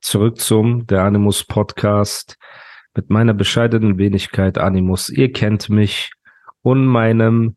Zurück 0.00 0.40
zum 0.40 0.86
Der 0.86 1.02
Animus 1.02 1.44
Podcast 1.44 2.38
mit 2.94 3.10
meiner 3.10 3.34
bescheidenen 3.34 3.98
Wenigkeit 3.98 4.56
Animus. 4.56 5.08
Ihr 5.08 5.32
kennt 5.32 5.68
mich 5.68 6.10
und 6.62 6.86
meinem, 6.86 7.56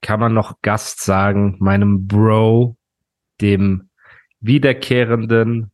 kann 0.00 0.20
man 0.20 0.34
noch 0.34 0.60
Gast 0.62 1.02
sagen, 1.02 1.56
meinem 1.60 2.06
Bro, 2.06 2.76
dem 3.40 3.90
wiederkehrenden 4.40 5.70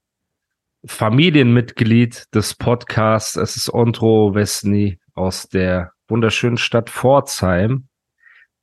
Familienmitglied 0.85 2.35
des 2.35 2.55
Podcasts. 2.55 3.37
Es 3.37 3.57
ist 3.57 3.73
Ondro 3.73 4.35
Wesny 4.35 4.99
aus 5.15 5.49
der 5.49 5.93
wunderschönen 6.09 6.57
Stadt 6.57 6.91
Pforzheim 6.91 7.89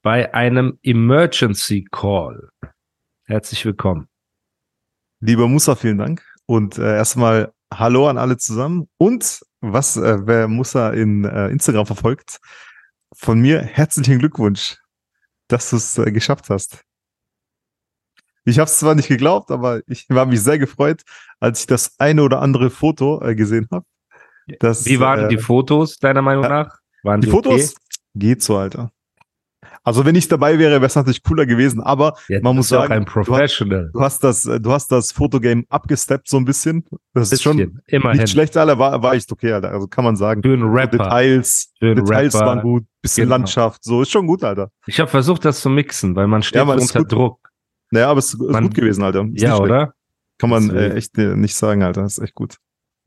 bei 0.02 0.34
einem 0.34 0.80
Emergency 0.84 1.88
Call. 1.92 2.50
Herzlich 3.26 3.66
willkommen. 3.66 4.08
Lieber 5.20 5.48
Musa, 5.48 5.76
vielen 5.76 5.98
Dank. 5.98 6.24
Und 6.46 6.78
äh, 6.78 6.96
erstmal 6.96 7.52
Hallo 7.74 8.08
an 8.08 8.18
alle 8.18 8.38
zusammen. 8.38 8.88
Und 8.98 9.42
was, 9.62 9.98
äh, 9.98 10.26
wer 10.26 10.48
Musa 10.48 10.92
in 10.92 11.26
äh, 11.26 11.48
Instagram 11.50 11.86
verfolgt, 11.86 12.40
von 13.14 13.40
mir 13.40 13.62
herzlichen 13.62 14.20
Glückwunsch, 14.20 14.78
dass 15.48 15.70
du 15.70 15.78
es 15.78 15.98
äh, 15.98 16.12
geschafft 16.12 16.50
hast. 16.50 16.84
Ich 18.46 18.60
habe 18.60 18.70
es 18.70 18.80
zwar 18.80 18.96
nicht 18.96 19.10
geglaubt, 19.10 19.52
aber 19.52 19.82
ich 19.88 20.06
war 20.10 20.26
mich 20.26 20.42
sehr 20.42 20.58
gefreut, 20.58 21.04
als 21.40 21.62
ich 21.62 21.68
das 21.68 22.00
eine 22.00 22.24
oder 22.24 22.42
andere 22.42 22.70
Foto 22.70 23.22
äh, 23.22 23.36
gesehen 23.36 23.68
habe. 23.72 23.86
Wie 24.48 25.00
waren 25.00 25.26
äh, 25.26 25.28
die 25.28 25.38
Fotos, 25.38 25.98
deiner 25.98 26.22
Meinung 26.22 26.44
nach? 26.44 26.80
Waren 27.04 27.20
die, 27.20 27.26
die 27.26 27.32
Fotos? 27.32 27.76
Okay? 27.76 27.76
Geht 28.16 28.42
so, 28.42 28.58
Alter. 28.58 28.92
Also 29.88 30.04
wenn 30.04 30.16
ich 30.16 30.28
dabei 30.28 30.60
wäre, 30.60 30.74
wäre 30.74 30.86
es 30.86 30.96
natürlich 30.96 31.24
cooler 31.24 31.46
gewesen, 31.46 31.80
aber 31.82 32.14
ja, 32.28 32.42
man 32.42 32.58
muss 32.58 32.68
sagen, 32.68 32.92
ein 32.92 33.06
Professional. 33.06 33.90
Du, 33.94 34.02
hast, 34.02 34.22
du 34.22 34.28
hast 34.28 34.46
das, 34.46 34.62
du 34.62 34.72
hast 34.74 34.92
das 34.92 35.14
Fotogame 35.14 35.64
abgesteppt 35.70 36.28
so 36.28 36.36
ein 36.36 36.44
bisschen. 36.44 36.84
Das 37.14 37.32
ist 37.32 37.42
schon 37.42 37.80
Immerhin. 37.88 38.20
nicht 38.20 38.30
schlecht, 38.32 38.58
Alter, 38.58 38.78
war, 38.78 39.02
war 39.02 39.14
echt 39.14 39.32
okay, 39.32 39.54
Alter. 39.54 39.72
Also 39.72 39.88
kann 39.88 40.04
man 40.04 40.18
sagen. 40.18 40.42
Für 40.44 40.52
einen 40.52 40.64
Rapper. 40.70 40.98
Details, 40.98 41.72
Für 41.80 41.96
Details 41.96 42.36
Rapper. 42.36 42.46
waren 42.46 42.62
gut, 42.64 42.84
bisschen 43.02 43.24
Genau. 43.24 43.38
Landschaft, 43.38 43.82
so 43.86 44.02
ist 44.02 44.12
schon 44.12 44.28
gut, 44.28 44.44
Alter. 44.44 44.72
Ich 44.88 45.00
habe 45.00 45.10
versucht, 45.10 45.46
das 45.46 45.62
zu 45.62 45.70
mixen, 45.70 46.18
weil 46.18 46.28
man 46.28 46.44
steht 46.44 46.58
Ja, 46.58 46.66
man, 46.66 46.80
unter. 46.80 47.06
Druck. 47.06 47.50
Naja, 47.92 48.10
aber 48.10 48.20
es 48.20 48.34
ist 48.34 48.42
Man- 48.42 48.64
gut 48.66 48.76
gewesen, 48.76 49.04
Alter. 49.04 49.26
Ist 49.34 49.42
Ja, 49.42 49.58
oder? 49.58 49.94
Kann 50.38 50.50
man 50.50 50.70
äh, 50.70 50.96
echt 50.96 51.18
äh, 51.18 51.34
nicht 51.38 51.56
sagen, 51.56 51.82
Alter. 51.82 52.04
Ist 52.04 52.20
echt 52.20 52.36
gut. 52.36 52.58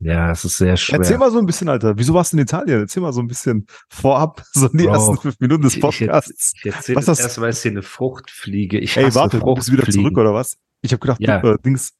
Ja, 0.03 0.31
es 0.31 0.43
ist 0.43 0.57
sehr 0.57 0.75
schwer. 0.77 0.97
Erzähl 0.99 1.17
mal 1.19 1.29
so 1.29 1.37
ein 1.37 1.45
bisschen, 1.45 1.69
Alter. 1.69 1.95
Wieso 1.95 2.13
warst 2.15 2.33
du 2.33 2.37
in 2.37 2.43
Italien? 2.43 2.79
Erzähl 2.81 3.03
mal 3.03 3.13
so 3.13 3.21
ein 3.21 3.27
bisschen 3.27 3.67
vorab, 3.89 4.43
so 4.51 4.67
die 4.67 4.77
Bro, 4.85 4.93
ersten 4.93 5.17
fünf 5.17 5.39
Minuten 5.39 5.61
des 5.61 5.75
Ich- 5.75 5.81
Podcasts. 5.81 6.53
Ich 6.57 6.65
erzähle 6.73 6.95
Was 6.97 7.05
das 7.05 7.19
erst, 7.19 7.39
weil 7.39 7.49
es 7.51 7.61
hier 7.61 7.71
eine 7.71 7.83
Fruchtfliege. 7.83 8.79
Ich 8.79 8.97
Ey, 8.97 9.13
warte, 9.13 9.39
du 9.39 9.53
bist 9.53 9.71
wieder 9.71 9.85
zurück, 9.87 10.17
oder 10.17 10.33
was? 10.33 10.57
Ich 10.81 10.91
habe 10.91 10.99
gedacht, 10.99 11.19
Ja. 11.21 11.39
du 11.39 11.49
äh, 11.53 11.57
Dings, 11.63 11.91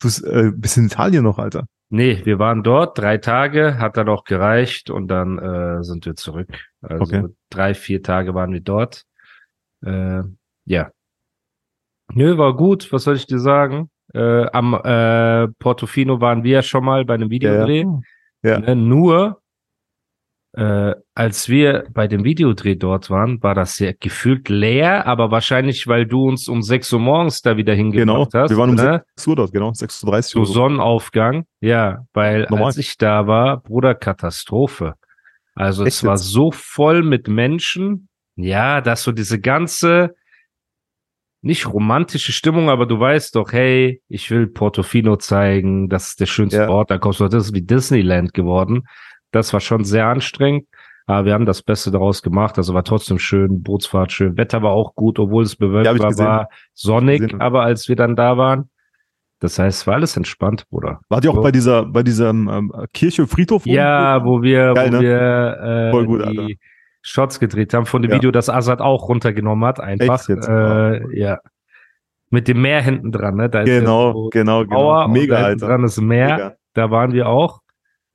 du 0.00 0.08
bist, 0.08 0.24
äh, 0.24 0.50
bist 0.54 0.76
in 0.76 0.86
Italien 0.86 1.22
noch, 1.22 1.38
Alter. 1.38 1.66
Nee, 1.88 2.20
wir 2.24 2.40
waren 2.40 2.64
dort 2.64 2.98
drei 2.98 3.18
Tage, 3.18 3.78
hat 3.78 3.96
dann 3.96 4.08
auch 4.08 4.24
gereicht 4.24 4.90
und 4.90 5.06
dann 5.06 5.38
äh, 5.38 5.84
sind 5.84 6.04
wir 6.04 6.16
zurück. 6.16 6.48
Also 6.82 7.04
Okay. 7.04 7.24
drei, 7.48 7.74
vier 7.74 8.02
Tage 8.02 8.34
waren 8.34 8.52
wir 8.52 8.60
dort. 8.60 9.04
Äh, 9.84 10.22
ja. 10.64 10.90
Nö, 12.12 12.38
war 12.38 12.56
gut. 12.56 12.92
Was 12.92 13.04
soll 13.04 13.14
ich 13.14 13.26
dir 13.26 13.38
sagen? 13.38 13.88
Äh, 14.16 14.46
am 14.52 14.74
äh, 14.74 15.48
Portofino 15.58 16.20
waren 16.20 16.42
wir 16.42 16.52
ja 16.52 16.62
schon 16.62 16.84
mal 16.84 17.04
bei 17.04 17.14
einem 17.14 17.30
Videodreh. 17.30 17.84
Ja. 18.42 18.58
Ne, 18.60 18.74
nur 18.76 19.42
äh, 20.56 20.94
als 21.14 21.50
wir 21.50 21.84
bei 21.92 22.08
dem 22.08 22.24
Videodreh 22.24 22.76
dort 22.76 23.10
waren, 23.10 23.42
war 23.42 23.54
das 23.54 23.78
ja 23.78 23.92
gefühlt 23.98 24.48
leer, 24.48 25.06
aber 25.06 25.30
wahrscheinlich, 25.30 25.86
weil 25.86 26.06
du 26.06 26.26
uns 26.26 26.48
um 26.48 26.62
6 26.62 26.94
Uhr 26.94 27.00
morgens 27.00 27.42
da 27.42 27.58
wieder 27.58 27.76
Genau. 27.76 27.92
hingebracht 27.92 28.32
hast. 28.32 28.50
Wir 28.50 28.56
waren 28.56 28.70
um 28.70 28.76
ne? 28.76 29.04
6 29.16 29.26
Uhr 29.26 29.36
dort, 29.36 29.52
genau. 29.52 29.68
6.30 29.70 30.36
Uhr. 30.38 30.46
So. 30.46 30.52
Sonnenaufgang. 30.54 31.44
Ja, 31.60 32.06
weil 32.14 32.46
Normal. 32.48 32.68
als 32.68 32.78
ich 32.78 32.96
da 32.96 33.26
war, 33.26 33.60
Bruder, 33.60 33.94
Katastrophe. 33.94 34.94
Also 35.54 35.84
Echt 35.84 35.96
es 35.96 36.04
war 36.04 36.16
so 36.16 36.50
voll 36.52 37.02
mit 37.02 37.28
Menschen. 37.28 38.08
Ja, 38.36 38.80
dass 38.80 39.02
so 39.02 39.12
diese 39.12 39.38
ganze, 39.40 40.14
nicht 41.42 41.72
romantische 41.72 42.32
Stimmung, 42.32 42.70
aber 42.70 42.86
du 42.86 42.98
weißt 42.98 43.36
doch, 43.36 43.52
hey, 43.52 44.02
ich 44.08 44.30
will 44.30 44.46
Portofino 44.46 45.16
zeigen, 45.16 45.88
das 45.88 46.08
ist 46.08 46.20
der 46.20 46.26
schönste 46.26 46.62
Ja. 46.62 46.68
Ort, 46.68 46.90
da 46.90 46.98
kommst 46.98 47.20
du, 47.20 47.28
das 47.28 47.46
ist 47.46 47.54
wie 47.54 47.62
Disneyland 47.62 48.34
geworden. 48.34 48.84
Das 49.30 49.52
war 49.52 49.60
schon 49.60 49.84
sehr 49.84 50.06
anstrengend, 50.06 50.66
aber 51.06 51.26
wir 51.26 51.34
haben 51.34 51.46
das 51.46 51.62
Beste 51.62 51.90
daraus 51.90 52.22
gemacht, 52.22 52.58
also 52.58 52.74
war 52.74 52.84
trotzdem 52.84 53.18
schön, 53.18 53.62
Bootsfahrt 53.62 54.12
schön, 54.12 54.36
Wetter 54.36 54.62
war 54.62 54.72
auch 54.72 54.94
gut, 54.94 55.18
obwohl 55.18 55.44
es 55.44 55.56
bewölkt 55.56 55.86
Ja, 55.86 55.98
war, 55.98 56.18
war 56.18 56.48
sonnig, 56.74 57.34
aber 57.38 57.62
als 57.62 57.88
wir 57.88 57.96
dann 57.96 58.16
da 58.16 58.36
waren, 58.36 58.70
das 59.40 59.58
heißt, 59.58 59.80
es 59.82 59.86
war 59.86 59.94
alles 59.94 60.16
entspannt, 60.16 60.66
Bruder. 60.70 61.00
Wart 61.10 61.24
ihr 61.24 61.30
auch 61.30 61.36
So. 61.36 61.42
bei 61.42 61.52
dieser, 61.52 61.84
bei 61.84 62.02
diesem 62.02 62.48
ähm, 62.48 62.72
Kirche, 62.94 63.26
Friedhof? 63.26 63.66
Ja, 63.66 64.24
wo 64.24 64.42
wir, 64.42 64.72
Geil, 64.72 64.88
wo 64.88 64.96
ne? 64.96 65.00
wir 65.02 65.88
äh, 65.88 65.90
Voll 65.90 66.06
gut, 66.06 66.22
die 66.22 66.26
Alter. 66.26 66.46
Shots 67.06 67.38
gedreht 67.38 67.72
haben 67.72 67.86
von 67.86 68.02
dem 68.02 68.10
Ja. 68.10 68.16
Video, 68.16 68.30
das 68.32 68.50
Azad 68.50 68.80
auch 68.80 69.08
runtergenommen 69.08 69.64
hat, 69.66 69.78
einfach. 69.80 70.28
Äh, 70.28 71.18
ja. 71.18 71.38
Mit 72.30 72.48
dem 72.48 72.60
Meer 72.60 72.82
hinten 72.82 73.12
dran, 73.12 73.36
ne? 73.36 73.48
Da 73.48 73.60
ist 73.60 73.66
Genau, 73.66 74.12
so 74.12 74.28
genau, 74.30 74.64
genau. 74.64 75.06
Mega, 75.08 75.36
Alter. 75.36 75.68
dran 75.68 75.84
ist 75.84 76.00
Meer. 76.00 76.34
Mega. 76.36 76.54
Da 76.74 76.90
waren 76.90 77.12
wir 77.12 77.28
auch. 77.28 77.60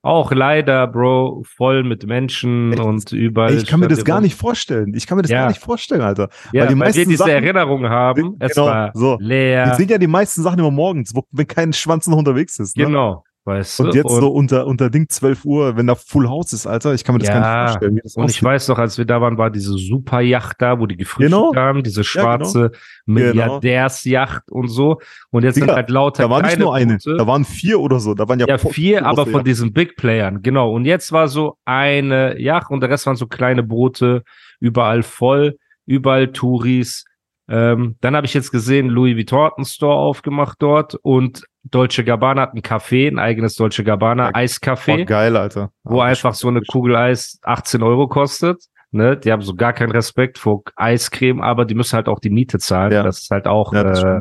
Auch 0.04 0.32
leider, 0.32 0.88
Bro, 0.88 1.44
voll 1.46 1.84
mit 1.84 2.04
Menschen 2.06 2.72
Echt? 2.72 2.82
und 2.82 3.12
überall. 3.12 3.54
Ich 3.56 3.66
kann 3.66 3.78
mir 3.80 3.86
das 3.88 4.04
gar 4.04 4.20
nicht 4.20 4.34
vorstellen. 4.34 4.92
Ich 4.94 5.06
kann 5.06 5.16
mir 5.16 5.22
das 5.22 5.30
Ja. 5.30 5.42
gar 5.42 5.48
nicht 5.48 5.60
vorstellen, 5.62 6.00
Alter. 6.02 6.28
Ja, 6.28 6.28
weil 6.28 6.50
die 6.52 6.58
weil, 6.60 6.68
wir 6.70 6.76
meisten 6.76 7.04
diese 7.08 7.16
Sachen- 7.18 7.30
Erinnerung 7.30 7.88
haben. 7.88 8.36
Es 8.40 8.54
Genau, 8.54 8.66
war 8.66 8.90
so. 8.94 9.16
leer. 9.20 9.66
Wir 9.68 9.74
sehen 9.76 9.88
ja 9.88 9.98
die 9.98 10.08
meisten 10.08 10.42
Sachen 10.42 10.58
immer 10.58 10.72
morgens, 10.72 11.14
wo, 11.14 11.22
wenn 11.30 11.46
kein 11.46 11.72
Schwanz 11.72 12.08
noch 12.08 12.18
unterwegs 12.18 12.58
ist. 12.58 12.76
Ne? 12.76 12.86
Genau. 12.86 13.22
Weißt 13.44 13.80
du? 13.80 13.84
Und 13.84 13.94
jetzt 13.94 14.08
so 14.08 14.28
unter, 14.28 14.66
unter 14.68 14.88
Ding 14.88 15.08
12 15.08 15.44
Uhr, 15.44 15.76
wenn 15.76 15.88
da 15.88 15.96
Full 15.96 16.28
House 16.28 16.52
ist, 16.52 16.64
Alter, 16.66 16.94
ich 16.94 17.02
kann 17.02 17.14
mir 17.16 17.18
das 17.18 17.28
Ja, 17.28 17.40
gar 17.40 17.40
nicht 17.40 17.70
vorstellen. 17.72 17.92
Und 17.92 18.06
ich 18.06 18.16
aussieht. 18.36 18.42
weiß 18.44 18.68
noch, 18.68 18.78
als 18.78 18.98
wir 18.98 19.04
da 19.04 19.20
waren, 19.20 19.36
war 19.36 19.50
diese 19.50 19.72
Superjacht 19.72 20.62
da, 20.62 20.78
wo 20.78 20.86
die 20.86 20.96
gefrühstückt 20.96 21.32
Genau. 21.32 21.54
haben, 21.56 21.82
diese 21.82 22.02
Ja, 22.02 22.04
schwarze 22.04 22.70
Milliardärsjacht 23.06 24.50
und 24.50 24.68
so. 24.68 25.00
Und 25.30 25.42
jetzt 25.44 25.56
Digga, 25.56 25.66
sind 25.66 25.74
halt 25.74 25.90
lauter 25.90 26.22
Da 26.24 26.30
war 26.30 26.42
nicht 26.42 26.58
nur 26.58 26.74
eine, 26.74 26.94
Boote. 26.94 27.16
da 27.16 27.26
waren 27.26 27.44
vier 27.44 27.80
oder 27.80 27.98
so. 28.00 28.14
Da 28.14 28.28
waren 28.28 28.38
ja, 28.40 28.46
ja, 28.46 28.58
vier, 28.58 29.04
aber 29.04 29.24
von 29.24 29.32
Yachten. 29.32 29.44
diesen 29.44 29.72
Big 29.72 29.96
Playern, 29.96 30.42
genau. 30.42 30.72
Und 30.72 30.84
jetzt 30.84 31.12
war 31.12 31.28
so 31.28 31.56
eine 31.64 32.38
Yacht 32.40 32.70
und 32.70 32.80
der 32.80 32.90
Rest 32.90 33.06
waren 33.06 33.16
so 33.16 33.26
kleine 33.26 33.62
Boote, 33.62 34.22
überall 34.60 35.02
voll, 35.02 35.56
überall 35.86 36.28
Touris. 36.32 37.04
Ähm, 37.48 37.96
dann 38.00 38.14
habe 38.14 38.26
ich 38.26 38.34
jetzt 38.34 38.52
gesehen, 38.52 38.88
Louis 38.88 39.16
Vuitton 39.16 39.64
Store 39.64 39.96
aufgemacht 39.96 40.56
dort 40.60 40.94
und 41.02 41.44
Dolce 41.64 42.02
Gabbana 42.04 42.42
hat 42.42 42.54
ein 42.54 42.60
Café, 42.62 43.08
ein 43.08 43.18
eigenes 43.18 43.54
Dolce 43.54 43.84
Gabbana, 43.84 44.26
Ja, 44.30 44.34
Eiscafé 44.34 45.02
Oh, 45.02 45.04
geil, 45.04 45.36
Alter. 45.36 45.70
wo 45.84 46.00
einfach 46.00 46.34
so 46.34 46.48
eine 46.48 46.60
Kugel 46.62 46.96
Eis 46.96 47.38
18 47.42 47.82
Euro 47.82 48.08
kostet. 48.08 48.64
Ne? 48.90 49.16
Die 49.16 49.30
haben 49.32 49.42
so 49.42 49.54
gar 49.54 49.72
keinen 49.72 49.92
Respekt 49.92 50.38
vor 50.38 50.62
Eiscreme, 50.76 51.40
aber 51.40 51.64
die 51.64 51.74
müssen 51.74 51.94
halt 51.96 52.08
auch 52.08 52.18
die 52.20 52.30
Miete 52.30 52.58
zahlen. 52.58 52.92
Ja. 52.92 53.02
Das 53.02 53.22
ist 53.22 53.30
halt 53.30 53.46
auch, 53.46 53.72
Ja, 53.72 53.84
das 53.84 54.02
äh, 54.02 54.20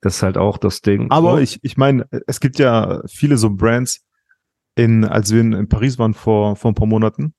das 0.00 0.16
ist 0.16 0.22
halt 0.22 0.38
auch 0.38 0.58
das 0.58 0.80
Ding. 0.80 1.10
Aber 1.10 1.32
So. 1.32 1.38
ich, 1.38 1.58
ich 1.62 1.76
meine, 1.76 2.06
es 2.28 2.38
gibt 2.40 2.58
ja 2.60 3.02
viele 3.08 3.36
so 3.36 3.50
Brands, 3.50 4.04
in, 4.76 5.04
als 5.04 5.32
wir 5.32 5.40
in, 5.40 5.52
in 5.52 5.68
Paris 5.68 5.98
waren 5.98 6.14
vor, 6.14 6.54
vor 6.54 6.70
ein 6.70 6.74
paar 6.76 6.86
Monaten, 6.86 7.34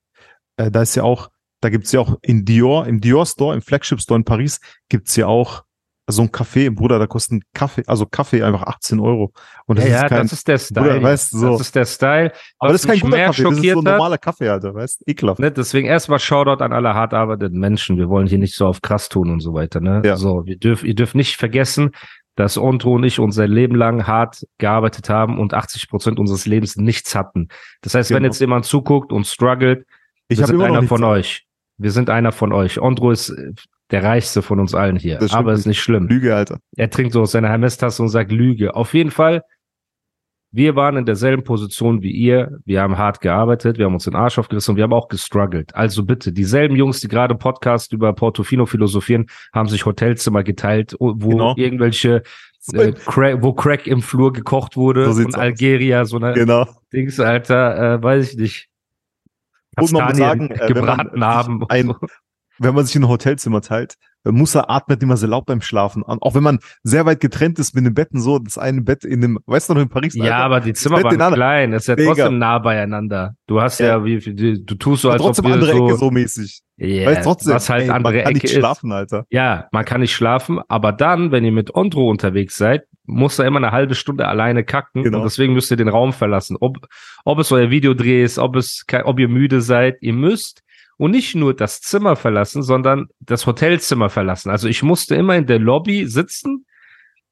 äh, 0.58 0.70
da 0.70 0.82
ist 0.82 0.94
ja 0.96 1.04
auch, 1.04 1.30
da 1.62 1.70
gibt's 1.70 1.94
ja 1.94 2.02
auch 2.02 2.18
in 2.22 2.44
Dior, 2.44 2.86
im 2.86 3.00
Dior 3.00 3.26
Store, 3.26 3.56
im 3.56 3.62
Flagship 3.62 4.02
Store 4.02 4.18
in 4.20 4.26
Paris, 4.26 4.60
gibt's 4.90 5.16
ja 5.16 5.26
auch 5.28 5.64
so 6.12 6.22
ein 6.24 6.32
Kaffee, 6.32 6.70
Bruder, 6.70 7.00
da 7.00 7.08
kostet 7.08 7.34
ein 7.40 7.44
Kaffee, 7.54 7.84
also 7.88 8.06
Kaffee 8.06 8.44
einfach 8.44 8.64
18 8.64 9.00
Euro. 9.00 9.32
Und 9.66 9.80
das 9.80 9.86
ja, 9.88 9.96
ist 9.96 10.02
ja, 10.02 10.10
kein, 10.10 10.22
das 10.24 10.34
ist 10.34 10.48
der 10.48 10.58
Style. 10.58 10.88
Bruder, 10.88 11.04
weißt 11.04 11.32
so. 11.32 11.52
Das 11.52 11.62
ist 11.62 11.76
der 11.76 11.86
Style. 11.86 12.32
aber 12.58 12.72
das 12.72 12.84
ist 12.84 12.88
kein 12.90 13.00
guter 13.00 13.18
Kaffee, 13.18 13.44
das 13.44 13.58
ist 13.58 13.62
so 13.64 13.80
ein 13.80 13.84
normaler 13.84 14.18
Kaffee, 14.18 14.50
Alter, 14.50 14.74
weißt 14.74 15.02
du, 15.02 15.12
ekelhaft. 15.12 15.40
Ne, 15.40 15.52
deswegen 15.52 15.88
erstmal 15.88 16.20
Shoutout 16.20 16.64
an 16.64 16.74
alle 16.74 16.94
hart 16.94 17.14
arbeitenden 17.14 17.60
Menschen. 17.60 17.98
Wir 17.98 18.10
wollen 18.10 18.28
hier 18.28 18.38
nicht 18.40 18.56
so 18.56 18.66
auf 18.68 18.82
krass 18.82 19.10
tun 19.10 19.30
und 19.30 19.40
so 19.40 19.54
weiter. 19.54 19.80
Ne? 19.80 20.02
Ja. 20.04 20.16
So, 20.16 20.46
wir 20.46 20.58
dürfen, 20.58 20.88
ihr 20.88 20.96
dürft 20.96 21.16
nicht 21.16 21.38
vergessen, 21.38 21.92
dass 22.36 22.58
Ontro 22.58 22.96
und 22.96 23.04
ich 23.04 23.20
unser 23.20 23.48
Leben 23.48 23.76
lang 23.76 24.08
hart 24.08 24.48
gearbeitet 24.60 25.10
haben 25.10 25.40
und 25.40 25.54
80 25.54 25.90
Prozent 25.90 26.20
unseres 26.20 26.46
Lebens 26.46 26.78
nichts 26.78 27.14
hatten. 27.14 27.50
Das 27.82 27.96
heißt, 27.96 28.12
wenn 28.12 28.18
Genau. 28.18 28.28
jetzt 28.28 28.40
jemand 28.40 28.66
zuguckt 28.66 29.12
und 29.12 29.28
struggelt, 29.28 29.86
Ich 30.30 30.40
wir 30.40 30.48
sind 30.48 30.62
einer 30.62 30.84
von 30.84 31.04
euch. 31.04 31.46
Wir 31.78 31.92
sind 31.92 32.10
einer 32.10 32.32
von 32.32 32.54
euch. 32.54 32.80
Ondro 32.80 33.12
ist 33.12 33.30
äh, 33.30 33.54
der 33.92 34.04
reichste 34.04 34.42
von 34.42 34.60
uns 34.60 34.76
allen 34.76 34.96
hier. 34.98 35.18
Das 35.18 35.34
Aber 35.34 35.54
ist 35.54 35.66
nicht 35.66 35.82
schlimm. 35.82 36.08
Lüge, 36.08 36.36
Alter. 36.36 36.60
Er 36.76 36.90
trinkt 36.90 37.14
so 37.14 37.22
aus 37.22 37.32
seiner 37.32 37.50
Hermes-Tasse 37.50 38.02
und 38.04 38.10
sagt 38.10 38.32
Lüge. 38.32 38.76
Auf 38.76 38.94
jeden 38.94 39.12
Fall, 39.12 39.44
wir 40.52 40.76
waren 40.76 40.98
in 40.98 41.06
derselben 41.06 41.44
Position 41.44 42.02
wie 42.02 42.12
ihr. 42.12 42.60
Wir 42.66 42.82
haben 42.82 42.98
hart 42.98 43.22
gearbeitet, 43.22 43.78
wir 43.78 43.86
haben 43.86 43.94
uns 43.94 44.06
den 44.06 44.16
Arsch 44.16 44.40
aufgerissen 44.40 44.72
und 44.72 44.78
wir 44.78 44.84
haben 44.84 44.94
auch 44.94 45.08
gestruggelt. 45.08 45.76
Also 45.76 46.04
bitte, 46.04 46.32
dieselben 46.32 46.76
Jungs, 46.76 47.02
die 47.02 47.08
gerade 47.08 47.36
Podcast 47.36 47.94
über 47.94 48.14
Portofino 48.14 48.66
philosophieren, 48.66 49.28
haben 49.54 49.70
sich 49.70 49.86
Hotelzimmer 49.86 50.44
geteilt, 50.44 50.96
wo 51.00 51.14
Genau. 51.30 51.54
irgendwelche, 51.56 52.24
äh, 52.74 52.92
Crack, 52.94 53.42
wo 53.44 53.54
Crack 53.54 53.86
im 53.88 54.02
Flur 54.02 54.34
gekocht 54.34 54.76
wurde 54.76 55.12
So 55.14 55.22
und 55.22 55.36
aus. 55.36 55.36
Algeria, 55.36 56.06
so 56.06 56.18
eine 56.18 56.34
Genau. 56.34 56.66
Dings, 56.92 57.20
Alter, 57.20 57.96
äh, 57.96 58.04
weiß 58.04 58.32
ich 58.34 58.38
nicht. 58.38 58.70
Man 59.76 59.84
muss 59.84 59.94
Kastanien 59.94 60.18
sagen, 60.18 60.50
äh, 60.52 60.58
man 60.60 60.68
gebraten 60.74 61.12
sich 61.14 61.24
haben. 61.24 61.64
ein-. 61.70 61.94
Wenn 62.60 62.76
man 62.76 62.86
sich 62.86 62.96
in 62.96 63.04
ein 63.04 63.10
Hotelzimmer 63.10 63.62
teilt, 63.62 63.96
muss 64.26 64.54
er 64.54 64.70
atmet 64.70 65.02
immer 65.02 65.16
sehr 65.16 65.30
laut 65.30 65.46
beim 65.46 65.62
Schlafen. 65.62 66.02
Und 66.04 66.22
auch 66.22 66.36
wenn 66.36 66.44
man 66.44 66.60
sehr 66.84 67.06
weit 67.06 67.22
getrennt 67.22 67.58
ist 67.58 67.74
mit 67.74 67.86
den 67.86 67.94
Betten, 67.94 68.20
so 68.20 68.38
das 68.38 68.58
eine 68.58 68.82
Bett 68.82 69.06
in 69.06 69.22
dem, 69.22 69.40
weißt 69.46 69.70
du 69.70 69.76
noch 69.76 69.82
in 69.82 69.88
Paris? 69.90 70.14
Ja, 70.14 70.24
Alter? 70.24 70.36
aber 70.38 70.60
die 70.60 70.74
Zimmer 70.74 71.02
Bett 71.02 71.18
waren 71.18 71.34
klein. 71.34 71.72
Es 71.74 71.84
ist 71.84 71.88
ja 71.88 71.96
Mega. 71.96 72.08
trotzdem 72.14 72.38
nah 72.38 72.60
beieinander. 72.60 73.36
Du 73.48 73.62
hast 73.62 73.80
ja, 73.80 73.98
Ja. 73.98 74.04
wie, 74.06 74.20
du 74.20 74.76
tust 74.76 75.04
so, 75.04 75.10
als 75.10 75.22
trotzdem 75.22 75.46
ob 75.46 75.52
andere 75.54 75.72
so, 75.72 75.88
Ecke 75.88 75.98
so 75.98 76.12
mäßig. 76.12 76.62
Yeah, 76.82 77.10
weißt 77.12 77.24
trotzdem, 77.24 77.54
was 77.54 77.70
halt 77.70 77.84
ey, 77.84 77.90
andere 77.90 78.14
man 78.14 78.24
kann 78.24 78.32
Ecke 78.32 78.34
nicht 78.34 78.54
ist. 78.54 78.60
schlafen, 78.60 78.92
Alter. 78.92 79.26
Ja, 79.30 79.68
man 79.72 79.86
kann 79.86 80.02
nicht 80.02 80.14
schlafen, 80.14 80.60
aber 80.68 80.92
dann, 80.92 81.32
wenn 81.32 81.44
ihr 81.46 81.52
mit 81.54 81.74
Ondro 81.76 82.10
unterwegs 82.10 82.58
seid, 82.58 82.84
muss 83.06 83.40
er 83.40 83.46
immer 83.46 83.58
eine 83.58 83.72
halbe 83.72 83.96
Stunde 83.96 84.28
alleine 84.28 84.64
kacken 84.64 85.04
Genau. 85.04 85.18
und 85.20 85.24
deswegen 85.24 85.54
müsst 85.54 85.72
ihr 85.72 85.78
den 85.78 85.88
Raum 85.90 86.14
verlassen. 86.14 86.58
Ob, 86.60 86.88
ob 87.26 87.40
es 87.40 87.52
euer 87.52 87.70
Videodreh 87.70 88.24
ist, 88.24 88.38
ob 88.38 88.56
es, 88.58 88.86
ob 89.04 89.20
ihr 89.20 89.28
müde 89.30 89.62
seid, 89.62 89.98
ihr 90.02 90.14
müsst 90.14 90.62
und 91.00 91.12
nicht 91.12 91.34
nur 91.34 91.54
das 91.54 91.80
Zimmer 91.80 92.18
verlassen, 92.18 92.62
sondern 92.62 93.08
das 93.22 93.48
Hotelzimmer 93.48 94.10
verlassen. 94.10 94.50
Also 94.50 94.68
ich 94.68 94.84
musste 94.84 95.16
immer 95.16 95.38
in 95.38 95.48
der 95.48 95.58
Lobby 95.58 96.06
sitzen 96.06 96.66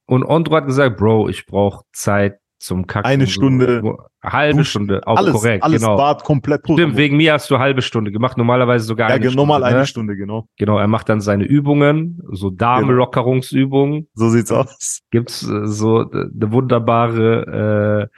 und 0.05 0.23
Ondro 0.23 0.55
hat 0.55 0.67
gesagt, 0.67 0.95
Bro, 0.95 1.27
ich 1.27 1.45
brauche 1.45 1.83
Zeit 1.91 2.39
zum 2.59 2.87
Kacken. 2.87 3.11
Eine 3.11 3.27
Stunde 3.27 3.81
So, 3.83 3.97
halbe 4.23 4.59
duschen, 4.59 4.69
Stunde, 4.69 5.05
auch 5.05 5.17
alles, 5.17 5.33
korrekt, 5.33 5.65
alles 5.65 5.81
genau. 5.81 5.97
Bad 5.97 6.23
komplett 6.23 6.63
tot. 6.63 6.79
Stimmt, 6.79 6.95
wegen 6.95 7.17
mir 7.17 7.33
hast 7.33 7.51
du 7.51 7.59
halbe 7.59 7.81
Stunde 7.81 8.13
gemacht, 8.13 8.37
normalerweise 8.37 8.85
sogar 8.85 9.09
ja, 9.09 9.15
eine 9.15 9.25
Stunde. 9.25 9.35
normal 9.35 9.63
eine 9.65 9.79
ne? 9.79 9.85
Stunde, 9.85 10.15
genau. 10.15 10.47
Genau, 10.57 10.79
er 10.79 10.87
macht 10.87 11.09
dann 11.09 11.19
seine 11.19 11.43
Übungen, 11.43 12.21
so 12.31 12.49
Darmlockerungsübungen. 12.49 14.07
So 14.13 14.29
sieht's 14.29 14.51
aus. 14.51 15.01
Gibt's 15.11 15.43
äh, 15.43 15.67
so 15.67 16.03
äh, 16.03 16.29
eine 16.33 16.51
wunderbare 16.53 18.09
äh, 18.09 18.17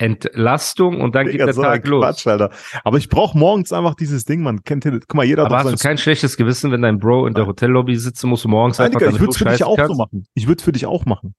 Entlastung 0.00 1.00
und 1.00 1.14
dann 1.14 1.26
geht 1.26 1.34
Digga, 1.34 1.44
der 1.44 1.54
so 1.54 1.62
Tag 1.62 1.86
los. 1.86 2.02
Quatsch, 2.02 2.26
Alter. 2.26 2.50
Aber 2.84 2.96
ich 2.96 3.10
brauche 3.10 3.36
morgens 3.36 3.70
einfach 3.72 3.94
dieses 3.94 4.24
Ding, 4.24 4.42
man 4.42 4.64
kennt 4.64 4.84
guck 4.84 5.14
mal, 5.14 5.24
jeder 5.24 5.44
Aber 5.44 5.58
hat 5.58 5.66
hast 5.66 5.84
du 5.84 5.88
kein 5.88 5.98
schlechtes 5.98 6.38
Gewissen, 6.38 6.72
wenn 6.72 6.80
dein 6.80 6.98
Bro 6.98 7.26
in 7.26 7.34
der 7.34 7.46
Hotellobby 7.46 7.96
sitzen 7.96 8.30
muss 8.30 8.44
und 8.44 8.52
morgens 8.52 8.78
Nein, 8.78 8.86
einfach 8.86 9.00
Digga, 9.00 9.12
ich 9.12 9.20
würde 9.20 9.30
es 9.30 9.36
für 9.36 9.44
dich 9.44 9.62
auch 9.62 9.76
so 9.76 9.76
kannst? 9.76 9.98
machen. 9.98 10.26
Ich 10.34 10.48
würde 10.48 10.62
für 10.62 10.72
dich 10.72 10.86
auch 10.86 11.04
machen. 11.04 11.34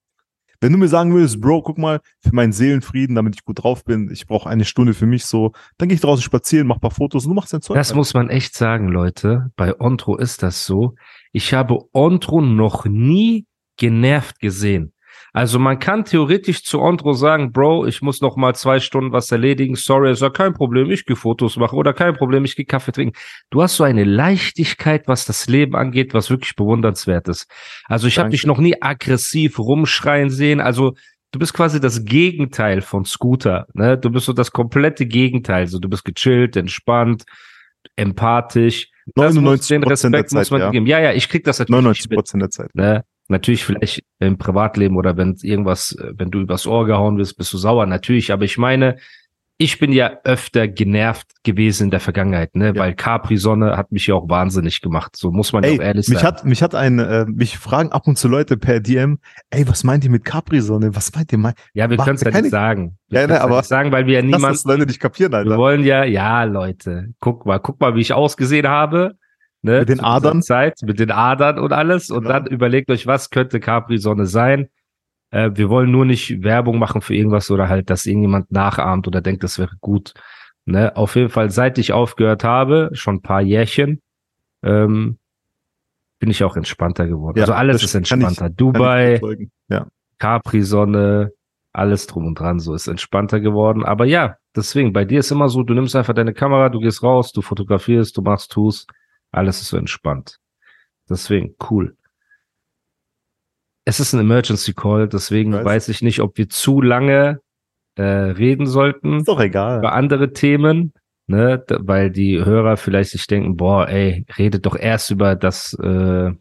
Wenn 0.63 0.73
du 0.73 0.77
mir 0.77 0.89
sagen 0.89 1.11
würdest, 1.11 1.41
Bro, 1.41 1.63
guck 1.63 1.79
mal, 1.79 2.01
für 2.19 2.35
meinen 2.35 2.51
Seelenfrieden, 2.51 3.15
damit 3.15 3.33
ich 3.33 3.43
gut 3.43 3.63
drauf 3.63 3.83
bin, 3.83 4.11
ich 4.11 4.27
brauche 4.27 4.47
eine 4.47 4.63
Stunde 4.63 4.93
für 4.93 5.07
mich 5.07 5.25
so, 5.25 5.53
dann 5.79 5.89
gehe 5.89 5.95
ich 5.95 6.01
draußen 6.01 6.21
spazieren, 6.21 6.67
mach 6.67 6.79
paar 6.79 6.91
Fotos 6.91 7.25
und 7.25 7.31
du 7.31 7.35
machst 7.35 7.51
dein 7.51 7.63
Zeug. 7.63 7.77
Das 7.77 7.89
Alter. 7.89 7.97
muss 7.97 8.13
man 8.13 8.29
echt 8.29 8.53
sagen, 8.53 8.87
Leute. 8.89 9.49
Bei 9.55 9.79
Ontro 9.79 10.17
ist 10.17 10.43
das 10.43 10.67
so. 10.67 10.93
Ich 11.31 11.55
habe 11.55 11.79
Ontro 11.93 12.41
noch 12.41 12.85
nie 12.85 13.47
genervt 13.77 14.39
gesehen. 14.39 14.93
Also 15.33 15.59
man 15.59 15.79
kann 15.79 16.03
theoretisch 16.03 16.63
zu 16.63 16.81
Ondro 16.81 17.13
sagen, 17.13 17.53
Bro, 17.53 17.85
ich 17.85 18.01
muss 18.01 18.19
noch 18.19 18.35
mal 18.35 18.53
zwei 18.53 18.81
Stunden 18.81 19.13
was 19.13 19.31
erledigen. 19.31 19.75
Sorry, 19.75 20.11
ist 20.11 20.21
ja 20.21 20.29
kein 20.29 20.53
Problem, 20.53 20.91
ich 20.91 21.05
gehe 21.05 21.15
Fotos 21.15 21.55
machen 21.55 21.77
oder 21.79 21.93
kein 21.93 22.15
Problem, 22.15 22.43
ich 22.43 22.55
gehe 22.57 22.65
Kaffee 22.65 22.91
trinken. 22.91 23.17
Du 23.49 23.61
hast 23.61 23.77
so 23.77 23.85
eine 23.85 24.03
Leichtigkeit, 24.03 25.07
was 25.07 25.25
das 25.25 25.47
Leben 25.47 25.75
angeht, 25.75 26.13
was 26.13 26.29
wirklich 26.29 26.55
bewundernswert 26.55 27.29
ist. 27.29 27.49
Also 27.85 28.07
ich 28.07 28.19
habe 28.19 28.29
dich 28.29 28.45
noch 28.45 28.57
nie 28.57 28.81
aggressiv 28.81 29.57
rumschreien 29.57 30.29
sehen. 30.29 30.59
Also 30.59 30.95
du 31.31 31.39
bist 31.39 31.53
quasi 31.53 31.79
das 31.79 32.03
Gegenteil 32.03 32.81
von 32.81 33.05
Scooter. 33.05 33.67
Ne? 33.73 33.97
Du 33.97 34.09
bist 34.09 34.25
so 34.25 34.33
das 34.33 34.51
komplette 34.51 35.05
Gegenteil. 35.05 35.67
So, 35.67 35.79
du 35.79 35.87
bist 35.87 36.03
gechillt, 36.03 36.57
entspannt, 36.57 37.23
empathisch. 37.95 38.89
Das 39.15 39.33
muss- 39.33 39.43
99 39.43 39.67
den 39.69 39.83
Respekt 39.83 40.33
muss 40.33 40.43
Zeit, 40.47 40.51
man 40.51 40.61
ja. 40.61 40.69
geben. 40.71 40.85
Ja, 40.87 40.99
ja, 40.99 41.13
ich 41.13 41.29
krieg 41.29 41.43
das 41.43 41.59
natürlich 41.59 41.75
99 41.75 42.01
nicht 42.03 42.09
mit. 42.09 42.17
Prozent 42.17 42.41
der 42.43 42.49
Zeit. 42.49 42.75
Ne? 42.75 43.03
Natürlich 43.31 43.63
vielleicht 43.65 44.03
im 44.19 44.37
Privatleben 44.37 44.95
oder 44.97 45.17
wenn 45.17 45.35
irgendwas, 45.41 45.93
äh, 45.93 46.13
wenn 46.15 46.29
du 46.31 46.41
übers 46.41 46.67
Ohr 46.67 46.85
gehauen 46.85 47.17
wirst, 47.17 47.37
bist 47.37 47.51
du 47.53 47.57
sauer, 47.57 47.85
natürlich. 47.85 48.31
Aber 48.31 48.43
ich 48.45 48.57
meine, 48.57 48.97
ich 49.57 49.77
bin 49.77 49.91
ja 49.91 50.13
öfter 50.23 50.67
genervt 50.67 51.27
gewesen 51.43 51.83
in 51.85 51.91
der 51.91 51.99
Vergangenheit, 51.99 52.55
ne? 52.55 52.67
Ja. 52.73 52.75
Weil 52.77 52.95
Capri-Sonne 52.95 53.77
hat 53.77 53.91
mich 53.91 54.07
ja 54.07 54.15
auch 54.15 54.27
wahnsinnig 54.27 54.81
gemacht. 54.81 55.15
So 55.15 55.29
muss 55.31 55.53
man 55.53 55.63
ja 55.63 55.69
Ey, 55.69 55.77
auch 55.79 55.83
ehrlich 55.83 56.07
mich 56.07 56.17
sagen. 56.17 56.27
hat, 56.37 56.45
mich 56.45 56.63
hat 56.63 56.73
ein, 56.73 56.97
äh, 56.97 57.25
mich 57.27 57.59
fragen 57.59 57.91
ab 57.91 58.07
und 58.07 58.17
zu 58.17 58.27
Leute 58.27 58.57
per 58.57 58.79
DM, 58.79 59.19
ey, 59.51 59.67
was 59.67 59.83
meint 59.83 60.03
ihr 60.03 60.09
mit 60.09 60.25
Capri-Sonne? 60.25 60.95
Was 60.95 61.13
meint 61.13 61.31
ihr? 61.31 61.37
Mein, 61.37 61.53
ja, 61.73 61.89
wir 61.91 61.97
können 61.97 62.15
es 62.15 62.21
ja 62.23 62.31
keine- 62.31 62.41
nicht 62.43 62.51
sagen. 62.51 62.97
Wir 63.09 63.21
Ja, 63.21 63.27
ne, 63.27 63.33
ja 63.35 63.41
aber 63.41 63.57
nicht 63.57 63.67
sagen, 63.67 63.91
weil 63.91 64.07
wir 64.07 64.15
ja 64.15 64.21
niemand, 64.23 64.55
das 64.55 64.63
Leute 64.63 64.87
nicht 64.87 64.99
kapieren, 64.99 65.31
wir 65.31 65.37
Alter. 65.39 65.57
wollen 65.57 65.83
ja, 65.83 66.05
ja, 66.05 66.43
Leute, 66.43 67.09
guck 67.19 67.45
mal, 67.45 67.59
guck 67.59 67.79
mal, 67.79 67.93
wie 67.95 68.01
ich 68.01 68.13
ausgesehen 68.13 68.67
habe. 68.67 69.13
Ne, 69.63 69.79
Mit 69.81 69.89
den 69.89 69.99
Adern? 69.99 70.41
Zeit, 70.41 70.79
mit 70.83 70.99
den 70.99 71.11
Adern 71.11 71.59
und 71.59 71.71
alles. 71.71 72.09
Und 72.09 72.23
Genau. 72.23 72.33
dann 72.39 72.47
überlegt 72.47 72.89
euch, 72.89 73.05
was 73.05 73.29
könnte 73.29 73.59
Capri-Sonne 73.59 74.25
sein. 74.25 74.69
Äh, 75.29 75.51
wir 75.53 75.69
wollen 75.69 75.91
nur 75.91 76.05
nicht 76.05 76.43
Werbung 76.43 76.79
machen 76.79 77.01
für 77.01 77.15
irgendwas 77.15 77.51
oder 77.51 77.69
halt, 77.69 77.89
dass 77.89 78.05
irgendjemand 78.07 78.51
nachahmt 78.51 79.07
oder 79.07 79.21
denkt, 79.21 79.43
das 79.43 79.59
wäre 79.59 79.75
gut. 79.79 80.13
Ne? 80.65 80.95
Auf 80.95 81.15
jeden 81.15 81.29
Fall, 81.29 81.51
seit 81.51 81.77
ich 81.77 81.93
aufgehört 81.93 82.43
habe, 82.43 82.89
schon 82.93 83.15
ein 83.15 83.21
paar 83.21 83.41
Jährchen, 83.41 84.01
ähm, 84.63 85.17
bin 86.19 86.29
ich 86.29 86.43
auch 86.43 86.55
entspannter 86.55 87.07
geworden. 87.07 87.37
Ja, 87.37 87.43
also 87.43 87.53
alles 87.53 87.83
ist 87.83 87.95
entspannter. 87.95 88.47
Ich 88.47 88.55
Dubai. 88.55 89.19
Ja. 89.69 89.87
Capri-Sonne, 90.19 91.31
alles 91.73 92.07
drum 92.07 92.25
und 92.27 92.39
dran, 92.39 92.59
so 92.59 92.73
ist 92.73 92.87
entspannter 92.87 93.39
geworden. 93.39 93.83
Aber 93.85 94.05
ja, 94.05 94.37
deswegen, 94.55 94.91
bei 94.93 95.05
dir 95.05 95.19
ist 95.19 95.31
immer 95.31 95.49
so, 95.49 95.63
du 95.63 95.73
nimmst 95.73 95.95
einfach 95.95 96.13
deine 96.13 96.33
Kamera, 96.33 96.69
du 96.69 96.79
gehst 96.79 97.01
raus, 97.01 97.31
du 97.31 97.41
fotografierst, 97.41 98.15
du 98.17 98.21
machst, 98.21 98.51
tust, 98.51 98.89
alles 99.31 99.61
ist 99.61 99.69
so 99.69 99.77
entspannt. 99.77 100.39
Deswegen, 101.09 101.55
cool. 101.69 101.97
Es 103.85 103.99
ist 103.99 104.13
ein 104.13 104.19
Emergency 104.19 104.73
Call, 104.73 105.07
deswegen 105.07 105.53
weiß. 105.53 105.65
weiß 105.65 105.89
ich 105.89 106.01
nicht, 106.01 106.19
ob 106.19 106.37
wir 106.37 106.49
zu 106.49 106.81
lange 106.81 107.41
äh, 107.95 108.03
reden 108.03 108.67
sollten 108.67 109.17
Ist 109.17 109.27
doch 109.27 109.39
egal. 109.39 109.79
über 109.79 109.93
andere 109.93 110.33
Themen, 110.33 110.93
ne, 111.27 111.63
weil 111.67 112.11
die 112.11 112.43
Hörer 112.43 112.77
vielleicht 112.77 113.11
sich 113.11 113.27
denken, 113.27 113.57
boah, 113.57 113.87
ey, 113.87 114.25
redet 114.37 114.65
doch 114.65 114.75
erst 114.75 115.09
über 115.11 115.35
das 115.35 115.73
äh, 115.73 116.31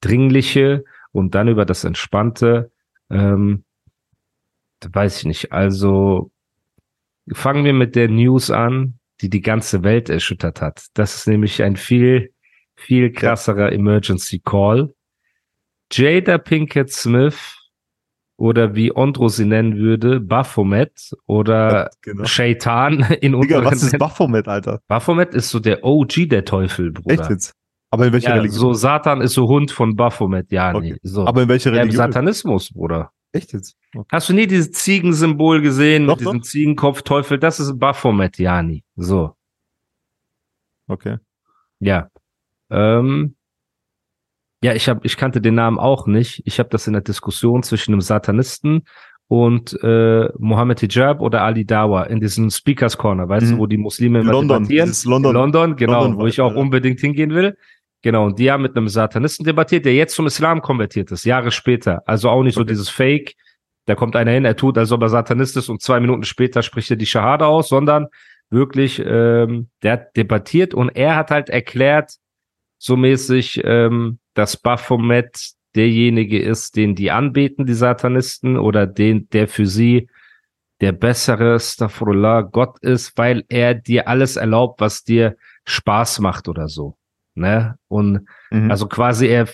Dringliche 0.00 0.84
und 1.12 1.34
dann 1.34 1.48
über 1.48 1.64
das 1.64 1.84
Entspannte. 1.84 2.70
Ähm, 3.10 3.64
da 4.78 4.88
weiß 4.92 5.18
ich 5.18 5.24
nicht. 5.26 5.52
Also 5.52 6.30
fangen 7.32 7.64
wir 7.64 7.74
mit 7.74 7.96
der 7.96 8.08
News 8.08 8.50
an, 8.50 8.99
die 9.20 9.28
die 9.30 9.40
ganze 9.40 9.82
Welt 9.82 10.08
erschüttert 10.08 10.60
hat. 10.60 10.86
Das 10.94 11.14
ist 11.16 11.26
nämlich 11.26 11.62
ein 11.62 11.76
viel, 11.76 12.32
viel 12.76 13.12
krasserer 13.12 13.72
Emergency 13.72 14.40
Call. 14.44 14.94
Jada 15.92 16.38
Pinkett 16.38 16.90
Smith 16.92 17.56
oder 18.36 18.74
wie 18.74 18.94
Ondro 18.94 19.28
sie 19.28 19.44
nennen 19.44 19.76
würde, 19.76 20.18
Baphomet 20.20 21.10
oder 21.26 21.90
genau. 22.00 22.24
Shaitan 22.24 23.00
in 23.20 23.38
Digga, 23.38 23.58
unseren 23.58 23.64
was 23.64 23.82
ist. 23.82 23.98
Baphomet, 23.98 24.48
Alter? 24.48 24.80
Baphomet 24.88 25.34
ist 25.34 25.50
so 25.50 25.60
der 25.60 25.84
OG 25.84 26.28
der 26.30 26.44
Teufel, 26.44 26.92
Bruder. 26.92 27.20
Echt 27.20 27.30
jetzt? 27.30 27.52
Aber 27.90 28.06
in 28.06 28.12
welcher 28.12 28.30
Ja, 28.30 28.34
Religion? 28.36 28.58
so 28.58 28.72
Satan 28.72 29.20
ist 29.20 29.34
so 29.34 29.48
Hund 29.48 29.72
von 29.72 29.96
Baphomet, 29.96 30.50
ja, 30.52 30.72
nee. 30.72 30.92
Okay. 30.92 31.00
So. 31.02 31.26
Aber 31.26 31.42
in 31.42 31.48
welcher 31.48 31.70
ja, 31.70 31.82
im 31.82 31.88
Religion? 31.88 32.12
Satanismus, 32.12 32.72
Bruder. 32.72 33.12
Echt 33.32 33.52
jetzt? 33.52 33.76
Okay. 33.94 34.08
Hast 34.12 34.28
du 34.28 34.32
nie 34.34 34.46
dieses 34.46 34.72
Ziegensymbol 34.72 35.60
gesehen 35.60 36.06
Doch, 36.06 36.16
mit 36.16 36.20
diesem 36.26 36.38
doch. 36.40 36.46
Ziegenkopfteufel? 36.46 37.38
Das 37.38 37.60
ist 37.60 37.78
Baphomet, 37.78 38.38
Jani. 38.38 38.82
So, 38.96 39.34
okay. 40.88 41.18
ja. 41.78 42.08
Ähm, 42.70 43.34
ja, 44.62 44.74
ich 44.74 44.88
hab, 44.88 45.04
ich 45.04 45.16
kannte 45.16 45.40
den 45.40 45.54
Namen 45.54 45.78
auch 45.78 46.06
nicht. 46.06 46.42
Ich 46.44 46.58
habe 46.58 46.68
das 46.68 46.86
in 46.86 46.92
der 46.92 47.02
Diskussion 47.02 47.62
zwischen 47.62 47.92
einem 47.92 48.00
Satanisten 48.02 48.82
und 49.26 49.78
äh, 49.82 50.28
Mohammed 50.38 50.80
Hijab 50.80 51.20
oder 51.20 51.42
Ali 51.42 51.64
Dawa 51.64 52.02
in 52.04 52.20
diesem 52.20 52.50
Speakers 52.50 52.98
Corner, 52.98 53.28
weißt 53.28 53.46
Mhm. 53.46 53.50
du, 53.52 53.58
wo 53.58 53.66
die 53.66 53.76
Muslime 53.78 54.20
immer 54.20 54.32
London, 54.32 54.64
debattieren. 54.64 54.88
dieses 54.88 55.04
London. 55.04 55.32
London, 55.34 55.76
genau, 55.76 56.02
London 56.02 56.20
wo 56.20 56.26
ich 56.26 56.40
auch 56.40 56.54
unbedingt 56.54 57.00
hingehen 57.00 57.30
will. 57.30 57.56
Genau, 58.02 58.26
und 58.26 58.38
die 58.38 58.50
haben 58.50 58.62
mit 58.62 58.76
einem 58.76 58.88
Satanisten 58.88 59.44
debattiert, 59.44 59.84
der 59.84 59.94
jetzt 59.94 60.14
zum 60.14 60.26
Islam 60.26 60.62
konvertiert 60.62 61.10
ist, 61.10 61.24
Jahre 61.24 61.50
später. 61.50 62.02
Also 62.06 62.30
auch 62.30 62.42
nicht 62.42 62.54
so 62.54 62.62
Okay. 62.62 62.70
dieses 62.70 62.88
Fake, 62.88 63.34
da 63.86 63.94
kommt 63.94 64.16
einer 64.16 64.30
hin, 64.30 64.44
er 64.44 64.56
tut, 64.56 64.78
als 64.78 64.92
ob 64.92 65.02
er 65.02 65.08
Satanist 65.10 65.56
ist 65.56 65.68
und 65.68 65.82
zwei 65.82 66.00
Minuten 66.00 66.22
später 66.24 66.62
spricht 66.62 66.90
er 66.90 66.96
die 66.96 67.06
Shahada 67.06 67.46
aus, 67.46 67.68
sondern 67.68 68.06
wirklich, 68.48 69.02
ähm, 69.04 69.68
der 69.82 69.92
hat 69.92 70.16
debattiert 70.16 70.74
und 70.74 70.90
er 70.90 71.16
hat 71.16 71.30
halt 71.30 71.50
erklärt, 71.50 72.12
so 72.78 72.96
mäßig, 72.96 73.60
ähm, 73.64 74.18
dass 74.34 74.56
Baphomet 74.56 75.52
derjenige 75.74 76.40
ist, 76.40 76.76
den 76.76 76.94
die 76.94 77.10
anbeten, 77.10 77.66
die 77.66 77.74
Satanisten, 77.74 78.56
oder 78.56 78.86
den, 78.86 79.28
der 79.30 79.46
für 79.46 79.66
sie 79.66 80.08
der 80.80 80.92
bessere 80.92 81.54
Astaghfirullah 81.54 82.40
Gott 82.42 82.78
ist, 82.80 83.16
weil 83.16 83.44
er 83.48 83.74
dir 83.74 84.08
alles 84.08 84.36
erlaubt, 84.36 84.80
was 84.80 85.04
dir 85.04 85.36
Spaß 85.66 86.20
macht 86.20 86.48
oder 86.48 86.68
so. 86.68 86.96
Ne? 87.34 87.76
Und 87.88 88.26
Mhm. 88.50 88.70
also 88.70 88.86
quasi 88.86 89.26
er, 89.26 89.48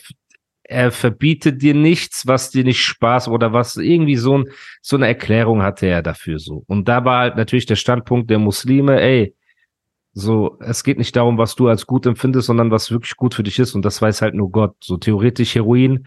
er 0.65 0.91
verbietet 0.91 1.63
dir 1.63 1.75
nichts, 1.75 2.27
was 2.27 2.51
dir 2.51 2.65
nicht 2.65 2.81
Spaß 2.81 3.29
oder 3.29 3.53
was 3.53 3.77
irgendwie 3.77 4.17
so, 4.17 4.39
ein, 4.39 4.45
so 4.83 4.97
eine 4.97 5.07
Erklärung 5.07 5.63
hatte 5.63 5.87
er 5.87 6.03
dafür 6.03 6.39
so. 6.39 6.65
Und 6.67 6.89
da 6.89 7.05
war 7.05 7.21
halt 7.21 7.37
natürlich 7.37 7.67
der 7.67 7.77
Standpunkt 7.77 8.31
der 8.31 8.39
Muslime, 8.39 9.01
ey, 9.01 9.35
so, 10.19 10.57
es 10.61 10.83
geht 10.83 10.97
nicht 10.97 11.15
darum, 11.15 11.37
was 11.37 11.57
du 11.57 11.69
als 11.69 11.87
gut 11.87 12.07
empfindest, 12.07 12.47
sondern 12.47 12.71
was 12.71 12.91
wirklich 12.91 13.17
gut 13.17 13.35
für 13.35 13.43
dich 13.43 13.59
ist. 13.59 13.75
Und 13.75 13.85
das 13.85 14.01
weiß 14.01 14.23
halt 14.23 14.35
nur 14.35 14.51
Gott. 14.51 14.75
So 14.83 14.97
theoretisch 14.97 15.55
Heroin 15.55 16.07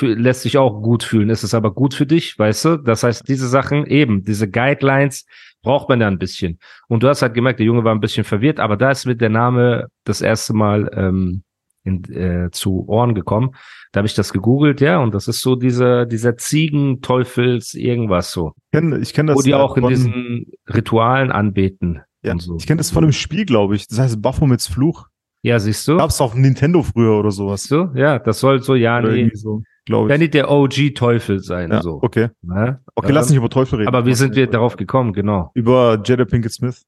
lässt 0.00 0.42
sich 0.42 0.58
auch 0.58 0.82
gut 0.82 1.02
fühlen. 1.02 1.30
Ist 1.30 1.42
es 1.42 1.54
aber 1.54 1.72
gut 1.72 1.94
für 1.94 2.06
dich, 2.06 2.38
weißt 2.38 2.64
du? 2.64 2.76
Das 2.78 3.02
heißt, 3.02 3.28
diese 3.28 3.48
Sachen 3.48 3.86
eben, 3.86 4.24
diese 4.24 4.48
Guidelines 4.48 5.26
braucht 5.62 5.88
man 5.88 6.00
ja 6.00 6.06
ein 6.06 6.18
bisschen. 6.18 6.58
Und 6.88 7.02
du 7.02 7.08
hast 7.08 7.22
halt 7.22 7.34
gemerkt, 7.34 7.58
der 7.58 7.66
Junge 7.66 7.84
war 7.84 7.94
ein 7.94 8.00
bisschen 8.00 8.24
verwirrt, 8.24 8.60
aber 8.60 8.76
da 8.76 8.90
ist 8.90 9.06
mir 9.06 9.16
der 9.16 9.30
Name 9.30 9.88
das 10.04 10.20
erste 10.20 10.54
Mal 10.54 10.90
ähm, 10.94 11.42
in, 11.82 12.04
äh, 12.12 12.50
zu 12.52 12.88
Ohren 12.88 13.14
gekommen. 13.14 13.50
Da 13.92 13.98
habe 13.98 14.06
ich 14.06 14.14
das 14.14 14.32
gegoogelt, 14.32 14.80
ja, 14.80 14.98
und 14.98 15.14
das 15.14 15.28
ist 15.28 15.40
so 15.40 15.56
dieser, 15.56 16.06
dieser 16.06 16.36
Ziegenteufels 16.36 17.74
irgendwas 17.74 18.32
so. 18.32 18.52
Ich 18.56 18.78
kenne 18.78 18.98
ich 18.98 19.14
kenn 19.14 19.26
das 19.26 19.36
Wo 19.36 19.42
die 19.42 19.52
äh, 19.52 19.54
auch 19.54 19.76
in 19.76 19.86
diesen 19.88 20.46
Ritualen 20.72 21.32
anbeten. 21.32 22.02
ja, 22.22 22.38
so. 22.38 22.56
ich 22.56 22.66
kenne 22.66 22.78
das 22.78 22.90
von 22.90 23.04
einem 23.04 23.12
Spiel, 23.12 23.44
glaube 23.44 23.76
ich. 23.76 23.88
Das 23.88 23.98
heißt 23.98 24.22
Baphomets 24.22 24.68
Fluch. 24.68 25.08
Ja, 25.46 25.60
siehst 25.60 25.86
du? 25.86 25.96
Gab 25.98 26.10
es 26.10 26.20
auf 26.20 26.34
Nintendo 26.34 26.82
früher 26.82 27.16
oder 27.20 27.30
sowas. 27.30 27.62
Siehst 27.62 27.70
du? 27.70 27.92
Ja, 27.94 28.18
das 28.18 28.40
soll 28.40 28.60
so, 28.64 28.74
ja, 28.74 28.98
Oder 28.98 29.12
nee. 29.12 29.30
so, 29.32 29.62
glaube 29.84 30.08
Kann 30.08 30.16
ich. 30.16 30.22
nicht 30.22 30.34
der 30.34 30.50
OG-Teufel 30.50 31.38
sein, 31.38 31.70
Ja, 31.70 31.82
so. 31.82 32.00
okay. 32.02 32.30
Ne? 32.42 32.80
Okay, 32.96 33.08
Ähm, 33.10 33.14
lass 33.14 33.28
nicht 33.28 33.38
über 33.38 33.48
Teufel 33.48 33.76
reden. 33.78 33.86
Aber 33.86 34.04
wie 34.06 34.14
sind 34.14 34.34
wir 34.34 34.48
darauf 34.48 34.76
gekommen? 34.76 35.12
Genau. 35.12 35.52
Über 35.54 36.02
Jada 36.04 36.24
Pinkett 36.24 36.52
Smith. 36.52 36.82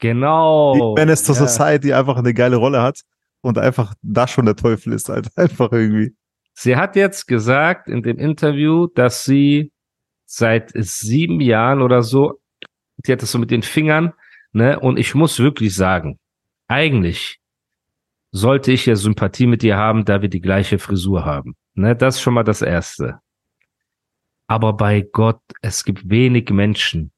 Genau. 0.00 0.94
die 0.96 1.00
Menace 1.02 1.22
to 1.24 1.34
ja. 1.34 1.46
Society 1.46 1.92
einfach 1.92 2.16
eine 2.16 2.32
geile 2.32 2.56
Rolle 2.56 2.80
hat 2.80 3.02
und 3.42 3.58
einfach 3.58 3.92
da 4.00 4.26
schon 4.26 4.46
der 4.46 4.56
Teufel 4.56 4.94
ist, 4.94 5.10
halt 5.10 5.28
einfach 5.36 5.70
irgendwie. 5.70 6.14
Sie 6.54 6.76
hat 6.76 6.96
jetzt 6.96 7.26
gesagt 7.26 7.88
in 7.88 8.02
dem 8.02 8.16
Interview, 8.16 8.86
dass 8.86 9.24
sie 9.24 9.70
seit 10.24 10.72
sieben 10.74 11.40
Jahren 11.42 11.82
oder 11.82 12.02
so, 12.02 12.40
die 13.04 13.12
hat 13.12 13.20
das 13.20 13.32
so 13.32 13.38
mit 13.38 13.50
den 13.50 13.62
Fingern, 13.62 14.14
ne? 14.52 14.80
Und 14.80 14.98
ich 14.98 15.14
muss 15.14 15.38
wirklich 15.40 15.74
sagen, 15.74 16.18
eigentlich 16.68 17.38
sollte 18.30 18.72
ich 18.72 18.86
ja 18.86 18.96
Sympathie 18.96 19.46
mit 19.46 19.62
ihr 19.62 19.76
haben, 19.76 20.04
da 20.04 20.22
wir 20.22 20.28
die 20.28 20.40
gleiche 20.40 20.78
Frisur 20.78 21.24
haben. 21.24 21.56
Ne? 21.74 21.96
Das 21.96 22.16
ist 22.16 22.20
schon 22.20 22.34
mal 22.34 22.44
das 22.44 22.62
Erste. 22.62 23.20
Aber 24.46 24.72
bei 24.72 25.02
Gott, 25.02 25.40
es 25.60 25.84
gibt 25.84 26.08
wenig 26.08 26.50
Menschen, 26.50 27.12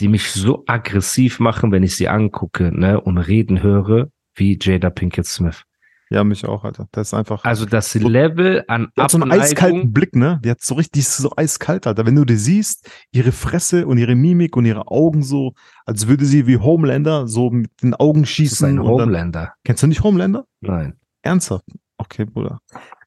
die 0.00 0.08
mich 0.08 0.32
so 0.32 0.64
aggressiv 0.66 1.38
machen, 1.38 1.70
wenn 1.70 1.84
ich 1.84 1.96
sie 1.96 2.08
angucke, 2.08 2.72
ne? 2.72 3.00
Und 3.00 3.18
reden 3.18 3.62
höre, 3.62 4.10
wie 4.34 4.58
Jada 4.60 4.90
Pinkett 4.90 5.26
Smith. 5.26 5.64
Ja, 6.10 6.22
mich 6.22 6.44
auch, 6.44 6.64
Alter. 6.64 6.86
Das 6.92 7.08
ist 7.08 7.14
einfach. 7.14 7.44
Also 7.44 7.64
das 7.64 7.94
Level 7.94 8.62
an 8.68 8.88
die 8.96 9.00
hat 9.00 9.10
so 9.10 9.18
einen 9.20 9.32
eiskalten 9.32 9.92
Blick, 9.92 10.14
ne? 10.14 10.40
Die 10.44 10.50
hat 10.50 10.60
so 10.60 10.74
richtig, 10.74 10.92
die 10.92 11.00
ist 11.00 11.16
so 11.16 11.32
eiskalt, 11.36 11.86
Alter. 11.86 12.04
Wenn 12.06 12.14
du 12.14 12.24
die 12.24 12.36
siehst, 12.36 12.88
ihre 13.10 13.32
Fresse 13.32 13.86
und 13.86 13.98
ihre 13.98 14.14
Mimik 14.14 14.56
und 14.56 14.66
ihre 14.66 14.86
Augen 14.88 15.22
so, 15.22 15.54
als 15.86 16.06
würde 16.06 16.24
sie 16.26 16.46
wie 16.46 16.58
Homelander 16.58 17.26
so 17.26 17.50
mit 17.50 17.70
den 17.82 17.94
Augen 17.94 18.22
Das 18.22 18.30
ist 18.30 18.34
schießen. 18.36 18.68
ein 18.68 18.78
und 18.78 18.98
dann, 18.98 19.06
Homelander. 19.08 19.54
kennst 19.64 19.82
du 19.82 19.86
nicht 19.86 20.02
Homelander? 20.02 20.44
Nein. 20.60 20.94
Ernsthaft? 21.22 21.64
Okay, 21.96 22.26
Bruder. 22.26 22.60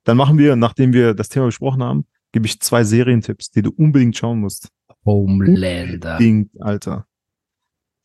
Dann 0.04 0.18
machen 0.18 0.38
wir, 0.38 0.56
nachdem 0.56 0.92
wir 0.94 1.14
das 1.14 1.30
Thema 1.30 1.46
besprochen 1.46 1.84
haben, 1.84 2.06
gebe 2.32 2.46
ich 2.48 2.60
zwei 2.62 2.84
Serientipps, 2.84 3.52
die 3.52 3.62
du 3.62 3.72
unbedingt 3.72 4.18
schauen 4.18 4.40
musst. 4.40 4.70
Homelander. 5.06 6.14
Unbedingt, 6.14 6.50
Alter. 6.62 7.06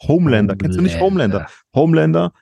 Homelander. 0.02 0.56
Kennst 0.56 0.78
du 0.78 0.82
nicht 0.82 1.00
Homelander? 1.00 1.46
Homelander 1.74 2.32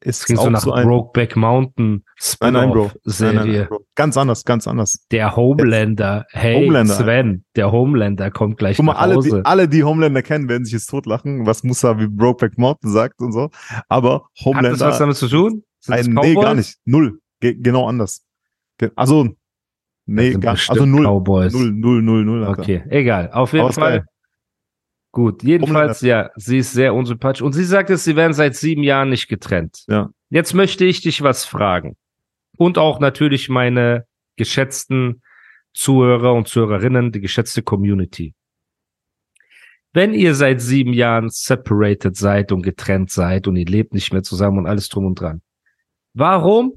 ist 0.00 0.24
klingt 0.24 0.40
auch 0.40 0.44
so 0.44 0.50
nach 0.50 0.60
so 0.60 0.72
ein. 0.72 0.86
Brokeback 0.86 1.36
Mountain 1.36 2.04
Nein, 2.40 2.52
nein, 2.52 2.70
Bro. 2.70 2.90
Serie. 3.04 3.34
nein, 3.34 3.52
nein, 3.52 3.66
Bro. 3.68 3.84
Ganz 3.94 4.16
anders, 4.16 4.44
ganz 4.44 4.68
anders. 4.68 5.04
Der 5.10 5.34
Homelander. 5.36 6.26
Hey, 6.30 6.64
Homelander. 6.64 6.94
Sven, 6.94 7.44
der 7.56 7.72
Homelander 7.72 8.30
kommt 8.30 8.58
gleich 8.58 8.76
Guck 8.76 8.86
mal, 8.86 8.92
nach 8.92 9.00
alle 9.00 9.16
Hause. 9.16 9.30
die, 9.30 9.44
alle, 9.44 9.68
die 9.68 9.84
Homelander 9.84 10.22
kennen, 10.22 10.48
werden 10.48 10.64
sich 10.64 10.74
jetzt 10.74 10.86
totlachen, 10.90 11.46
was 11.46 11.64
Musa 11.64 11.98
wie 11.98 12.06
Brokeback 12.06 12.56
Mountain 12.58 12.90
sagt 12.90 13.20
und 13.20 13.32
so. 13.32 13.50
Aber 13.88 14.14
Hat 14.14 14.22
das 14.22 14.34
was 14.36 14.44
Homelander, 14.46 14.98
damit 14.98 15.16
zu 15.16 15.28
tun? 15.28 15.64
Ein, 15.88 16.06
nee, 16.06 16.34
gar 16.34 16.54
nicht. 16.54 16.76
Null. 16.84 17.18
Ge 17.40 17.56
genau 17.58 17.86
anders. 17.86 18.24
Ge 18.78 18.90
also, 18.96 19.28
nee, 20.06 20.32
gar, 20.34 20.56
also 20.68 20.86
null. 20.86 21.04
Cowboys. 21.04 21.52
Null, 21.52 21.72
null, 21.72 22.02
null, 22.02 22.24
null. 22.24 22.44
Alter. 22.44 22.62
Okay, 22.62 22.82
egal. 22.90 23.30
Auf 23.32 23.52
jeden 23.52 23.72
Fall. 23.72 23.90
geil. 23.90 24.04
Gut, 25.12 25.42
jedenfalls, 25.42 26.02
ja, 26.02 26.30
sie 26.36 26.58
ist 26.58 26.72
sehr 26.72 26.94
unsympathisch. 26.94 27.42
Und 27.42 27.52
sie 27.52 27.64
sagt 27.64 27.90
es, 27.90 28.04
sie 28.04 28.14
werden 28.14 28.32
seit 28.32 28.54
sieben 28.54 28.84
Jahren 28.84 29.10
nicht 29.10 29.28
getrennt. 29.28 29.84
Ja. 29.88 30.10
Jetzt 30.28 30.54
möchte 30.54 30.84
ich 30.84 31.00
dich 31.00 31.22
was 31.22 31.44
fragen. 31.44 31.96
Und 32.56 32.78
auch 32.78 33.00
natürlich 33.00 33.48
meine 33.48 34.06
geschätzten 34.36 35.22
Zuhörer 35.72 36.34
und 36.34 36.46
Zuhörerinnen, 36.46 37.10
die 37.10 37.20
geschätzte 37.20 37.62
Community. 37.62 38.34
Wenn 39.92 40.14
ihr 40.14 40.36
seit 40.36 40.60
sieben 40.60 40.92
Jahren 40.92 41.28
separated 41.30 42.16
seid 42.16 42.52
und 42.52 42.62
getrennt 42.62 43.10
seid 43.10 43.48
und 43.48 43.56
ihr 43.56 43.66
lebt 43.66 43.92
nicht 43.92 44.12
mehr 44.12 44.22
zusammen 44.22 44.58
und 44.58 44.66
alles 44.66 44.88
drum 44.88 45.06
und 45.06 45.20
dran, 45.20 45.42
warum 46.14 46.74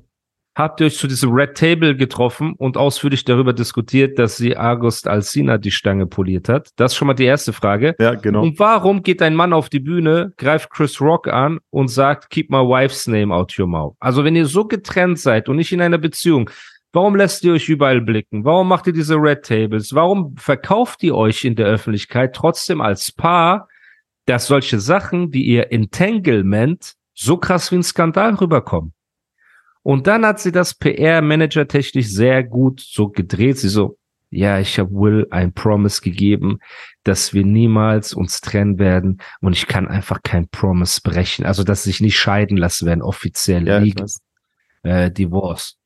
habt 0.56 0.80
ihr 0.80 0.88
euch 0.88 0.98
zu 0.98 1.08
diesem 1.08 1.32
Red 1.32 1.56
Table 1.56 1.96
getroffen 1.96 2.54
und 2.58 2.78
ausführlich 2.78 3.26
darüber 3.26 3.54
diskutiert, 3.54 4.20
dass 4.20 4.38
sie 4.38 4.56
August 4.58 5.08
Alsina 5.08 5.58
die 5.58 5.72
Stange 5.72 6.06
poliert 6.06 6.50
hat? 6.50 6.70
Das 6.76 6.92
ist 6.92 6.98
schon 6.98 7.08
mal 7.08 7.14
die 7.14 7.26
erste 7.26 7.54
Frage. 7.54 7.96
Ja, 8.00 8.16
genau. 8.16 8.44
Und 8.44 8.60
warum 8.60 9.04
geht 9.04 9.22
ein 9.22 9.36
Mann 9.36 9.54
auf 9.54 9.70
die 9.70 9.80
Bühne, 9.80 10.34
greift 10.38 10.70
Chris 10.70 11.02
Rock 11.02 11.28
an 11.28 11.60
und 11.70 11.88
sagt, 11.88 12.30
keep 12.30 12.50
my 12.50 12.58
wife's 12.58 13.08
name 13.08 13.34
out 13.34 13.58
your 13.58 13.68
mouth? 13.68 13.96
Also 14.00 14.24
wenn 14.24 14.36
ihr 14.36 14.46
so 14.46 14.66
getrennt 14.66 15.20
seid 15.20 15.50
und 15.50 15.56
nicht 15.56 15.72
in 15.72 15.82
einer 15.82 15.98
Beziehung, 15.98 16.50
warum 16.92 17.16
lässt 17.16 17.44
ihr 17.44 17.54
euch 17.54 17.68
überall 17.68 18.02
blicken? 18.02 18.46
Warum 18.46 18.68
macht 18.68 18.88
ihr 18.88 18.94
diese 18.94 19.16
Red 19.16 19.44
Tables? 19.44 19.94
Warum 19.94 20.36
verkauft 20.38 21.02
ihr 21.04 21.16
euch 21.16 21.44
in 21.44 21.56
der 21.56 21.66
Öffentlichkeit 21.66 22.36
trotzdem 22.36 22.82
als 22.82 23.12
Paar, 23.12 23.68
dass 24.26 24.48
solche 24.48 24.80
Sachen 24.80 25.34
wie 25.34 25.44
ihr 25.44 25.72
Entanglement 25.72 26.94
so 27.16 27.38
krass 27.38 27.72
wie 27.72 27.78
ein 27.78 27.84
Skandal 27.84 28.36
rüberkommen? 28.36 28.94
Und 29.84 30.08
dann 30.08 30.26
hat 30.26 30.40
sie 30.40 30.54
das 30.54 30.74
PR-Manager 30.74 31.68
technisch 31.68 32.08
sehr 32.08 32.44
gut 32.44 32.80
so 32.80 33.10
gedreht. 33.10 33.58
Sie 33.58 33.68
so, 33.68 33.98
ja, 34.30 34.60
ich 34.60 34.80
habe 34.80 34.92
Will 34.92 35.28
ein 35.30 35.54
Promise 35.54 36.02
gegeben, 36.02 36.60
dass 37.04 37.34
wir 37.34 37.46
niemals 37.46 38.14
uns 38.14 38.42
trennen 38.42 38.80
werden 38.80 39.22
und 39.42 39.54
ich 39.54 39.68
kann 39.68 39.88
einfach 39.88 40.24
kein 40.24 40.48
Promise 40.48 41.02
brechen. 41.04 41.46
Also, 41.46 41.64
dass 41.64 41.84
sich 41.84 42.02
nicht 42.02 42.18
scheiden 42.18 42.58
lassen 42.58 42.88
werden, 42.88 43.02
offiziell, 43.02 43.68
ja, 43.68 43.78
legal, 43.78 44.08
äh, 44.84 45.12
Divorce. 45.12 45.78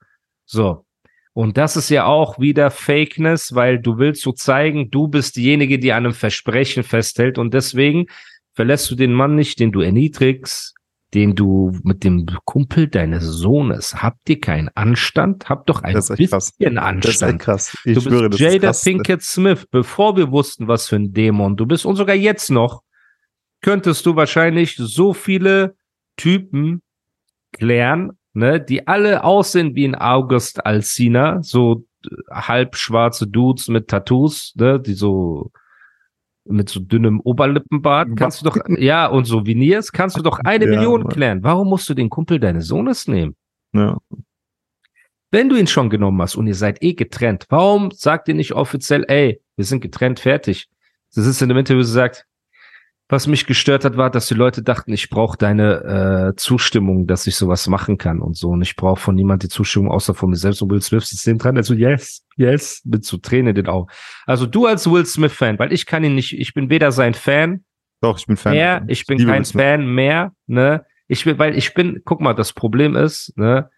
So. 0.45 0.85
Und 1.33 1.57
das 1.57 1.75
ist 1.75 1.89
ja 1.89 2.05
auch 2.05 2.39
wieder 2.39 2.71
Fakeness, 2.71 3.53
weil 3.53 3.79
du 3.79 3.97
willst 3.99 4.21
so 4.23 4.31
zeigen, 4.31 4.89
du 4.89 5.07
bist 5.07 5.35
diejenige, 5.35 5.77
die 5.77 5.91
an 5.91 6.05
einem 6.05 6.13
Versprechen 6.13 6.83
festhält 6.83 7.37
und 7.37 7.53
deswegen 7.53 8.07
verlässt 8.53 8.89
du 8.89 8.95
den 8.95 9.13
Mann 9.13 9.35
nicht, 9.35 9.59
den 9.59 9.71
du 9.71 9.81
erniedrigst, 9.81 10.76
den 11.17 11.33
du 11.33 11.75
mit 11.81 12.03
dem 12.03 12.27
Kumpel 12.45 12.87
deines 12.87 13.23
Sohnes. 13.23 14.03
Habt 14.03 14.29
ihr 14.29 14.39
keinen 14.39 14.69
Anstand? 14.75 15.49
Habt 15.49 15.67
doch 15.67 15.81
ein 15.81 15.95
echt 15.95 16.09
krass. 16.09 16.09
bisschen 16.09 16.29
Das 16.29 16.49
ist 16.49 16.61
echt 16.61 16.77
Anstand. 16.77 17.41
krass. 17.41 17.77
Ich 17.85 17.95
du 17.95 18.01
schwöre, 18.01 18.29
bist 18.29 18.39
das 18.39 18.53
Jada 18.53 18.67
krass. 18.67 18.83
Pinkett 18.83 19.23
Smith, 19.23 19.65
bevor 19.71 20.15
wir 20.15 20.31
wussten, 20.31 20.67
was 20.67 20.87
für 20.87 20.97
ein 20.97 21.13
Dämon 21.13 21.57
du 21.57 21.65
bist 21.65 21.87
und 21.87 21.95
sogar 21.95 22.15
jetzt 22.15 22.51
noch, 22.51 22.83
könntest 23.61 24.05
du 24.05 24.15
wahrscheinlich 24.15 24.75
so 24.75 25.13
viele 25.13 25.75
Typen 26.17 26.83
klären, 27.51 28.11
ne, 28.33 28.61
die 28.61 28.87
alle 28.87 29.23
aussehen 29.23 29.73
wie 29.73 29.85
ein 29.87 29.95
August 29.95 30.67
Alsina, 30.67 31.41
so 31.41 31.87
äh, 32.05 32.09
halb 32.31 32.75
schwarze 32.75 33.25
Dudes 33.25 33.69
mit 33.69 33.87
Tattoos, 33.87 34.53
ne, 34.55 34.79
die 34.79 34.93
so 34.93 35.49
mit 36.49 36.69
so 36.69 36.79
dünnem 36.79 37.19
Oberlippenbart, 37.21 38.09
kannst 38.15 38.41
du 38.41 38.45
doch, 38.45 38.57
ja, 38.77 39.07
und 39.07 39.25
so 39.25 39.45
Veneers, 39.45 39.91
kannst 39.91 40.17
du 40.17 40.21
doch 40.21 40.39
eine 40.39 40.65
Ja, 40.69 40.71
Million 40.71 41.07
klären. 41.07 41.43
Warum 41.43 41.69
musst 41.69 41.89
du 41.89 41.93
den 41.93 42.09
Kumpel 42.09 42.39
deines 42.39 42.67
Sohnes 42.67 43.07
nehmen? 43.07 43.35
Ja. 43.73 43.97
Wenn 45.31 45.49
du 45.49 45.55
ihn 45.55 45.67
schon 45.67 45.89
genommen 45.89 46.21
hast 46.21 46.35
und 46.35 46.47
ihr 46.47 46.55
seid 46.55 46.81
eh 46.83 46.93
getrennt, 46.93 47.45
warum 47.49 47.91
sagt 47.91 48.27
ihr 48.29 48.35
nicht 48.35 48.53
offiziell, 48.53 49.03
ey, 49.07 49.41
wir 49.55 49.65
sind 49.65 49.81
getrennt, 49.81 50.19
fertig? 50.19 50.69
Sie 51.09 51.21
sitzt 51.21 51.41
in 51.41 51.49
dem 51.49 51.57
Interview 51.57 51.81
und 51.81 51.85
sagt, 51.87 52.26
was 53.09 53.25
mich 53.25 53.45
gestört 53.45 53.85
hat, 53.85 53.95
war, 53.95 54.09
dass 54.09 54.27
die 54.27 54.33
Leute 54.33 54.61
dachten, 54.61 54.91
ich 54.91 55.09
brauche 55.09 55.37
deine 55.37 56.33
äh, 56.33 56.35
Zustimmung, 56.35 57.07
dass 57.07 57.25
ich 57.25 57.37
sowas 57.37 57.67
machen 57.67 57.97
kann 57.97 58.19
und 58.19 58.35
so. 58.35 58.49
Und 58.49 58.61
ich 58.61 58.75
brauche 58.75 58.99
von 58.99 59.15
niemand 59.15 59.43
die 59.43 59.47
Zustimmung, 59.47 59.91
außer 59.91 60.13
von 60.13 60.29
mir 60.29 60.35
selbst. 60.35 60.61
Und 60.61 60.71
Will 60.71 60.81
Smith 60.81 61.07
sitzt 61.07 61.25
neben 61.25 61.39
dran, 61.39 61.55
also 61.55 61.73
yes, 61.73 62.25
yes, 62.35 62.81
mit 62.83 63.05
so 63.05 63.17
Tränen 63.17 63.49
in 63.49 63.55
den 63.55 63.67
Augen. 63.67 63.89
Also 64.25 64.45
du 64.45 64.65
als 64.65 64.89
Will 64.91 65.05
Smith-Fan, 65.05 65.57
weil 65.57 65.71
ich 65.71 65.85
kann 65.85 66.03
ihn 66.03 66.15
nicht, 66.15 66.37
ich 66.37 66.53
bin 66.53 66.69
weder 66.69 66.91
sein 66.91 67.13
Fan, 67.13 67.63
Doch, 68.01 68.19
ich 68.19 68.25
bin 68.25 68.35
Fan. 68.35 68.53
mehr, 68.53 68.83
ich 68.87 69.05
bin 69.05 69.19
liebe 69.19 69.31
kein. 69.31 69.45
Fan 69.45 69.87
mehr, 69.87 70.33
ne? 70.45 70.85
Ich 71.07 71.23
bin, 71.23 71.39
weil 71.39 71.57
ich 71.57 71.73
bin, 71.73 72.01
guck 72.03 72.19
mal, 72.19 72.33
das 72.33 72.51
Problem 72.51 72.97
ist, 72.97 73.31
ne? 73.37 73.69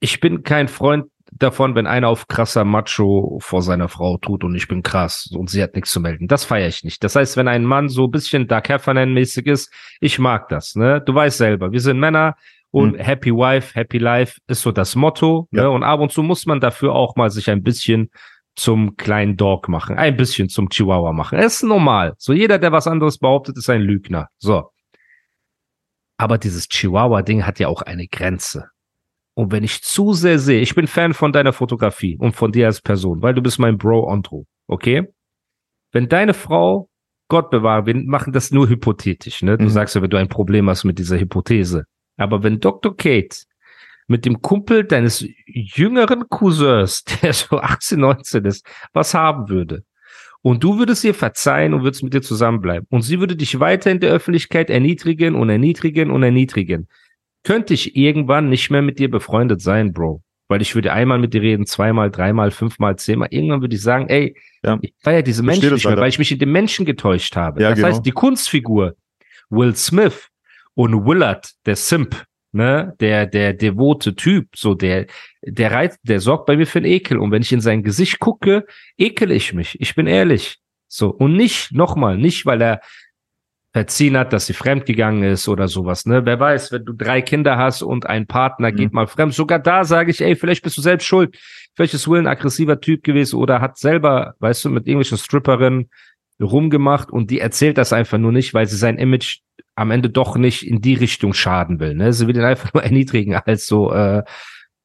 Ich 0.00 0.20
bin 0.20 0.42
kein 0.42 0.68
Freund 0.68 1.04
davon, 1.34 1.74
wenn 1.74 1.86
einer 1.86 2.08
auf 2.08 2.28
krasser 2.28 2.64
Macho 2.64 3.38
vor 3.40 3.62
seiner 3.62 3.88
Frau 3.88 4.18
tut 4.18 4.44
und 4.44 4.54
ich 4.54 4.68
bin 4.68 4.82
krass 4.82 5.30
und 5.34 5.50
sie 5.50 5.62
hat 5.62 5.74
nichts 5.74 5.90
zu 5.90 6.00
melden. 6.00 6.28
Das 6.28 6.44
feiere 6.44 6.68
ich 6.68 6.84
nicht. 6.84 7.02
Das 7.02 7.16
heißt, 7.16 7.36
wenn 7.36 7.48
ein 7.48 7.64
Mann 7.64 7.88
so 7.88 8.04
ein 8.04 8.10
bisschen 8.10 8.46
Dark 8.46 8.68
Heffernan-mäßig 8.68 9.46
ist, 9.46 9.72
ich 10.00 10.18
mag 10.18 10.48
das, 10.48 10.76
ne? 10.76 11.00
Du 11.04 11.14
weißt 11.14 11.38
selber, 11.38 11.72
wir 11.72 11.80
sind 11.80 11.98
Männer 11.98 12.36
Und 12.74 12.94
Mhm. 12.94 12.98
Happy 13.00 13.30
Wife, 13.30 13.74
Happy 13.74 13.98
Life 13.98 14.40
ist 14.46 14.62
so 14.62 14.72
das 14.72 14.96
Motto. 14.96 15.46
Ja. 15.52 15.64
Ne? 15.64 15.70
Und 15.70 15.82
ab 15.82 16.00
und 16.00 16.10
zu 16.10 16.22
muss 16.22 16.46
man 16.46 16.58
dafür 16.58 16.94
auch 16.94 17.16
mal 17.16 17.30
sich 17.30 17.50
ein 17.50 17.62
bisschen 17.62 18.10
zum 18.54 18.96
kleinen 18.96 19.36
Dog 19.36 19.68
machen, 19.68 19.96
ein 19.96 20.16
bisschen 20.16 20.48
zum 20.48 20.68
Chihuahua 20.68 21.12
machen. 21.12 21.38
Es 21.38 21.56
ist 21.56 21.62
normal. 21.62 22.14
So 22.18 22.32
jeder, 22.32 22.58
der 22.58 22.72
was 22.72 22.86
anderes 22.86 23.18
behauptet, 23.18 23.56
ist 23.56 23.70
ein 23.70 23.82
Lügner. 23.82 24.28
So. 24.38 24.70
Aber 26.16 26.38
dieses 26.38 26.68
Chihuahua-Ding 26.68 27.44
hat 27.46 27.58
ja 27.58 27.68
auch 27.68 27.82
eine 27.82 28.06
Grenze. 28.06 28.71
Und 29.34 29.50
wenn 29.52 29.64
ich 29.64 29.82
zu 29.82 30.12
sehr 30.12 30.38
sehe, 30.38 30.60
ich 30.60 30.74
bin 30.74 30.86
Fan 30.86 31.14
von 31.14 31.32
deiner 31.32 31.52
Fotografie 31.52 32.16
und 32.18 32.36
von 32.36 32.52
dir 32.52 32.66
als 32.66 32.80
Person, 32.80 33.22
weil 33.22 33.34
du 33.34 33.42
bist 33.42 33.58
mein 33.58 33.78
Bro 33.78 34.08
Andro, 34.08 34.46
okay? 34.66 35.08
Wenn 35.90 36.08
deine 36.08 36.34
Frau, 36.34 36.88
Gott 37.28 37.50
bewahre, 37.50 37.86
wir 37.86 37.94
machen 37.94 38.32
das 38.32 38.50
nur 38.50 38.68
hypothetisch, 38.68 39.42
ne? 39.42 39.56
Du 39.56 39.64
Mhm. 39.64 39.68
sagst 39.70 39.94
ja, 39.94 40.02
wenn 40.02 40.10
du 40.10 40.18
ein 40.18 40.28
Problem 40.28 40.68
hast 40.68 40.84
mit 40.84 40.98
dieser 40.98 41.18
Hypothese. 41.18 41.84
Aber 42.18 42.42
wenn 42.42 42.60
Dr. 42.60 42.94
Kate 42.94 43.36
mit 44.06 44.26
dem 44.26 44.42
Kumpel 44.42 44.84
deines 44.84 45.26
jüngeren 45.46 46.28
Cousins, 46.28 47.04
der 47.22 47.32
so 47.32 47.58
18, 47.58 47.98
19 48.00 48.44
ist, 48.44 48.66
was 48.92 49.14
haben 49.14 49.48
würde, 49.48 49.84
und 50.42 50.62
du 50.64 50.78
würdest 50.78 51.04
ihr 51.04 51.14
verzeihen 51.14 51.72
und 51.72 51.84
würdest 51.84 52.02
mit 52.02 52.12
ihr 52.14 52.20
zusammenbleiben. 52.22 52.86
Und 52.90 53.02
sie 53.02 53.20
würde 53.20 53.36
dich 53.36 53.60
weiter 53.60 53.90
in 53.92 54.00
der 54.00 54.10
Öffentlichkeit 54.10 54.70
erniedrigen 54.70 55.36
und 55.36 55.48
erniedrigen 55.48 56.10
und 56.10 56.22
erniedrigen. 56.24 56.88
Könnte 57.44 57.74
ich 57.74 57.96
irgendwann 57.96 58.48
nicht 58.48 58.70
mehr 58.70 58.82
mit 58.82 58.98
dir 58.98 59.10
befreundet 59.10 59.60
sein, 59.60 59.92
Bro. 59.92 60.22
Weil 60.48 60.60
ich 60.62 60.74
würde 60.74 60.92
einmal 60.92 61.18
mit 61.18 61.32
dir 61.34 61.42
reden, 61.42 61.66
zweimal, 61.66 62.10
dreimal, 62.10 62.50
fünfmal, 62.50 62.96
zehnmal. 62.96 63.28
Irgendwann 63.30 63.62
würde 63.62 63.74
ich 63.74 63.82
sagen, 63.82 64.08
ey, 64.08 64.36
Ja. 64.62 64.78
ich 64.82 64.94
feiere 65.02 65.22
diese 65.22 65.42
Menschen 65.42 65.72
nicht 65.72 65.84
mehr, 65.84 65.92
leider. 65.92 66.02
weil 66.02 66.08
ich 66.10 66.18
mich 66.18 66.30
in 66.30 66.38
den 66.38 66.52
Menschen 66.52 66.84
getäuscht 66.84 67.34
habe. 67.36 67.62
Ja, 67.62 67.70
das 67.70 67.76
genau. 67.76 67.88
heißt, 67.88 68.06
die 68.06 68.10
Kunstfigur 68.12 68.94
Will 69.50 69.74
Smith 69.74 70.28
und 70.74 71.06
Willard, 71.06 71.50
der 71.66 71.76
Simp, 71.76 72.24
ne, 72.52 72.94
der, 73.00 73.26
der 73.26 73.54
devote 73.54 74.14
Typ, 74.14 74.48
so 74.54 74.74
der, 74.74 75.06
der 75.42 75.72
reizt, 75.72 75.98
der 76.02 76.20
sorgt 76.20 76.46
bei 76.46 76.56
mir 76.56 76.66
für 76.66 76.78
einen 76.78 76.86
Ekel. 76.86 77.18
Und 77.18 77.30
wenn 77.30 77.42
ich 77.42 77.52
in 77.52 77.60
sein 77.60 77.82
Gesicht 77.82 78.18
gucke, 78.18 78.66
ekel 78.98 79.30
ich 79.30 79.52
mich. 79.54 79.80
Ich 79.80 79.94
bin 79.94 80.06
ehrlich. 80.06 80.58
So. 80.86 81.08
Und 81.08 81.34
nicht, 81.34 81.72
nochmal, 81.72 82.18
nicht, 82.18 82.44
weil 82.44 82.60
er 82.60 82.80
verziehen 83.72 84.16
hat, 84.18 84.32
dass 84.32 84.46
sie 84.46 84.52
fremdgegangen 84.52 85.22
ist 85.24 85.48
oder 85.48 85.66
sowas, 85.66 86.04
ne? 86.04 86.26
Wer 86.26 86.38
weiß, 86.38 86.72
wenn 86.72 86.84
du 86.84 86.92
drei 86.92 87.22
Kinder 87.22 87.56
hast 87.56 87.82
und 87.82 88.06
ein 88.06 88.26
Partner 88.26 88.70
Mhm. 88.70 88.76
geht 88.76 88.92
mal 88.92 89.06
fremd, 89.06 89.32
sogar 89.34 89.58
da 89.58 89.84
sage 89.84 90.10
ich, 90.10 90.20
ey, 90.20 90.36
vielleicht 90.36 90.62
bist 90.62 90.76
du 90.76 90.82
selbst 90.82 91.06
schuld. 91.06 91.38
Vielleicht 91.74 91.94
ist 91.94 92.06
Will 92.06 92.18
ein 92.20 92.26
aggressiver 92.26 92.80
Typ 92.80 93.02
gewesen 93.02 93.36
oder 93.36 93.60
hat 93.62 93.78
selber, 93.78 94.34
weißt 94.40 94.66
du, 94.66 94.68
mit 94.70 94.86
irgendwelchen 94.86 95.16
Stripperinnen 95.16 95.88
rumgemacht 96.40 97.10
und 97.10 97.30
die 97.30 97.38
erzählt 97.40 97.78
das 97.78 97.92
einfach 97.92 98.18
nur 98.18 98.32
nicht, 98.32 98.52
weil 98.52 98.66
sie 98.66 98.76
sein 98.76 98.98
Image 98.98 99.38
am 99.74 99.90
Ende 99.90 100.10
doch 100.10 100.36
nicht 100.36 100.66
in 100.66 100.80
die 100.82 100.94
Richtung 100.94 101.32
schaden 101.32 101.80
will. 101.80 101.94
Ne? 101.94 102.12
Sie 102.12 102.26
will 102.26 102.36
ihn 102.36 102.42
einfach 102.44 102.72
nur 102.74 102.82
erniedrigen 102.82 103.34
als 103.34 103.66
so 103.66 103.90
äh, 103.92 104.22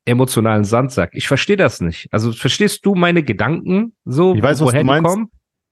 emotionalen 0.05 0.63
Sandsack. 0.63 1.09
Ich 1.13 1.27
verstehe 1.27 1.57
das 1.57 1.81
nicht. 1.81 2.07
Also 2.11 2.31
verstehst 2.31 2.85
du 2.85 2.95
meine 2.95 3.23
Gedanken 3.23 3.93
so, 4.05 4.33
Ich 4.33 4.41
weiß, 4.41 4.61
was 4.61 4.67
woher 4.67 4.79
du 4.79 4.83
die 4.85 4.87
meinst. 4.87 5.11
kommen? 5.11 5.31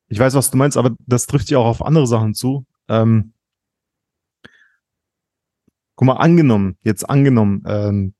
Ich 0.09 0.19
weiß, 0.19 0.35
was 0.35 0.51
du 0.51 0.57
meinst, 0.57 0.75
aber 0.77 0.91
das 1.07 1.27
trifft 1.27 1.49
ja 1.49 1.57
auch 1.59 1.65
auf 1.67 1.85
andere 1.85 2.07
Sachen 2.07 2.33
zu. 2.33 2.65
Ähm, 2.87 3.33
guck 5.95 6.05
mal, 6.07 6.13
angenommen, 6.17 6.77
jetzt 6.81 7.09
angenommen, 7.09 7.63
ähm, 7.67 8.13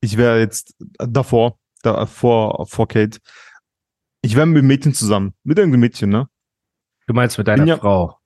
ich 0.00 0.16
wäre 0.16 0.38
jetzt 0.38 0.74
davor, 0.98 1.58
da, 1.82 2.06
vor, 2.06 2.66
vor 2.66 2.88
Kate, 2.88 3.18
ich 4.22 4.36
wäre 4.36 4.46
mit 4.46 4.64
Mädchen 4.64 4.94
zusammen, 4.94 5.34
mit 5.42 5.58
irgendeinem 5.58 5.80
Mädchen, 5.80 6.10
ne? 6.10 6.28
Du 7.06 7.14
meinst 7.14 7.38
mit 7.38 7.48
deiner 7.48 7.64
ja- 7.66 7.76
Frau. 7.78 8.18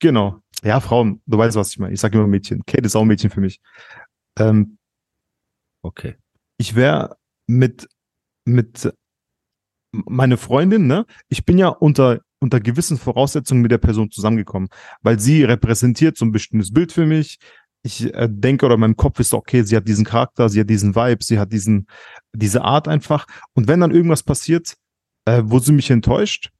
Genau. 0.00 0.40
Ja, 0.62 0.80
Frauen, 0.80 1.22
du 1.26 1.38
weißt, 1.38 1.56
was 1.56 1.70
ich 1.70 1.78
meine. 1.78 1.94
Ich 1.94 2.00
sage 2.00 2.18
immer 2.18 2.26
Mädchen. 2.26 2.64
Kate 2.66 2.84
ist 2.84 2.94
auch 2.96 3.02
ein 3.02 3.08
Mädchen 3.08 3.30
für 3.30 3.40
mich. 3.40 3.60
Ähm, 4.38 4.78
Okay. 5.82 6.16
ich 6.56 6.74
wäre 6.74 7.16
mit, 7.46 7.88
mit 8.44 8.92
meine 9.92 10.36
Freundin, 10.36 10.86
ne? 10.86 11.06
Ich 11.28 11.44
bin 11.44 11.58
ja 11.58 11.68
unter, 11.68 12.20
unter 12.40 12.60
gewissen 12.60 12.98
Voraussetzungen 12.98 13.62
mit 13.62 13.70
der 13.70 13.78
Person 13.78 14.10
zusammengekommen, 14.10 14.68
weil 15.02 15.18
sie 15.18 15.44
repräsentiert 15.44 16.16
so 16.16 16.24
ein 16.24 16.32
bestimmtes 16.32 16.72
Bild 16.72 16.92
für 16.92 17.06
mich. 17.06 17.38
Ich 17.82 18.12
äh, 18.12 18.28
denke 18.30 18.66
oder 18.66 18.74
in 18.74 18.80
meinem 18.80 18.96
Kopf 18.96 19.20
ist, 19.20 19.32
okay, 19.32 19.62
sie 19.62 19.76
hat 19.76 19.88
diesen 19.88 20.04
Charakter, 20.04 20.48
sie 20.48 20.60
hat 20.60 20.68
diesen 20.68 20.94
Vibe, 20.94 21.24
sie 21.24 21.38
hat 21.38 21.52
diesen, 21.52 21.86
diese 22.32 22.62
Art 22.62 22.88
einfach. 22.88 23.26
Und 23.54 23.68
wenn 23.68 23.80
dann 23.80 23.92
irgendwas 23.92 24.22
passiert, 24.22 24.74
äh, 25.24 25.42
wo 25.44 25.58
sie 25.58 25.72
mich 25.72 25.90
enttäuscht 25.90 26.50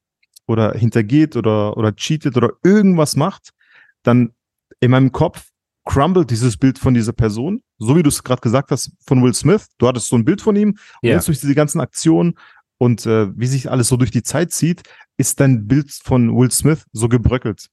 oder 0.47 0.73
hintergeht 0.73 1.37
oder, 1.37 1.77
oder 1.77 1.95
cheatet 1.95 2.37
oder 2.37 2.53
irgendwas 2.63 3.17
macht, 3.17 3.51
dann 4.03 4.33
in 4.81 4.91
meinem 4.91 5.13
Kopf 5.13 5.49
crumbled 5.85 6.31
dieses 6.31 6.57
Bild 6.57 6.79
von 6.79 6.95
dieser 6.95 7.13
Person, 7.15 7.63
so 7.79 7.97
wie 7.97 8.03
du 8.03 8.11
es 8.11 8.23
gerade 8.23 8.41
gesagt 8.43 8.71
hast, 8.71 8.93
von 9.07 9.23
Will 9.23 9.35
Smith. 9.35 9.67
Du 9.79 9.89
hattest 9.89 10.09
so 10.09 10.17
ein 10.17 10.25
Bild 10.25 10.41
von 10.41 10.55
ihm 10.55 10.71
und 10.71 10.79
Ja. 11.03 11.15
jetzt 11.15 11.29
durch 11.29 11.41
diese 11.41 11.55
ganzen 11.55 11.81
Aktionen 11.81 12.35
und 12.79 13.07
äh, 13.07 13.29
wie 13.39 13.47
sich 13.47 13.71
alles 13.71 13.89
so 13.89 13.97
durch 13.97 14.11
die 14.11 14.23
Zeit 14.23 14.53
zieht, 14.53 14.83
ist 15.17 15.41
dein 15.41 15.67
Bild 15.67 15.91
von 15.93 16.35
Will 16.37 16.51
Smith 16.51 16.87
so 16.93 17.09
gebröckelt. 17.09 17.69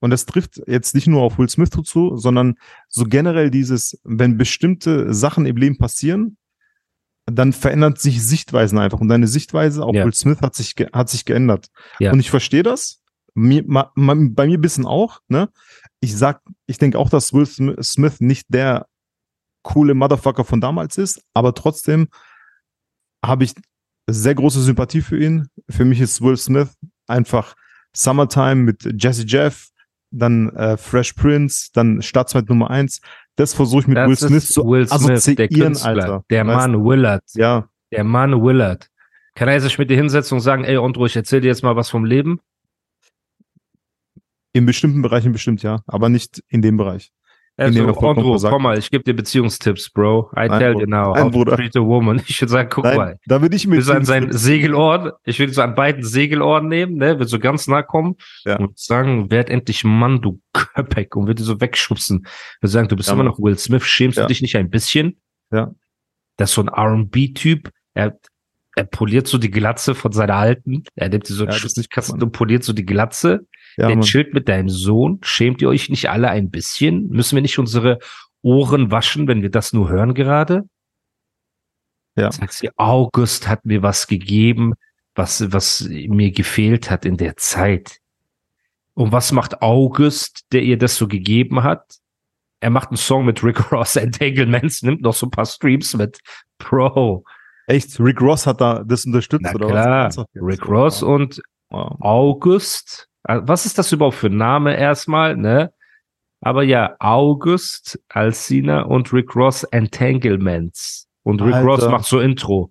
Und 0.00 0.10
das 0.10 0.26
trifft 0.26 0.60
jetzt 0.66 0.94
nicht 0.94 1.06
nur 1.06 1.22
auf 1.22 1.38
Will 1.38 1.48
Smith 1.48 1.70
zu, 1.84 2.16
sondern 2.16 2.56
so 2.88 3.04
generell 3.04 3.50
dieses, 3.50 3.98
wenn 4.04 4.36
bestimmte 4.36 5.14
Sachen 5.14 5.46
im 5.46 5.56
Leben 5.56 5.78
passieren, 5.78 6.36
dann 7.26 7.52
verändert 7.52 8.00
sich 8.00 8.22
Sichtweisen 8.22 8.78
einfach. 8.78 9.00
Und 9.00 9.08
deine 9.08 9.28
Sichtweise 9.28 9.84
auf 9.84 9.94
Ja. 9.94 10.04
Will 10.04 10.12
Smith 10.14 10.40
hat 10.40 10.54
sich, 10.54 10.74
hat 10.92 11.08
sich 11.08 11.24
geändert. 11.24 11.68
Ja. 12.00 12.12
Und 12.12 12.18
ich 12.20 12.30
verstehe 12.30 12.64
das. 12.64 13.00
Mir, 13.34 13.62
ma, 13.64 13.92
ma, 13.94 14.14
bei 14.18 14.46
mir 14.48 14.58
ein 14.58 14.60
bisschen 14.60 14.86
auch, 14.86 15.20
ne? 15.28 15.48
Ich 16.00 16.16
sag, 16.16 16.42
ich 16.66 16.78
denke 16.78 16.98
auch, 16.98 17.08
dass 17.08 17.32
Will 17.32 17.44
Sm- 17.44 17.80
Smith 17.80 18.20
nicht 18.20 18.46
der 18.48 18.86
coole 19.62 19.94
Motherfucker 19.94 20.44
von 20.44 20.60
damals 20.60 20.98
ist, 20.98 21.22
aber 21.32 21.54
trotzdem 21.54 22.08
habe 23.24 23.44
ich 23.44 23.52
sehr 24.12 24.34
große 24.34 24.60
Sympathie 24.62 25.00
für 25.00 25.18
ihn. 25.18 25.48
Für 25.68 25.84
mich 25.84 26.00
ist 26.00 26.20
Will 26.20 26.36
Smith 26.36 26.76
einfach 27.06 27.54
Summertime 27.92 28.56
mit 28.56 29.02
Jesse 29.02 29.24
Jeff, 29.26 29.68
dann 30.10 30.50
äh, 30.50 30.76
Fresh 30.76 31.14
Prince, 31.14 31.70
dann 31.72 32.02
Staatsfeind 32.02 32.48
Nummer 32.48 32.70
eins. 32.70 33.00
Das 33.36 33.54
versuche 33.54 33.82
ich 33.82 33.86
mit 33.86 33.96
Das 33.96 34.08
Will 34.08 34.16
Smith 34.16 34.48
zu 34.48 34.64
Will 34.66 34.86
Smith, 34.86 35.00
der 35.00 35.16
assoziieren, 35.16 35.48
Künstler, 35.48 35.88
Alter. 35.88 36.24
der 36.30 36.46
Weißt 36.46 36.68
Mann 36.68 36.84
Willard? 36.84 37.24
Ja, 37.34 37.68
der 37.92 38.04
Mann 38.04 38.42
Willard. 38.42 38.88
Kann 39.34 39.48
er 39.48 39.60
sich 39.60 39.78
mit 39.78 39.90
dir 39.90 39.96
hinsetzen 39.96 40.36
und 40.36 40.42
sagen, 40.42 40.64
ey 40.64 40.76
Ondro, 40.76 41.06
ich 41.06 41.16
erzähl 41.16 41.40
dir 41.40 41.48
jetzt 41.48 41.62
mal 41.62 41.76
was 41.76 41.88
vom 41.88 42.04
Leben? 42.04 42.40
in 44.52 44.66
bestimmten 44.66 45.02
Bereichen 45.02 45.32
bestimmt 45.32 45.62
ja, 45.62 45.82
aber 45.86 46.08
nicht 46.08 46.42
in 46.48 46.62
dem 46.62 46.76
Bereich. 46.76 47.12
Also, 47.56 47.92
versagt 47.92 48.52
komm 48.54 48.62
mal, 48.62 48.78
ich 48.78 48.90
gebe 48.90 49.04
dir 49.04 49.14
Beziehungstipps, 49.14 49.90
Bro. 49.90 50.30
I 50.34 50.48
tell 50.48 50.72
you 50.80 50.86
now, 50.86 51.12
Nein, 51.14 51.30
Bruder. 51.30 51.56
treat 51.56 51.76
a 51.76 51.80
woman. 51.80 52.22
Ich 52.26 52.40
würde 52.40 52.50
sagen, 52.52 52.70
guck 52.72 52.84
Nein, 52.84 52.96
mal. 52.96 53.18
da 53.26 53.42
würde 53.42 53.54
ich 53.54 53.68
würde 53.68 53.94
an 53.94 54.04
sein 54.06 54.32
Segelohr, 54.32 55.18
ich 55.24 55.38
würde 55.38 55.52
so 55.52 55.60
an 55.60 55.74
beiden 55.74 56.02
Segelohren 56.02 56.68
nehmen, 56.68 56.94
ne, 56.96 57.18
würde 57.18 57.26
so 57.26 57.38
ganz 57.38 57.66
nah 57.66 57.82
kommen 57.82 58.16
Ja. 58.46 58.56
und 58.58 58.78
sagen, 58.78 59.30
werd 59.30 59.50
endlich 59.50 59.84
Mann, 59.84 60.22
du 60.22 60.40
Köpek, 60.54 61.16
und 61.16 61.26
würde 61.26 61.42
so 61.42 61.60
wegschubsen. 61.60 62.26
Würde 62.60 62.72
sagen, 62.72 62.88
du 62.88 62.96
bist 62.96 63.08
Ja, 63.10 63.14
immer 63.14 63.24
noch 63.24 63.38
Will 63.38 63.58
Smith, 63.58 63.84
schämst 63.84 64.16
Ja. 64.16 64.24
du 64.24 64.28
dich 64.28 64.40
nicht 64.40 64.56
ein 64.56 64.70
bisschen? 64.70 65.20
Ja. 65.52 65.70
Das 66.38 66.50
ist 66.50 66.54
so 66.54 66.62
ein 66.62 66.68
R&B-Typ, 66.68 67.70
er, 67.92 68.18
er 68.74 68.84
poliert 68.84 69.26
so 69.26 69.36
die 69.36 69.50
Glatze 69.50 69.94
von 69.94 70.12
seiner 70.12 70.36
Alten, 70.36 70.84
er 70.94 71.10
nimmt 71.10 71.28
die 71.28 71.34
so 71.34 71.44
Ja, 71.44 71.50
einen 71.50 71.58
Schutzkasten 71.58 72.16
Mann. 72.18 72.28
und 72.28 72.32
poliert 72.32 72.64
so 72.64 72.72
die 72.72 72.86
Glatze. 72.86 73.46
Ja, 73.80 73.86
der 73.88 73.96
Mann. 73.96 74.04
chillt 74.04 74.34
mit 74.34 74.48
deinem 74.48 74.68
Sohn. 74.68 75.18
Schämt 75.22 75.60
ihr 75.62 75.68
euch 75.68 75.88
nicht 75.88 76.10
alle 76.10 76.30
ein 76.30 76.50
bisschen? 76.50 77.08
Müssen 77.08 77.36
wir 77.36 77.42
nicht 77.42 77.58
unsere 77.58 77.98
Ohren 78.42 78.90
waschen, 78.90 79.26
wenn 79.28 79.42
wir 79.42 79.50
das 79.50 79.72
nur 79.72 79.88
hören 79.88 80.14
gerade? 80.14 80.64
Ja. 82.16 82.30
Sagst 82.32 82.62
du, 82.62 82.68
August 82.76 83.48
hat 83.48 83.64
mir 83.64 83.82
was 83.82 84.06
gegeben, 84.06 84.74
was, 85.14 85.52
was 85.52 85.88
mir 85.88 86.30
gefehlt 86.32 86.90
hat 86.90 87.04
in 87.04 87.16
der 87.16 87.36
Zeit. 87.36 87.98
Und 88.94 89.12
was 89.12 89.32
macht 89.32 89.62
August, 89.62 90.44
der 90.52 90.62
ihr 90.62 90.76
das 90.76 90.96
so 90.96 91.08
gegeben 91.08 91.62
hat? 91.62 91.96
Er 92.60 92.70
macht 92.70 92.90
einen 92.90 92.96
Song 92.98 93.24
mit 93.24 93.42
Rick 93.42 93.72
Ross, 93.72 93.96
Entanglements, 93.96 94.82
nimmt 94.82 95.00
noch 95.02 95.14
so 95.14 95.26
ein 95.26 95.30
paar 95.30 95.46
Streams 95.46 95.94
mit. 95.94 96.20
Bro, 96.58 97.24
Echt, 97.66 98.00
Rick 98.00 98.20
Ross 98.20 98.46
hat 98.46 98.60
da 98.60 98.82
das 98.84 99.04
unterstützt, 99.06 99.44
na 99.44 99.54
oder 99.54 99.66
klar, 99.68 100.06
was? 100.16 100.26
Rick 100.34 100.66
Ross 100.68 101.02
und 101.02 101.40
Wow. 101.70 101.96
August. 102.00 103.06
Äh, 103.24 103.40
Was 103.42 103.66
ist 103.66 103.78
das 103.78 103.92
überhaupt 103.92 104.16
für 104.16 104.28
ein 104.28 104.36
Name 104.36 104.76
erstmal, 104.76 105.36
ne? 105.36 105.72
Aber 106.42 106.62
ja, 106.62 106.96
August, 107.00 108.00
Alcina 108.08 108.82
und 108.82 109.12
Rick 109.12 109.36
Ross 109.36 109.62
Entanglements. 109.64 111.06
Und 111.22 111.42
Rick 111.42 111.54
Alter. 111.54 111.66
Ross 111.66 111.88
macht 111.88 112.06
so 112.06 112.18
Intro. 112.20 112.70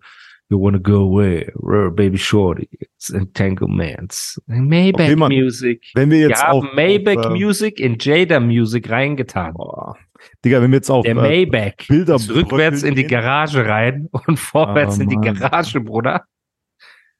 You 0.51 0.59
wanna 0.59 0.79
go 0.79 1.03
away, 1.07 1.47
baby 1.91 2.17
shorty. 2.17 2.67
It's 2.79 3.11
Entanglements. 3.11 4.41
Maybach 4.47 5.11
Okay. 5.11 5.15
Music. 5.15 5.91
Wenn 5.93 6.09
wir 6.09 6.27
jetzt 6.29 6.43
haben 6.43 6.65
auf, 6.67 6.73
Maybach 6.73 7.17
auf, 7.17 7.25
äh, 7.35 7.37
Music 7.39 7.79
in 7.79 7.97
Jada 7.99 8.39
Music 8.39 8.89
reingetan. 8.89 9.53
Boah. 9.53 9.95
Digga, 10.43 10.59
wenn 10.63 10.71
wir 10.71 10.77
jetzt 10.77 10.89
auf 10.89 11.03
Der 11.05 11.11
äh, 11.11 11.45
Maybach 11.45 11.87
Bilder 11.87 12.15
rückwärts 12.15 12.81
in 12.81 12.95
die. 12.95 13.05
Garage 13.05 13.63
rein 13.67 14.07
und 14.11 14.39
vorwärts 14.39 14.99
Ah, 14.99 15.03
in 15.03 15.09
die. 15.09 15.17
Garage, 15.17 15.79
Bruder. 15.79 16.23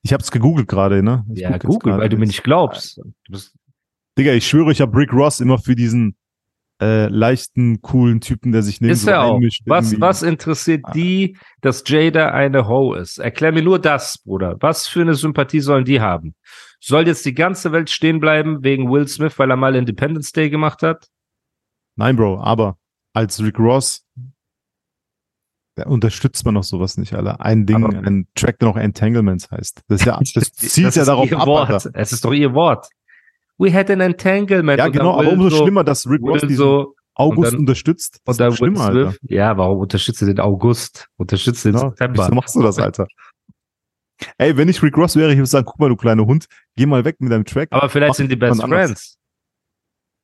Ich 0.02 0.14
hab's 0.14 0.32
gegoogelt 0.32 0.68
gerade, 0.68 1.04
ne? 1.04 1.26
Ich 1.34 1.42
Ja, 1.42 1.58
Google, 1.58 1.98
weil 1.98 2.10
du 2.10 2.18
mir 2.18 2.26
nicht 2.28 2.44
glaubst. 2.44 2.98
Du 2.98 3.12
bist 3.30 3.54
Digga, 4.18 4.34
ich 4.34 4.48
schwöre, 4.48 4.72
ich 4.72 4.82
habe 4.82 4.98
Rick 4.98 5.14
Ross 5.14 5.40
immer 5.40 5.58
für 5.58 5.76
diesen 5.76 6.16
äh, 6.82 7.08
leichten, 7.08 7.82
coolen 7.82 8.22
Typen, 8.22 8.52
der 8.54 8.62
sich 8.64 8.80
neben 8.80 8.94
Ist 8.94 9.08
er 9.08 9.24
auch. 9.24 9.40
Was, 9.66 10.00
was 10.00 10.24
interessiert 10.24 10.82
Ah. 10.86 10.92
die, 10.92 11.38
dass 11.62 11.84
Jada 11.86 12.32
eine 12.32 12.68
Ho 12.68 12.94
ist? 12.94 13.18
Erklär 13.18 13.52
mir 13.52 13.62
nur 13.64 13.80
das, 13.80 14.18
Bruder. 14.18 14.56
Was 14.62 14.88
für 14.88 15.02
eine 15.02 15.16
Sympathie 15.16 15.60
sollen 15.60 15.84
die 15.86 16.00
haben? 16.00 16.36
Soll 16.82 17.08
jetzt 17.08 17.26
die 17.26 17.34
ganze 17.34 17.74
Welt 17.74 17.90
stehen 17.90 18.22
bleiben 18.22 18.64
wegen 18.64 18.90
Will 18.90 19.08
Smith, 19.08 19.38
weil 19.38 19.50
er 19.52 19.58
mal 19.58 19.76
Independence 19.76 20.32
Day 20.32 20.50
gemacht 20.50 20.82
hat? 20.82 21.08
Nein, 21.98 22.16
Bro, 22.16 22.40
aber 22.40 22.78
als 23.14 23.42
Rick 23.44 23.60
Ross 23.60 24.06
da 25.80 25.86
unterstützt 25.90 26.46
man 26.46 26.54
noch 26.54 26.64
sowas 26.64 26.98
nicht, 26.98 27.14
Alter. 27.14 27.42
Ein 27.42 27.66
Ding, 27.66 27.84
Aber- 27.84 27.98
ein 27.98 28.28
Track, 28.36 28.60
der 28.60 28.68
noch 28.70 28.78
Entanglements 28.78 29.50
heißt. 29.52 29.82
Das 29.88 30.02
ist 30.02 30.06
ja, 30.06 30.20
das 30.34 30.52
zielt 30.54 30.88
Das 30.88 30.96
ja 30.96 31.06
darauf 31.06 31.32
ab, 31.34 31.48
Wort. 31.48 31.90
Es 31.94 32.12
ist 32.12 32.24
doch 32.26 32.34
ihr 32.34 32.54
Wort. 32.54 32.88
We 33.58 33.74
had 33.74 33.90
an 33.92 34.00
entanglement. 34.02 34.80
Ja, 34.80 34.88
genau, 34.88 35.20
aber 35.20 35.32
umso 35.32 35.50
so, 35.50 35.64
schlimmer, 35.64 35.84
dass 35.84 36.08
Rick 36.10 36.22
Ross 36.22 36.42
so, 36.50 36.96
August 37.16 37.54
dann- 37.54 37.60
unterstützt. 37.60 38.20
Das 38.26 38.36
und 38.38 38.40
dann 38.46 38.56
schlimmer, 38.56 38.82
Alter. 38.86 39.10
Smith. 39.12 39.20
Ja, 39.24 39.58
warum 39.58 39.80
unterstützt 39.80 40.22
du 40.22 40.26
den 40.26 40.40
August? 40.40 41.08
Unterstützt 41.18 41.66
den 41.66 41.74
Ja, 41.74 41.80
September. 41.80 42.24
wieso 42.24 42.34
machst 42.36 42.56
du 42.56 42.62
das, 42.62 42.78
Alter? 42.80 43.08
Ey, 44.38 44.56
wenn 44.58 44.68
ich 44.68 44.82
Rick 44.84 44.98
Ross 44.98 45.16
wäre, 45.16 45.32
ich 45.32 45.38
würde 45.38 45.46
sagen, 45.48 45.66
guck 45.66 45.80
mal, 45.80 45.90
du 45.90 45.96
kleiner 45.96 46.26
Hund, 46.26 46.46
geh 46.76 46.86
mal 46.86 47.04
weg 47.06 47.18
mit 47.20 47.32
deinem 47.32 47.46
Track. 47.46 47.70
Aber 47.72 47.88
vielleicht 47.90 48.16
sind 48.16 48.30
die 48.32 48.36
Best. 48.36 48.62
Friends. 48.62 49.18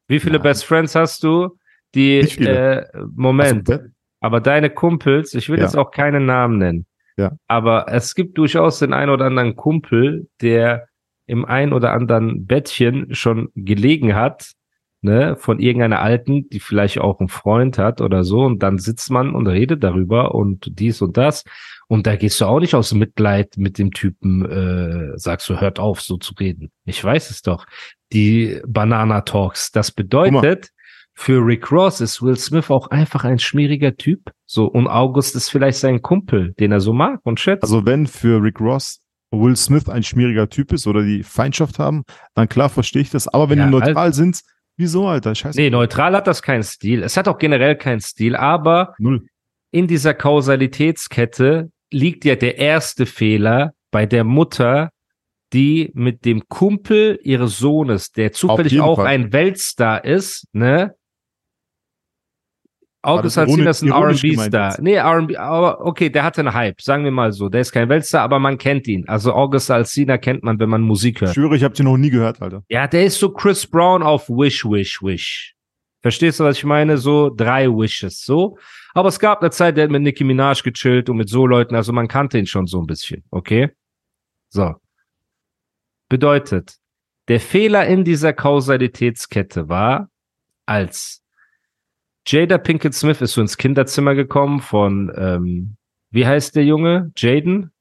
Wie 0.08 0.20
viele 0.20 0.34
Nein. 0.38 0.44
Best 0.44 0.66
Friends 0.66 0.96
hast 0.96 1.24
du? 1.24 1.58
Die, 1.94 2.20
äh, 2.20 2.86
Moment. 3.16 3.70
Also, 3.70 3.84
Aber 4.26 4.42
deine 4.42 4.72
Kumpels, 4.72 5.36
ich 5.36 5.50
will 5.50 5.60
Ja. 5.60 5.66
jetzt 5.66 5.78
auch 5.78 5.92
keinen 5.92 6.26
Namen 6.26 6.58
nennen. 6.58 6.86
Ja. 7.16 7.34
Aber 7.48 7.86
es 7.90 8.16
gibt 8.16 8.40
durchaus 8.40 8.80
den 8.80 8.92
einen 8.92 9.12
oder 9.12 9.26
anderen 9.26 9.56
Kumpel, 9.56 10.28
der 10.42 10.88
im 11.28 11.46
ein 11.46 11.74
oder 11.74 11.94
anderen 11.94 12.48
Bettchen 12.48 13.14
schon 13.14 13.50
gelegen 13.56 14.16
hat, 14.16 14.54
ne, 15.02 15.36
von 15.38 15.60
irgendeiner 15.60 16.00
Alten, 16.02 16.50
die 16.50 16.60
vielleicht 16.60 17.00
auch 17.00 17.20
einen 17.20 17.30
Freund 17.30 17.78
hat 17.78 18.02
oder 18.02 18.24
so. 18.24 18.42
Und 18.42 18.64
dann 18.64 18.80
sitzt 18.80 19.12
man 19.12 19.36
und 19.36 19.46
redet 19.46 19.84
darüber 19.84 20.34
und 20.34 20.80
dies 20.80 21.04
und 21.04 21.18
das. 21.18 21.44
Und 21.88 22.08
da 22.08 22.16
gehst 22.16 22.42
du 22.42 22.46
auch 22.46 22.60
nicht 22.60 22.74
aus 22.74 22.96
Mitleid 22.96 23.54
mit 23.58 23.78
dem 23.78 23.92
Typen, 23.92 24.44
äh, 24.44 25.18
sagst 25.20 25.48
du, 25.50 25.62
hört 25.62 25.78
auf, 25.78 26.02
so 26.02 26.18
zu 26.18 26.34
reden. 26.40 26.72
Ich 26.86 27.04
weiß 27.04 27.30
es 27.30 27.44
doch. 27.44 27.68
Die 28.12 28.60
Banana 28.66 29.22
Talks. 29.22 29.72
Das 29.72 29.92
bedeutet, 29.92 30.72
für 31.18 31.46
Rick 31.46 31.72
Ross 31.72 32.02
ist 32.02 32.22
Will 32.22 32.36
Smith 32.38 32.70
auch 32.70 32.88
einfach 32.92 33.24
ein 33.24 33.40
schmieriger 33.40 33.96
Typ. 33.96 34.32
So, 34.46 34.66
und 34.66 34.88
August 34.88 35.36
ist 35.36 35.50
vielleicht 35.50 35.80
sein 35.80 36.02
Kumpel, 36.02 36.54
den 36.60 36.72
er 36.72 36.82
so 36.82 36.94
mag 36.94 37.20
und 37.24 37.40
schätzt. 37.40 37.64
Also 37.64 37.86
wenn 37.86 38.06
für 38.06 38.42
Rick 38.44 38.60
Ross 38.60 39.00
Will 39.32 39.56
Smith 39.56 39.90
ein 39.90 40.04
schmieriger 40.04 40.50
Typ 40.50 40.72
ist 40.74 40.88
oder 40.88 41.02
die 41.04 41.24
Feindschaft 41.24 41.80
haben, 41.80 42.04
dann 42.36 42.48
klar 42.48 42.70
verstehe 42.70 43.02
ich 43.02 43.10
das. 43.10 43.28
Aber 43.28 43.50
wenn 43.50 43.58
Ja, 43.58 43.66
die 43.66 43.72
neutral 43.72 44.14
sind, 44.14 44.42
wieso, 44.78 45.08
Alter? 45.08 45.34
Scheiße. 45.36 45.60
nee, 45.60 45.70
neutral 45.70 46.16
hat 46.16 46.28
das 46.28 46.42
keinen 46.42 46.64
Stil. 46.64 47.02
Es 47.02 47.18
hat 47.18 47.28
auch 47.28 47.38
generell 47.38 47.76
keinen 47.76 48.02
Stil, 48.02 48.36
aber 48.36 48.94
Null. 49.00 49.26
in 49.72 49.88
dieser 49.88 50.14
Kausalitätskette 50.14 51.72
liegt 51.92 52.26
ja 52.26 52.36
der 52.36 52.58
erste 52.58 53.06
Fehler 53.06 53.74
bei 53.92 54.06
der 54.06 54.24
Mutter, 54.24 54.92
die 55.54 55.92
mit 55.94 56.26
dem 56.26 56.48
Kumpel 56.50 57.20
ihres 57.24 57.58
Sohnes, 57.58 58.12
der 58.12 58.32
zufällig 58.34 58.80
auch 58.82 58.98
Fall. 58.98 59.08
ein 59.08 59.32
Weltstar 59.32 60.04
ist, 60.04 60.48
ne? 60.54 60.94
August 63.06 63.38
Alsina 63.38 63.70
ist 63.70 63.82
ein 63.84 63.92
R&B-Star. 63.92 64.78
Nee, 64.82 64.96
R&B, 64.96 65.38
aber 65.38 65.86
okay, 65.86 66.10
der 66.10 66.24
hatte 66.24 66.42
einen 66.42 66.54
Hype, 66.54 66.82
sagen 66.82 67.04
wir 67.04 67.12
mal 67.12 67.32
so. 67.32 67.50
Der 67.50 67.62
ist 67.62 67.72
kein 67.72 67.88
Weltstar, 67.88 68.24
aber 68.24 68.40
man 68.40 68.58
kennt 68.58 68.88
ihn. 68.88 69.08
Also 69.08 69.34
August 69.34 69.70
Alsina 69.70 70.18
kennt 70.18 70.44
man, 70.44 70.60
wenn 70.60 70.70
man 70.70 70.82
Musik 70.82 71.18
Ich 71.18 71.22
hört. 71.22 71.36
schwöre, 71.36 71.56
ich 71.56 71.64
habe 71.64 71.76
den 71.76 71.86
noch 71.86 71.98
nie 71.98 72.10
gehört, 72.10 72.42
Alter. 72.42 72.64
Ja, 72.70 72.88
der 72.88 73.06
ist 73.06 73.20
so 73.20 73.32
Chris 73.32 73.68
Brown 73.68 74.02
auf 74.04 74.30
Wish, 74.30 74.66
Wish, 74.66 75.02
Wish. 75.02 75.56
Verstehst 76.02 76.40
du, 76.40 76.44
was 76.44 76.58
ich 76.58 76.64
meine? 76.64 76.98
So 76.98 77.30
drei 77.30 77.68
Wishes, 77.68 78.22
so. 78.24 78.58
Aber 78.94 79.10
es 79.10 79.20
gab 79.20 79.42
eine 79.42 79.50
Zeit, 79.52 79.76
der 79.76 79.86
hat 79.86 79.92
mit 79.92 80.04
Nicki 80.04 80.24
Minaj 80.24 80.62
gechillt 80.64 81.10
und 81.10 81.18
mit 81.18 81.30
so 81.30 81.46
Leuten, 81.48 81.76
also 81.76 81.92
man 81.94 82.08
kannte 82.08 82.38
ihn 82.38 82.46
schon 82.48 82.68
so 82.68 82.80
ein 82.80 82.86
bisschen, 82.86 83.24
okay? 83.32 83.72
So. 84.50 84.76
Bedeutet, 86.10 86.76
der 87.28 87.40
Fehler 87.40 87.88
in 87.88 88.04
dieser 88.04 88.34
Kausalitätskette 88.34 89.68
war, 89.68 90.10
als 90.68 91.25
Jada 92.28 92.58
Pinkett 92.58 92.94
Smith 92.94 93.22
ist 93.22 93.34
so 93.34 93.42
ins 93.42 93.58
Kinderzimmer 93.58 94.16
gekommen 94.16 94.60
von, 94.60 95.12
ähm, 95.16 95.76
wie 96.12 96.26
heißt 96.26 96.56
der 96.56 96.66
Junge? 96.66 97.12
Jaden? 97.16 97.72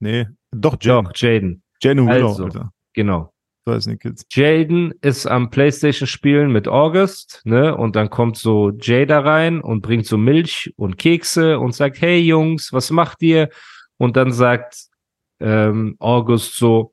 Nee, 0.00 0.26
doch, 0.52 0.76
Jane. 0.80 1.08
Doch, 1.08 1.12
Jaden. 1.14 1.62
Willow, 1.82 2.28
Also. 2.28 2.44
Alter. 2.44 2.72
Genau. 2.94 3.32
So 3.64 3.74
heißen 3.74 3.92
die 3.92 3.98
Kids. 3.98 4.26
Jaden 4.30 4.92
ist 5.02 5.26
am 5.26 5.50
Playstation 5.50 6.06
spielen 6.06 6.50
mit 6.50 6.66
August, 6.66 7.42
ne? 7.44 7.76
Und 7.76 7.94
dann 7.94 8.10
kommt 8.10 8.36
so 8.36 8.70
Jada 8.70 9.20
rein 9.20 9.60
und 9.60 9.82
bringt 9.82 10.06
so 10.06 10.18
Milch 10.18 10.72
und 10.76 10.98
Kekse 10.98 11.60
und 11.60 11.72
sagt, 11.74 12.00
hey 12.00 12.18
Jungs, 12.18 12.72
was 12.72 12.90
macht 12.90 13.22
ihr? 13.22 13.50
Und 13.98 14.16
dann 14.16 14.32
sagt 14.32 14.86
ähm, 15.40 15.96
August 16.00 16.56
so, 16.56 16.92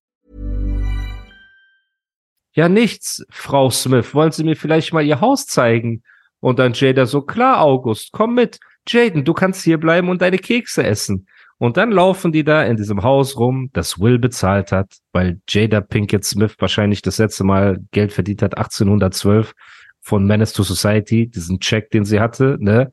Ja 2.53 2.69
nichts, 2.69 3.25
Frau 3.29 3.69
Smith, 3.69 4.13
wollen 4.13 4.31
Sie 4.31 4.43
mir 4.43 4.55
vielleicht 4.55 4.93
mal 4.93 5.05
Ihr 5.05 5.21
Haus 5.21 5.45
zeigen? 5.45 6.03
Und 6.39 6.59
dann 6.59 6.73
Jada 6.73 7.05
so, 7.05 7.21
klar, 7.21 7.61
August, 7.61 8.11
komm 8.11 8.35
mit. 8.35 8.59
Jaden, 8.87 9.23
du 9.23 9.33
kannst 9.33 9.63
hier 9.63 9.79
bleiben 9.79 10.09
und 10.09 10.21
deine 10.21 10.39
Kekse 10.39 10.83
essen. 10.83 11.27
Und 11.59 11.77
dann 11.77 11.91
laufen 11.91 12.31
die 12.31 12.43
da 12.43 12.63
in 12.63 12.77
diesem 12.77 13.03
Haus 13.03 13.37
rum, 13.37 13.69
das 13.73 13.99
Will 13.99 14.17
bezahlt 14.17 14.71
hat, 14.71 14.95
weil 15.11 15.39
Jada 15.47 15.79
Pinkett 15.81 16.25
Smith 16.25 16.55
wahrscheinlich 16.57 17.03
das 17.03 17.19
letzte 17.19 17.43
Mal 17.43 17.77
Geld 17.91 18.11
verdient 18.11 18.41
hat, 18.41 18.57
1812 18.57 19.53
von 20.01 20.25
Menace 20.25 20.53
to 20.53 20.63
Society, 20.63 21.27
diesen 21.27 21.59
Check, 21.59 21.91
den 21.91 22.03
sie 22.03 22.19
hatte, 22.19 22.57
ne? 22.59 22.91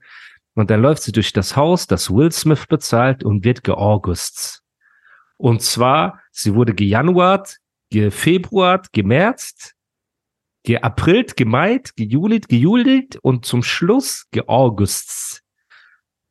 Und 0.55 0.71
dann 0.71 0.83
läuft 0.83 1.03
sie 1.03 1.13
durch 1.13 1.33
das 1.33 1.57
Haus, 1.57 1.87
das 1.87 2.11
Will 2.11 2.31
Smith 2.33 2.67
bezahlt 2.67 3.25
und 3.25 3.45
wird 3.45 3.65
geaugusts. 3.65 4.63
Und 5.39 5.63
zwar, 5.63 6.21
sie 6.31 6.55
wurde 6.55 6.75
gejanuart, 6.75 7.57
gefebruart, 7.91 8.93
gemärzt, 8.93 9.75
geaprilt, 10.65 11.37
gemait, 11.37 11.97
gejulit, 11.97 12.49
gejulit 12.49 13.17
und 13.17 13.45
zum 13.45 13.63
Schluss 13.63 14.27
geaugusts. 14.31 15.43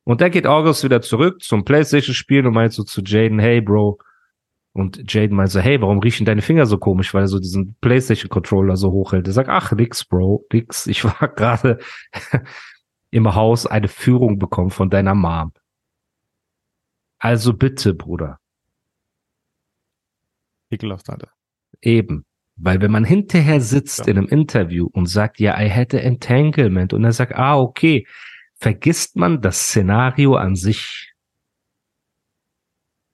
Und 0.03 0.21
dann 0.21 0.31
geht 0.31 0.47
August 0.47 0.83
wieder 0.83 1.01
zurück 1.01 1.41
zum 1.41 1.65
Playstation-Spielen 1.65 2.45
und 2.47 2.53
meint 2.53 2.73
so 2.73 2.83
zu 2.83 3.01
Jaden, 3.01 3.39
hey 3.39 3.61
Bro. 3.61 3.99
Und 4.73 5.11
Jaden 5.11 5.35
meint 5.35 5.49
so, 5.49 5.59
hey, 5.59 5.81
warum 5.81 5.99
riechen 5.99 6.25
deine 6.25 6.41
Finger 6.41 6.65
so 6.65 6.77
komisch, 6.77 7.13
weil 7.13 7.23
er 7.23 7.27
so 7.27 7.39
diesen 7.39 7.75
Playstation-Controller 7.81 8.77
so 8.77 8.91
hochhält. 8.91 9.27
Er 9.27 9.33
sagt, 9.33 9.49
ach, 9.49 9.71
nix, 9.71 10.05
Bro, 10.05 10.45
nix. 10.53 10.87
Ich 10.87 11.03
war 11.03 11.27
gerade 11.35 11.79
im 13.09 13.33
Haus 13.33 13.65
eine 13.65 13.87
Führung 13.87 14.39
bekommen 14.39 14.69
von 14.69 14.89
deiner 14.89 15.15
Mom. 15.15 15.51
Also 17.19 17.53
bitte, 17.53 17.95
Bruder. 17.95 18.39
Ekelhaft, 20.69 21.09
Alter. 21.09 21.37
Eben. 21.81 22.25
Weil 22.55 22.81
wenn 22.81 22.91
man 22.91 23.03
hinterher 23.05 23.61
sitzt 23.61 23.99
Ja. 23.99 24.05
in 24.07 24.17
einem 24.17 24.27
Interview 24.27 24.87
und 24.91 25.05
sagt, 25.05 25.39
ja, 25.39 25.59
I 25.61 25.69
had 25.69 25.93
a 25.93 25.97
entanglement 25.99 26.93
und 26.93 27.03
er 27.03 27.13
sagt, 27.13 27.35
ah, 27.35 27.57
okay, 27.59 28.07
vergisst 28.55 29.15
man 29.15 29.41
das 29.41 29.59
Szenario 29.67 30.35
an 30.35 30.55
sich. 30.55 31.13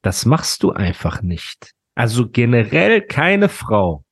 Das 0.02 0.26
machst 0.26 0.64
du 0.64 0.72
einfach 0.72 1.22
nicht. 1.22 1.72
Also 1.96 2.30
generell 2.30 3.02
keine 3.02 3.50
Frau, 3.50 4.04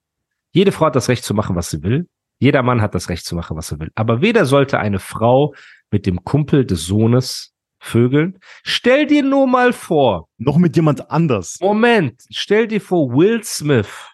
Jede 0.54 0.74
Frau 0.74 0.88
hat 0.88 0.96
das 0.98 1.08
Recht 1.08 1.24
zu 1.24 1.34
machen, 1.34 1.56
was 1.56 1.70
sie 1.70 1.82
will. 1.82 2.10
Jeder 2.40 2.62
Mann 2.62 2.82
hat 2.82 2.94
das 2.94 3.08
Recht 3.08 3.26
zu 3.26 3.36
machen, 3.36 3.56
was 3.56 3.72
er 3.72 3.80
will. 3.80 3.90
Aber 3.96 4.22
weder 4.22 4.46
sollte 4.46 4.80
eine 4.80 5.00
Frau 5.00 5.54
mit 5.92 6.06
dem 6.06 6.24
Kumpel 6.26 6.66
des 6.66 6.86
Sohnes 6.86 7.54
vögeln. 7.80 8.38
Stell 8.64 9.08
dir 9.08 9.24
nur 9.24 9.48
mal 9.48 9.72
vor. 9.72 10.28
Noch 10.38 10.58
mit 10.58 10.76
jemand 10.76 11.10
anders. 11.10 11.58
Moment. 11.62 12.22
Stell 12.32 12.68
dir 12.68 12.82
vor, 12.82 13.14
Will 13.14 13.42
Smith 13.44 14.11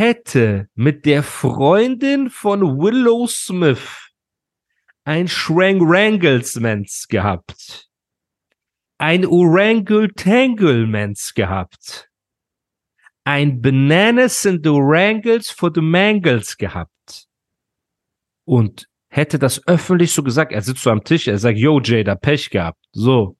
hätte 0.00 0.68
mit 0.74 1.04
der 1.04 1.22
Freundin 1.22 2.30
von 2.30 2.78
Willow 2.78 3.26
Smith 3.26 4.10
ein 5.04 5.28
Schrank-Wranglesmans 5.28 7.06
gehabt. 7.08 7.90
Ein 8.96 9.26
Orangle-Tanglemans 9.26 11.34
gehabt. 11.34 12.08
Ein 13.24 13.60
Bananas 13.60 14.46
and 14.46 14.66
Orangles 14.66 15.50
for 15.50 15.70
the 15.74 15.82
Mangles 15.82 16.56
gehabt. 16.56 17.26
Und 18.46 18.88
hätte 19.10 19.38
das 19.38 19.60
öffentlich 19.66 20.14
so 20.14 20.22
gesagt, 20.22 20.52
er 20.52 20.62
sitzt 20.62 20.82
so 20.82 20.88
am 20.90 21.04
Tisch, 21.04 21.28
er 21.28 21.36
sagt, 21.36 21.58
yo, 21.58 21.78
Jada, 21.78 22.14
Pech 22.14 22.48
gehabt. 22.48 22.82
So. 22.92 23.36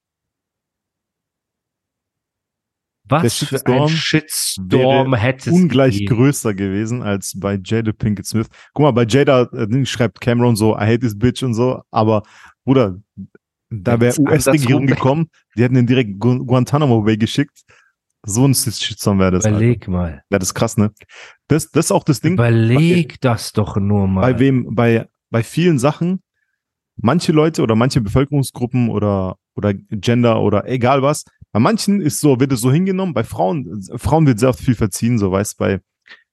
Was 3.10 3.38
für 3.38 3.66
ein 3.66 3.88
Shitstorm 3.88 5.14
hätte 5.14 5.50
es 5.50 5.56
ungleich 5.56 5.98
gegeben. 5.98 6.16
größer 6.16 6.54
gewesen 6.54 7.02
als 7.02 7.34
bei 7.38 7.58
Jada 7.62 7.92
Pinkett 7.92 8.26
Smith. 8.26 8.46
Guck 8.72 8.84
mal, 8.84 8.92
bei 8.92 9.04
Jada 9.04 9.42
äh, 9.52 9.86
schreibt 9.86 10.20
Cameron 10.20 10.56
so, 10.56 10.74
I 10.76 10.82
hate 10.82 11.00
this 11.00 11.18
bitch 11.18 11.42
und 11.42 11.54
so, 11.54 11.82
aber 11.90 12.22
Bruder, 12.64 12.98
da 13.70 14.00
wäre 14.00 14.18
US-Regierung 14.20 14.86
gekommen, 14.86 15.30
die 15.56 15.62
hätten 15.62 15.74
den 15.74 15.86
direkt 15.86 16.18
Gu 16.18 16.44
Guantanamo 16.44 17.02
Bay 17.02 17.16
geschickt. 17.16 17.62
So 18.24 18.46
ein 18.46 18.54
Shitstorm 18.54 19.18
wäre 19.18 19.30
das. 19.30 19.44
Alter. 19.44 19.56
Überleg 19.56 19.88
mal. 19.88 20.22
Ja, 20.30 20.38
das 20.38 20.50
ist 20.50 20.54
krass, 20.54 20.76
ne? 20.76 20.92
Das, 21.48 21.70
das 21.70 21.86
ist 21.86 21.92
auch 21.92 22.04
das 22.04 22.20
Ding. 22.20 22.34
Überleg 22.34 23.20
das 23.20 23.52
doch 23.52 23.76
nur 23.76 24.06
mal. 24.06 24.20
bei 24.20 24.38
wem, 24.38 24.74
bei, 24.74 25.08
bei 25.30 25.42
vielen 25.42 25.78
Sachen, 25.78 26.20
manche 26.96 27.32
Leute 27.32 27.62
oder 27.62 27.76
manche 27.76 28.00
Bevölkerungsgruppen 28.00 28.90
oder, 28.90 29.36
oder 29.56 29.72
Gender 29.72 30.40
oder 30.42 30.68
egal 30.68 31.02
was, 31.02 31.24
bei 31.52 31.60
manchen 31.60 32.00
ist 32.00 32.20
so, 32.20 32.38
wird 32.38 32.52
es 32.52 32.60
so 32.60 32.70
hingenommen, 32.72 33.14
bei 33.14 33.24
Frauen, 33.24 33.82
Frauen 33.96 34.26
wird 34.26 34.38
sehr 34.38 34.50
oft 34.50 34.60
viel 34.60 34.74
verziehen, 34.74 35.18
so 35.18 35.32
weißt 35.32 35.58
bei, 35.58 35.80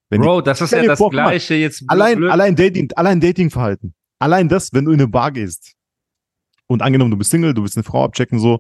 wenn 0.10 0.22
die, 0.22 0.28
Bro, 0.28 0.42
das 0.42 0.62
ist 0.62 0.72
ja 0.72 0.84
das 0.84 0.98
vor, 0.98 1.10
guck 1.10 1.16
mal, 1.16 1.30
gleiche 1.30 1.56
jetzt. 1.56 1.84
allein, 1.88 2.18
blöd. 2.18 2.32
allein 2.32 2.56
Dating, 2.56 2.92
allein 2.96 3.20
Datingverhalten. 3.20 3.94
Allein 4.20 4.48
das, 4.48 4.74
wenn 4.74 4.86
du 4.86 4.92
in 4.92 5.00
eine 5.00 5.08
Bar 5.08 5.32
gehst 5.32 5.74
und 6.68 6.82
angenommen, 6.82 7.12
du 7.12 7.18
bist 7.18 7.32
Single, 7.32 7.54
du 7.54 7.62
willst 7.64 7.78
eine 7.78 7.84
Frau 7.84 8.04
abchecken, 8.04 8.40
so, 8.40 8.60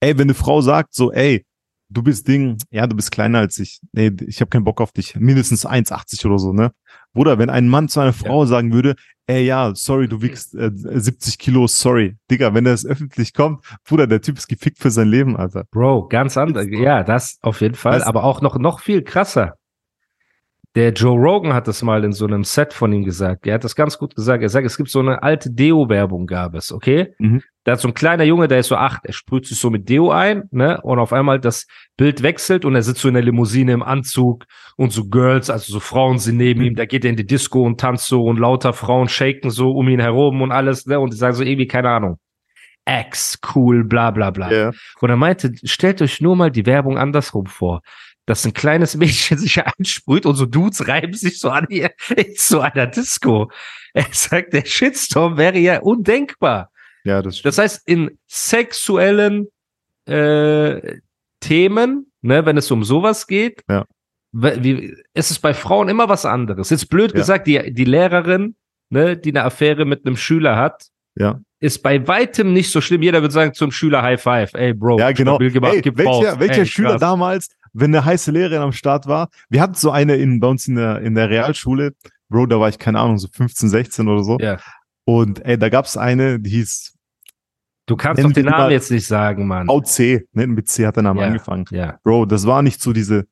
ey, 0.00 0.16
wenn 0.18 0.22
eine 0.22 0.34
Frau 0.34 0.60
sagt, 0.60 0.94
so, 0.94 1.12
ey, 1.12 1.44
du 1.88 2.02
bist 2.02 2.26
Ding, 2.26 2.58
ja, 2.70 2.86
du 2.86 2.96
bist 2.96 3.10
kleiner 3.10 3.38
als 3.38 3.58
ich, 3.58 3.80
nee, 3.92 4.10
ich 4.26 4.40
habe 4.40 4.48
keinen 4.48 4.64
Bock 4.64 4.80
auf 4.80 4.92
dich, 4.92 5.14
mindestens 5.16 5.66
1,80 5.66 6.26
oder 6.26 6.38
so, 6.38 6.52
ne? 6.52 6.72
Bruder, 7.12 7.38
wenn 7.38 7.50
ein 7.50 7.68
Mann 7.68 7.88
zu 7.88 8.00
einer 8.00 8.12
Frau 8.12 8.44
sagen 8.46 8.72
würde, 8.72 8.94
ey, 9.26 9.44
ja, 9.44 9.72
sorry, 9.74 10.08
du 10.08 10.22
wiegst 10.22 10.54
äh, 10.54 10.70
70 10.74 11.38
Kilo, 11.38 11.66
sorry, 11.66 12.16
Digga, 12.30 12.54
wenn 12.54 12.64
das 12.64 12.84
öffentlich 12.86 13.34
kommt, 13.34 13.64
Bruder, 13.84 14.06
der 14.06 14.20
Typ 14.20 14.38
ist 14.38 14.48
gefickt 14.48 14.78
für 14.78 14.90
sein 14.90 15.08
Leben, 15.08 15.36
Alter. 15.36 15.64
Bro, 15.70 16.08
ganz 16.08 16.36
anders. 16.36 16.66
Ja, 16.70 17.02
das 17.04 17.38
auf 17.42 17.60
jeden 17.60 17.74
Fall. 17.74 18.00
Weißt- 18.00 18.04
aber 18.06 18.24
auch 18.24 18.40
noch, 18.40 18.58
noch 18.58 18.80
viel 18.80 19.02
krasser. 19.02 19.54
Der 20.74 20.90
Joe 20.92 21.18
Rogan 21.18 21.52
hat 21.52 21.68
das 21.68 21.82
mal 21.82 22.02
in 22.02 22.12
so 22.12 22.24
einem 22.24 22.44
Set 22.44 22.72
von 22.72 22.92
ihm 22.94 23.04
gesagt. 23.04 23.46
Er 23.46 23.54
hat 23.54 23.64
das 23.64 23.76
ganz 23.76 23.98
gut 23.98 24.14
gesagt. 24.14 24.42
Er 24.42 24.48
sagt, 24.48 24.64
es 24.66 24.78
gibt 24.78 24.88
so 24.88 25.00
eine 25.00 25.22
alte 25.22 25.50
Deo-Werbung 25.50 26.26
gab 26.26 26.54
es, 26.54 26.72
okay? 26.72 27.14
Mhm. 27.18 27.42
Da 27.64 27.72
hat 27.72 27.80
so 27.80 27.88
ein 27.88 27.94
kleiner 27.94 28.24
Junge, 28.24 28.48
der 28.48 28.58
ist 28.60 28.68
so 28.68 28.76
acht, 28.76 29.04
er 29.04 29.12
sprüht 29.12 29.46
sich 29.46 29.58
so 29.58 29.68
mit 29.68 29.88
Deo 29.88 30.10
ein, 30.10 30.44
ne? 30.50 30.80
Und 30.82 30.98
auf 30.98 31.12
einmal 31.12 31.38
das 31.40 31.66
Bild 31.98 32.22
wechselt 32.22 32.64
und 32.64 32.74
er 32.74 32.82
sitzt 32.82 33.02
so 33.02 33.08
in 33.08 33.14
der 33.14 33.22
Limousine 33.22 33.72
im 33.72 33.82
Anzug 33.82 34.46
und 34.76 34.92
so 34.92 35.08
Girls, 35.08 35.50
also 35.50 35.74
so 35.74 35.78
Frauen 35.78 36.18
sind 36.18 36.38
neben 36.38 36.60
Mhm. 36.60 36.66
ihm, 36.68 36.74
da 36.74 36.86
geht 36.86 37.04
er 37.04 37.10
in 37.10 37.16
die 37.16 37.26
Disco 37.26 37.62
und 37.62 37.78
tanzt 37.78 38.06
so 38.06 38.24
und 38.24 38.38
lauter 38.38 38.72
Frauen 38.72 39.08
shaken 39.08 39.50
so 39.50 39.72
um 39.72 39.88
ihn 39.88 40.00
herum 40.00 40.40
und 40.40 40.52
alles, 40.52 40.86
ne? 40.86 40.98
Und 40.98 41.12
die 41.12 41.18
sagen 41.18 41.34
so 41.34 41.42
irgendwie, 41.44 41.66
keine 41.66 41.90
Ahnung. 41.90 42.16
Ex, 42.84 43.38
cool, 43.54 43.84
bla 43.84 44.10
bla 44.10 44.30
bla. 44.30 44.50
Ja. 44.50 44.70
Und 45.00 45.10
er 45.10 45.16
meinte, 45.16 45.52
stellt 45.64 46.02
euch 46.02 46.20
nur 46.20 46.34
mal 46.34 46.50
die 46.50 46.66
Werbung 46.66 46.98
andersrum 46.98 47.46
vor. 47.46 47.82
Dass 48.26 48.44
ein 48.46 48.52
kleines 48.54 48.96
Mädchen 48.96 49.36
sich 49.38 49.60
einsprüht 49.64 50.26
und 50.26 50.36
so 50.36 50.46
Dudes 50.46 50.86
reiben 50.86 51.12
sich 51.14 51.40
so 51.40 51.50
an 51.50 51.66
ihr 51.70 51.90
in 52.16 52.34
so 52.36 52.60
einer 52.60 52.86
Disco. 52.86 53.50
Er 53.94 54.06
sagt, 54.12 54.52
der 54.52 54.64
Shitstorm 54.64 55.36
wäre 55.36 55.58
ja 55.58 55.80
undenkbar. 55.80 56.70
Ja, 57.04 57.20
das 57.20 57.38
stimmt. 57.38 57.46
Das 57.46 57.58
heißt, 57.58 57.88
in 57.88 58.16
sexuellen 58.28 59.48
äh, 60.06 60.98
Themen, 61.40 62.12
ne, 62.22 62.46
wenn 62.46 62.56
es 62.56 62.70
um 62.70 62.84
sowas 62.84 63.26
geht, 63.26 63.62
Ja. 63.68 63.84
wie, 64.32 64.94
ist 65.14 65.30
es 65.30 65.38
bei 65.38 65.54
Frauen 65.54 65.88
immer 65.88 66.08
was 66.08 66.24
anderes. 66.24 66.70
Jetzt 66.70 66.88
blöd 66.88 67.12
Ja. 67.12 67.18
gesagt, 67.18 67.46
die, 67.46 67.72
die 67.74 67.84
Lehrerin, 67.84 68.54
ne, 68.90 69.16
die 69.16 69.30
eine 69.30 69.44
Affäre 69.44 69.84
mit 69.84 70.06
einem 70.06 70.16
Schüler 70.16 70.56
hat, 70.56 70.86
Ja. 71.16 71.40
ist 71.60 71.82
bei 71.82 72.06
weitem 72.06 72.52
nicht 72.52 72.70
so 72.70 72.80
schlimm. 72.80 73.02
Jeder 73.02 73.20
würde 73.20 73.32
sagen 73.34 73.54
zum 73.54 73.72
Schüler 73.72 74.02
High 74.02 74.22
Five. 74.22 74.54
Ey, 74.54 74.72
Bro, 74.72 74.98
Ja, 75.00 75.10
genau. 75.12 75.38
gemacht, 75.38 75.74
Ey, 75.74 75.96
welcher 75.96 76.38
welcher 76.40 76.58
Ey, 76.60 76.66
Schüler 76.66 76.90
krass. 76.90 77.00
damals, 77.00 77.48
wenn 77.72 77.94
eine 77.94 78.04
heiße 78.04 78.30
Lehrerin 78.30 78.60
am 78.62 78.72
Start 78.72 79.06
war, 79.06 79.28
wir 79.48 79.60
hatten 79.60 79.74
so 79.74 79.90
eine 79.90 80.16
in, 80.16 80.40
bei 80.40 80.48
uns 80.48 80.68
in 80.68 80.76
der, 80.76 81.00
in 81.00 81.14
der 81.14 81.30
Realschule, 81.30 81.92
Bro, 82.28 82.46
da 82.46 82.58
war 82.58 82.68
ich, 82.68 82.78
keine 82.78 82.98
Ahnung, 82.98 83.18
so 83.18 83.28
15, 83.30 83.68
16 83.68 84.08
oder 84.08 84.24
so. 84.24 84.38
Ja. 84.38 84.58
Und 85.04 85.44
ey, 85.44 85.58
da 85.58 85.68
gab's 85.68 85.96
eine, 85.96 86.40
die 86.40 86.50
hieß 86.50 86.94
Du 87.86 87.96
kannst 87.96 88.22
doch 88.22 88.32
den 88.32 88.46
Namen 88.46 88.70
jetzt 88.70 88.90
nicht 88.90 89.06
sagen, 89.06 89.46
Mann. 89.46 89.66
VC, 89.66 90.24
ne, 90.32 90.46
mit 90.46 90.68
C 90.68 90.86
hat 90.86 90.96
der 90.96 91.02
Name 91.02 91.20
Ja. 91.20 91.26
angefangen. 91.26 91.64
Ja. 91.70 91.98
Bro, 92.04 92.26
das 92.26 92.46
war 92.46 92.62
nicht 92.62 92.80
so 92.80 92.92
diese 92.92 93.26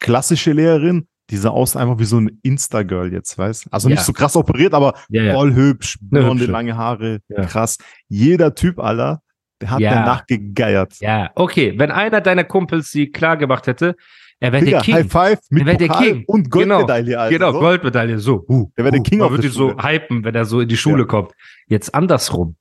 klassische 0.00 0.52
Lehrerin, 0.52 1.08
die 1.30 1.38
sah 1.38 1.48
aus 1.48 1.76
einfach 1.76 1.98
wie 1.98 2.04
so 2.04 2.20
ein 2.20 2.38
Insta-Girl 2.42 3.12
jetzt, 3.12 3.36
weißt? 3.36 3.66
Also 3.72 3.88
nicht 3.88 4.02
so 4.02 4.12
krass 4.12 4.36
operiert, 4.36 4.74
aber 4.74 4.94
voll 5.10 5.54
hübsch, 5.54 5.98
blonde, 6.00 6.46
lange 6.46 6.76
Haare, 6.76 7.20
krass. 7.48 7.78
Jeder 8.08 8.54
Typ, 8.54 8.78
Alter, 8.78 9.22
der 9.60 9.70
hat 9.70 9.80
Ja. 9.80 9.90
danach 9.94 10.26
gegeiert. 10.26 10.94
Ja, 11.00 11.30
okay. 11.34 11.74
Wenn 11.76 11.90
einer 11.90 12.20
deiner 12.20 12.44
Kumpels 12.44 12.90
sie 12.90 13.10
klar 13.10 13.36
gemacht 13.36 13.66
hätte, 13.66 13.96
er 14.38 14.52
wäre 14.52 14.64
der 14.64 14.80
Digga, 14.82 14.94
High 14.96 15.02
King. 15.02 15.10
Five 15.10 15.38
mit 15.50 15.66
Der 15.66 15.74
der 15.76 15.86
Pokal 15.86 16.04
King. 16.04 16.24
und 16.26 16.50
Genau. 16.50 16.76
Goldmedaille. 16.84 17.28
Genau, 17.30 17.52
so. 17.52 17.58
Goldmedaille, 17.60 18.18
so. 18.18 18.44
Uh, 18.48 18.70
Der 18.76 18.84
wär 18.84 18.90
der 18.92 19.00
uh, 19.00 19.02
King 19.02 19.18
Man 19.20 19.30
würde 19.30 19.42
der 19.42 19.50
ihn 19.50 19.54
so 19.54 19.76
hypen, 19.82 20.24
wenn 20.24 20.34
er 20.34 20.44
so 20.44 20.60
in 20.60 20.68
die 20.68 20.76
Schule 20.76 21.00
Ja. 21.02 21.04
kommt. 21.06 21.32
Jetzt 21.68 21.94
andersrum. 21.94 22.56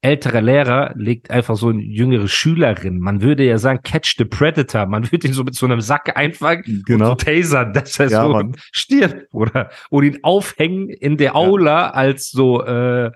Älterer 0.00 0.40
Lehrer 0.40 0.92
legt 0.94 1.30
einfach 1.32 1.56
so 1.56 1.68
eine 1.70 1.82
jüngere 1.82 2.28
Schülerin. 2.28 3.00
Man 3.00 3.20
würde 3.20 3.44
ja 3.44 3.58
sagen, 3.58 3.80
catch 3.82 4.14
the 4.16 4.24
predator. 4.24 4.86
Man 4.86 5.10
würde 5.10 5.26
ihn 5.26 5.32
so 5.34 5.42
mit 5.42 5.56
so 5.56 5.66
einem 5.66 5.80
Sack 5.80 6.16
einfangen 6.16 6.84
Genau. 6.86 7.10
und 7.10 7.20
so 7.20 7.26
tasern, 7.26 7.72
dass 7.72 7.98
er 7.98 8.08
Ja, 8.08 8.22
so 8.22 8.28
Mann. 8.32 8.52
stirbt. 8.72 9.26
Oder, 9.32 9.70
oder 9.90 10.06
ihn 10.06 10.18
aufhängen 10.22 10.88
in 10.88 11.16
der 11.16 11.34
Aula 11.34 11.90
als 11.90 12.30
so, 12.30 12.64
äh, 12.64 13.10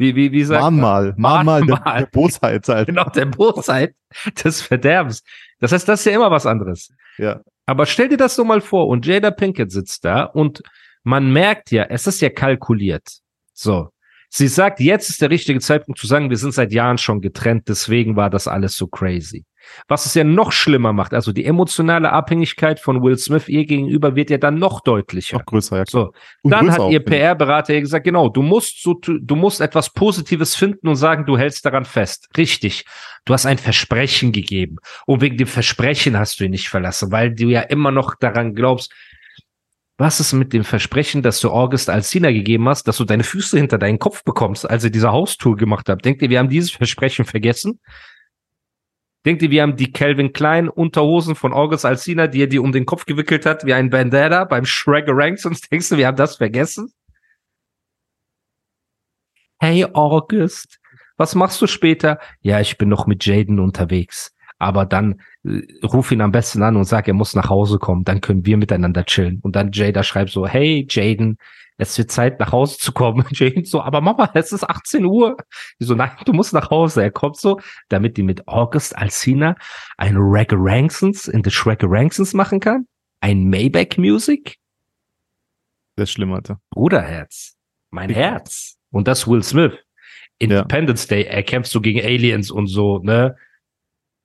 wie, 0.00 0.16
wie, 0.16 0.32
wie 0.32 0.44
sagt 0.44 0.62
man? 0.62 0.80
Mahnmal, 0.80 1.14
Mahnmal 1.18 1.60
der, 1.60 1.74
Mahnmal. 1.76 1.98
der 2.00 2.06
Bosheit, 2.06 2.68
Alter. 2.70 2.86
Genau, 2.86 3.04
der 3.10 3.26
Bosheit 3.26 3.94
des 4.42 4.62
Verderbens. 4.62 5.22
Das 5.58 5.72
heißt, 5.72 5.86
das 5.86 6.00
ist 6.00 6.06
ja 6.06 6.12
immer 6.12 6.30
was 6.30 6.46
anderes. 6.46 6.90
Ja. 7.18 7.40
Aber 7.66 7.84
stell 7.84 8.08
dir 8.08 8.16
das 8.16 8.34
so 8.34 8.42
mal 8.42 8.62
vor 8.62 8.88
und 8.88 9.04
Jada 9.04 9.30
Pinkett 9.30 9.70
sitzt 9.70 10.06
da 10.06 10.22
und 10.24 10.62
man 11.02 11.30
merkt 11.30 11.70
ja, 11.70 11.84
es 11.84 12.06
ist 12.06 12.22
ja 12.22 12.30
kalkuliert. 12.30 13.06
So. 13.52 13.90
Sie 14.30 14.48
sagt, 14.48 14.80
jetzt 14.80 15.10
ist 15.10 15.20
der 15.20 15.28
richtige 15.28 15.60
Zeitpunkt 15.60 16.00
zu 16.00 16.06
sagen, 16.06 16.30
wir 16.30 16.38
sind 16.38 16.54
seit 16.54 16.72
Jahren 16.72 16.96
schon 16.96 17.20
getrennt, 17.20 17.68
deswegen 17.68 18.16
war 18.16 18.30
das 18.30 18.48
alles 18.48 18.76
so 18.76 18.86
crazy. 18.86 19.44
Was 19.88 20.06
es 20.06 20.14
ja 20.14 20.24
noch 20.24 20.52
schlimmer 20.52 20.92
macht, 20.92 21.14
also 21.14 21.32
die 21.32 21.44
emotionale 21.44 22.12
Abhängigkeit 22.12 22.80
von 22.80 23.02
Will 23.02 23.16
Smith 23.18 23.48
ihr 23.48 23.66
gegenüber 23.66 24.16
wird 24.16 24.30
ja 24.30 24.38
dann 24.38 24.58
noch 24.58 24.80
deutlicher. 24.80 25.38
Noch 25.38 25.46
größer, 25.46 25.78
ja. 25.78 25.84
So, 25.88 26.12
Und 26.42 26.50
dann 26.50 26.70
hat 26.70 26.80
auch, 26.80 26.90
ihr. 26.90 27.00
PR-Berater 27.04 27.74
ihr 27.74 27.80
gesagt, 27.80 28.04
genau, 28.04 28.28
du 28.28 28.42
musst 28.42 28.82
so, 28.82 28.94
du 28.94 29.36
musst 29.36 29.60
etwas 29.60 29.90
Positives 29.90 30.54
finden 30.54 30.88
und 30.88 30.96
sagen, 30.96 31.26
du 31.26 31.36
hältst 31.36 31.64
daran 31.64 31.84
fest. 31.84 32.28
Richtig. 32.36 32.84
Du 33.24 33.32
hast 33.32 33.46
ein 33.46 33.58
Versprechen 33.58 34.32
gegeben. 34.32 34.76
Und 35.06 35.20
wegen 35.20 35.36
dem 35.36 35.46
Versprechen 35.46 36.18
hast 36.18 36.40
du 36.40 36.44
ihn 36.44 36.50
nicht 36.50 36.68
verlassen, 36.68 37.12
weil 37.12 37.34
du 37.34 37.48
ja 37.48 37.60
immer 37.60 37.90
noch 37.90 38.14
daran 38.14 38.54
glaubst, 38.54 38.92
was 40.00 40.18
ist 40.18 40.32
mit 40.32 40.54
dem 40.54 40.64
Versprechen, 40.64 41.20
das 41.20 41.40
du 41.40 41.50
August 41.50 41.90
Alsina 41.90 42.32
gegeben 42.32 42.66
hast, 42.70 42.88
dass 42.88 42.96
du 42.96 43.04
deine 43.04 43.22
Füße 43.22 43.58
hinter 43.58 43.76
deinen 43.76 43.98
Kopf 43.98 44.24
bekommst, 44.24 44.68
als 44.68 44.82
ihr 44.82 44.90
diese 44.90 45.12
Haustour 45.12 45.56
gemacht 45.56 45.90
habt? 45.90 46.06
Denkt 46.06 46.22
ihr, 46.22 46.30
wir 46.30 46.38
haben 46.38 46.48
dieses 46.48 46.70
Versprechen 46.70 47.26
vergessen? 47.26 47.80
Denkt 49.26 49.42
ihr, 49.42 49.50
wir 49.50 49.62
haben 49.62 49.76
die 49.76 49.92
Calvin 49.92 50.32
Klein 50.32 50.68
Unterhosen 50.68 51.34
von 51.34 51.52
August 51.52 51.84
Alsina, 51.84 52.26
die 52.26 52.42
er 52.42 52.46
dir 52.46 52.62
um 52.62 52.72
den 52.72 52.86
Kopf 52.86 53.04
gewickelt 53.04 53.44
hat, 53.44 53.66
wie 53.66 53.74
ein 53.74 53.90
Bandana 53.90 54.44
beim 54.44 54.64
Shrek 54.64 55.04
Ranks 55.08 55.44
und 55.44 55.58
denkst 55.70 55.90
du, 55.90 55.96
wir 55.96 56.06
haben 56.06 56.16
das 56.16 56.36
vergessen? 56.36 56.92
Hey 59.58 59.84
August, 59.92 60.80
was 61.18 61.34
machst 61.34 61.60
du 61.60 61.66
später? 61.66 62.18
Ja, 62.40 62.60
ich 62.60 62.78
bin 62.78 62.88
noch 62.88 63.06
mit 63.06 63.26
Jaden 63.26 63.60
unterwegs. 63.60 64.34
Aber 64.58 64.86
dann 64.86 65.20
äh, 65.44 65.60
ruf 65.84 66.12
ihn 66.12 66.22
am 66.22 66.32
besten 66.32 66.62
an 66.62 66.76
und 66.76 66.84
sag, 66.84 67.08
er 67.08 67.14
muss 67.14 67.34
nach 67.34 67.50
Hause 67.50 67.78
kommen. 67.78 68.04
Dann 68.04 68.22
können 68.22 68.46
wir 68.46 68.56
miteinander 68.56 69.04
chillen. 69.04 69.40
Und 69.42 69.56
dann 69.56 69.72
Jada 69.72 70.02
schreibt 70.02 70.30
so, 70.30 70.46
hey 70.46 70.86
Jaden, 70.88 71.36
es 71.80 71.96
wird 71.96 72.10
Zeit 72.10 72.38
nach 72.38 72.52
Hause 72.52 72.78
zu 72.78 72.92
kommen. 72.92 73.24
Jaden 73.30 73.64
so, 73.64 73.80
aber 73.80 74.00
Mama, 74.00 74.30
es 74.34 74.52
ist 74.52 74.68
18 74.68 75.04
Uhr. 75.04 75.36
Die 75.80 75.84
so, 75.84 75.94
nein, 75.94 76.10
du 76.24 76.32
musst 76.32 76.52
nach 76.52 76.70
Hause. 76.70 77.02
Er 77.02 77.10
kommt 77.10 77.36
so, 77.38 77.60
damit 77.88 78.16
die 78.16 78.22
mit 78.22 78.46
August 78.46 78.96
Alsina 78.96 79.56
ein 79.96 80.14
Raggerangsons 80.16 81.28
in 81.28 81.42
the 81.42 81.50
Raggerangsons 81.52 82.34
machen 82.34 82.60
kann. 82.60 82.86
ein 83.20 83.48
Maybach 83.48 83.96
Music? 83.96 84.56
Das 85.96 86.04
ist 86.04 86.12
schlimm, 86.12 86.32
Alter. 86.32 86.60
Bruderherz. 86.70 87.56
Mein 87.90 88.10
Herz. 88.10 88.78
Und 88.90 89.08
das 89.08 89.26
Will 89.26 89.42
Smith. 89.42 89.72
Independence 90.38 91.06
Day, 91.06 91.24
er 91.24 91.42
kämpft 91.42 91.70
so 91.70 91.80
gegen 91.80 92.00
Aliens 92.00 92.50
und 92.50 92.66
so, 92.66 92.98
ne? 93.00 93.36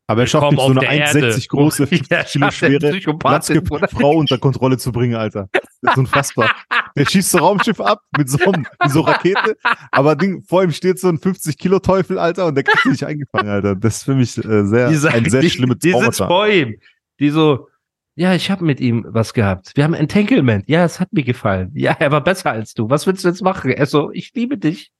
Aber 0.08 0.22
er 0.22 0.28
schafft 0.28 0.52
nicht 0.52 0.62
so 0.62 0.70
eine 0.70 0.80
der 0.80 0.92
1,60 0.92 1.16
Erde. 1.16 1.42
große, 1.48 1.84
Ja, 2.10 2.24
50 2.24 2.32
Kilo 2.32 2.46
er, 2.46 2.52
schwere? 2.52 3.88
Frau 3.90 4.12
unter 4.12 4.38
Kontrolle 4.38 4.78
zu 4.78 4.92
bringen, 4.92 5.16
Alter. 5.16 5.50
Das 5.52 5.94
ist 5.94 5.98
unfassbar. 5.98 6.52
Der 6.98 7.06
schießt 7.06 7.32
so 7.32 7.40
Raumschiff 7.40 7.80
ab 7.82 8.00
mit 8.18 8.30
so, 8.30 8.38
mit 8.52 8.92
so 8.92 9.02
Rakete, 9.02 9.58
aber 9.92 10.16
Ding, 10.16 10.42
vor 10.44 10.64
ihm 10.64 10.72
steht 10.72 10.98
so 11.00 11.10
ein 11.10 11.18
50-Kilo-Teufel, 11.18 12.18
Alter, 12.18 12.46
und 12.46 12.56
der 12.56 12.64
kriegt 12.64 12.86
nicht 12.86 13.04
eingefangen, 13.06 13.50
Alter. 13.50 13.76
Das 13.76 13.98
ist 13.98 14.04
für 14.04 14.16
mich 14.16 14.38
äh, 14.38 14.66
sehr, 14.66 14.90
Die, 14.90 14.96
sagen, 14.96 15.16
ein 15.26 15.30
sehr 15.30 15.42
die, 15.42 15.50
schlimmes 15.50 15.80
die 15.80 15.90
sitzt 15.92 16.18
Traumata. 16.20 16.28
vor 16.28 16.48
ihm. 16.48 16.76
Die 17.20 17.30
so, 17.30 17.68
ja, 18.16 18.34
ich 18.34 18.50
habe 18.50 18.64
mit 18.64 18.80
ihm 18.80 19.06
was 19.10 19.34
gehabt. 19.34 19.74
Wir 19.76 19.84
haben 19.84 19.94
Entanglement. 19.94 20.70
Ja, 20.70 20.86
es 20.86 21.00
hat 21.02 21.12
mir 21.12 21.24
gefallen. 21.24 21.72
Ja, 21.74 21.96
er 22.00 22.12
war 22.12 22.24
besser 22.24 22.52
als 22.52 22.74
du. 22.74 22.90
Was 22.90 23.06
willst 23.08 23.26
du 23.26 23.28
jetzt 23.28 23.42
machen? 23.42 23.72
Er 23.72 23.86
so, 23.88 24.12
ich 24.12 24.34
liebe 24.34 24.58
dich. 24.58 24.92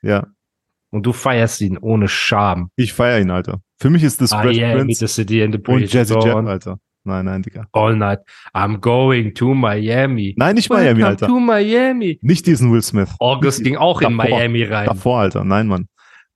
Ja, 0.00 0.26
Und 0.90 1.04
du 1.04 1.12
feierst 1.12 1.60
ihn 1.60 1.76
ohne 1.76 2.08
Scham. 2.08 2.70
ich 2.76 2.92
feiere 2.94 3.20
ihn, 3.20 3.30
Alter. 3.30 3.60
Für 3.78 3.90
mich 3.90 4.02
ist 4.02 4.20
das 4.22 4.32
I 4.32 4.36
Fresh 4.36 4.62
am 4.62 4.72
Prince 4.78 5.06
the 5.06 5.12
city 5.12 5.42
and 5.42 5.54
the 5.54 5.60
und 5.72 5.92
Jazzy 5.92 6.14
dawn. 6.14 6.48
Alter. 6.48 6.78
Nein, 7.04 7.26
nein, 7.26 7.42
Digga. 7.42 7.66
All 7.72 7.94
night. 7.96 8.20
I'm 8.54 8.80
going 8.80 9.34
to 9.34 9.54
Miami. 9.54 10.34
Nein, 10.38 10.54
nicht 10.54 10.70
Miami, 10.70 11.00
Welcome 11.02 11.04
Alter. 11.06 11.26
to 11.26 11.38
Miami. 11.40 12.18
Nicht 12.22 12.46
diesen 12.46 12.72
Will 12.72 12.82
Smith. 12.82 13.10
August 13.18 13.62
ging 13.62 13.76
auch 13.76 14.00
in 14.00 14.16
davor. 14.16 14.30
Miami 14.30 14.62
rein. 14.64 14.86
Davor, 14.86 15.20
Alter. 15.20 15.44
Nein, 15.44 15.66
Mann. 15.66 15.86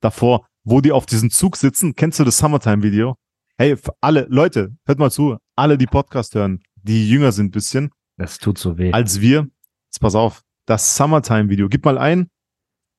Davor, 0.00 0.46
wo 0.64 0.80
die 0.82 0.92
auf 0.92 1.06
diesem 1.06 1.30
Zug 1.30 1.56
sitzen. 1.56 1.94
Kennst 1.96 2.20
du 2.20 2.24
das 2.24 2.36
Summertime-Video? 2.38 3.16
Hey, 3.56 3.76
alle, 4.02 4.26
Leute, 4.28 4.74
hört 4.86 4.98
mal 4.98 5.10
zu. 5.10 5.38
Alle, 5.56 5.78
die 5.78 5.86
Podcast 5.86 6.34
hören, 6.34 6.60
die 6.76 7.08
jünger 7.08 7.32
sind 7.32 7.46
ein 7.46 7.50
bisschen, 7.50 7.90
Das 8.18 8.38
tut 8.38 8.58
so 8.58 8.76
weh. 8.78 8.92
als 8.92 9.20
wir. 9.20 9.48
Jetzt 9.86 10.00
pass 10.00 10.14
auf. 10.14 10.42
Das 10.66 10.96
Summertime-Video. 10.96 11.68
Gib 11.68 11.84
mal 11.86 11.96
ein. 11.98 12.28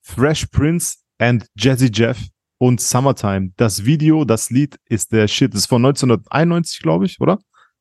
Fresh 0.02 0.48
Prince 0.48 0.98
and 1.20 1.46
Jazzy 1.56 1.90
Jeff 1.94 2.20
und 2.58 2.82
Summertime. 2.82 3.52
Das 3.58 3.86
Video, 3.86 4.26
das 4.26 4.50
Lied 4.50 4.78
ist 4.90 5.12
der 5.14 5.28
Shit. 5.28 5.54
Das 5.54 5.62
ist 5.62 5.68
von 5.68 5.86
1991, 5.86 6.80
glaube 6.82 7.06
ich, 7.06 7.22
oder? 7.22 7.38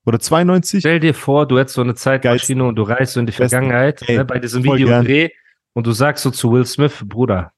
Oder 0.09 0.21
92? 0.21 0.81
Stell 0.81 1.01
dir 1.01 1.12
vor, 1.12 1.47
du 1.47 1.59
hättest 1.59 1.75
so 1.75 1.83
eine 1.83 1.94
Zeitmaschine 1.94 2.64
und 2.64 2.77
du 2.77 2.83
reist 2.83 3.12
so 3.12 3.21
in 3.21 3.27
die. 3.27 3.33
Vergangenheit 3.33 4.03
Ey, 4.09 4.16
ne, 4.16 4.25
bei 4.25 4.38
diesem. 4.38 4.64
Videodreh 4.64 5.29
und 5.75 5.87
du 5.87 5.92
sagst 5.92 6.23
so 6.23 6.31
zu 6.31 6.51
Will 6.51 6.64
Smith, 6.64 7.05
Bruder, 7.05 7.53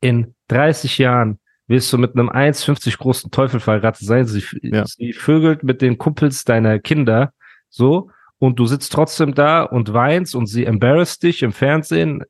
in 0.00 0.34
30 0.48 0.98
Jahren 0.98 1.40
wirst 1.66 1.92
du 1.92 1.98
mit 1.98 2.14
einem 2.14 2.30
1,50 2.30 2.98
großen 2.98 3.30
Teufel 3.32 3.58
verheiratet 3.58 4.06
sein. 4.06 4.26
Sie, 4.26 4.44
Ja. 4.62 4.84
sie 4.86 5.12
vögelt 5.12 5.64
mit 5.64 5.82
den 5.82 5.98
Kumpels 5.98 6.44
deiner 6.44 6.78
Kinder 6.78 7.32
so 7.68 8.10
und 8.38 8.60
du 8.60 8.66
sitzt 8.66 8.92
trotzdem 8.92 9.34
da 9.34 9.64
und 9.64 9.92
weinst 9.92 10.36
und 10.36 10.46
sie 10.46 10.64
embarrasst 10.66 11.24
dich 11.24 11.42
im 11.42 11.52
Fernsehen, 11.52 12.22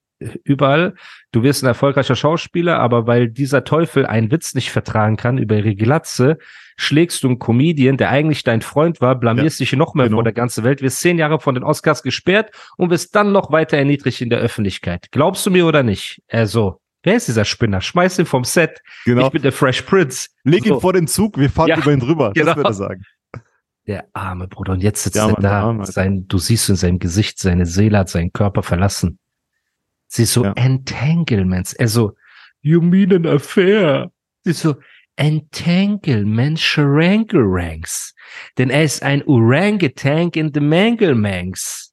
überall. 0.44 0.94
Du 1.32 1.42
wirst 1.42 1.62
ein 1.62 1.66
erfolgreicher 1.66 2.16
Schauspieler, 2.16 2.78
aber 2.78 3.06
weil 3.06 3.28
dieser 3.28 3.64
Teufel 3.64 4.06
einen 4.06 4.30
Witz 4.30 4.54
nicht 4.54 4.70
vertragen 4.70 5.16
kann 5.16 5.38
über 5.38 5.56
ihre 5.56 5.74
Glatze, 5.74 6.38
schlägst 6.76 7.22
du 7.22 7.28
einen 7.28 7.38
Comedian, 7.38 7.96
der 7.96 8.10
eigentlich 8.10 8.42
dein 8.44 8.62
Freund 8.62 9.00
war, 9.00 9.14
blamierst 9.14 9.60
dich 9.60 9.72
noch 9.74 9.94
mehr 9.94 10.06
genau. 10.06 10.18
vor 10.18 10.24
der 10.24 10.32
ganzen 10.32 10.64
Welt, 10.64 10.82
wirst 10.82 11.00
zehn 11.00 11.18
Jahre 11.18 11.40
von 11.40 11.54
den 11.54 11.64
Oscars 11.64 12.02
gesperrt 12.02 12.50
und 12.76 12.90
wirst 12.90 13.14
dann 13.14 13.32
noch 13.32 13.50
weiter 13.50 13.76
erniedrigt 13.76 14.20
in 14.20 14.30
der 14.30 14.38
Öffentlichkeit. 14.38 15.08
Glaubst 15.10 15.44
du 15.46 15.50
mir 15.50 15.66
oder 15.66 15.82
nicht? 15.82 16.22
Also, 16.28 16.80
wer 17.02 17.16
ist 17.16 17.28
dieser 17.28 17.44
Spinner? 17.44 17.80
Schmeiß 17.80 18.18
ihn 18.18 18.26
vom 18.26 18.44
Set. 18.44 18.80
Genau. 19.04 19.26
Ich 19.26 19.32
bin 19.32 19.42
der 19.42 19.52
Fresh 19.52 19.82
Prince. 19.82 20.28
Leg 20.44 20.64
ihn 20.64 20.74
So. 20.74 20.80
vor 20.80 20.92
den 20.92 21.06
Zug, 21.06 21.38
wir 21.38 21.50
fahren 21.50 21.68
Ja, 21.68 21.78
über 21.78 21.92
ihn 21.92 22.00
drüber. 22.00 22.32
genau. 22.34 22.46
Das 22.46 22.56
würde 22.56 22.68
er 22.70 22.74
sagen. 22.74 23.02
Der 23.86 24.04
arme 24.14 24.48
Bruder. 24.48 24.72
Und 24.72 24.82
jetzt 24.82 25.04
sitzt 25.04 25.16
Ja, 25.16 25.26
er 25.28 25.32
Mann, 25.32 25.42
da. 25.42 25.60
Arme, 25.62 25.86
sein, 25.86 26.26
du 26.26 26.38
siehst 26.38 26.68
in 26.68 26.74
seinem 26.76 26.98
Gesicht, 26.98 27.38
seine 27.38 27.66
Seele 27.66 27.98
hat 27.98 28.08
seinen 28.08 28.32
Körper 28.32 28.62
verlassen. 28.64 29.18
Sie 30.16 30.24
so 30.24 30.44
Ja. 30.44 30.52
Entanglements. 30.54 31.74
Er 31.74 31.88
so, 31.88 32.12
you 32.62 32.80
mean 32.80 33.12
an 33.12 33.26
affair? 33.26 34.10
Sie 34.44 34.52
so, 34.52 34.74
Entanglement 35.16 36.58
Sharangarangs. 36.58 38.14
Denn 38.58 38.70
er 38.70 38.84
ist 38.84 39.02
ein 39.02 39.22
Orangutan 39.26 40.30
in 40.30 40.50
the 40.54 40.60
Manglemangs. 40.60 41.92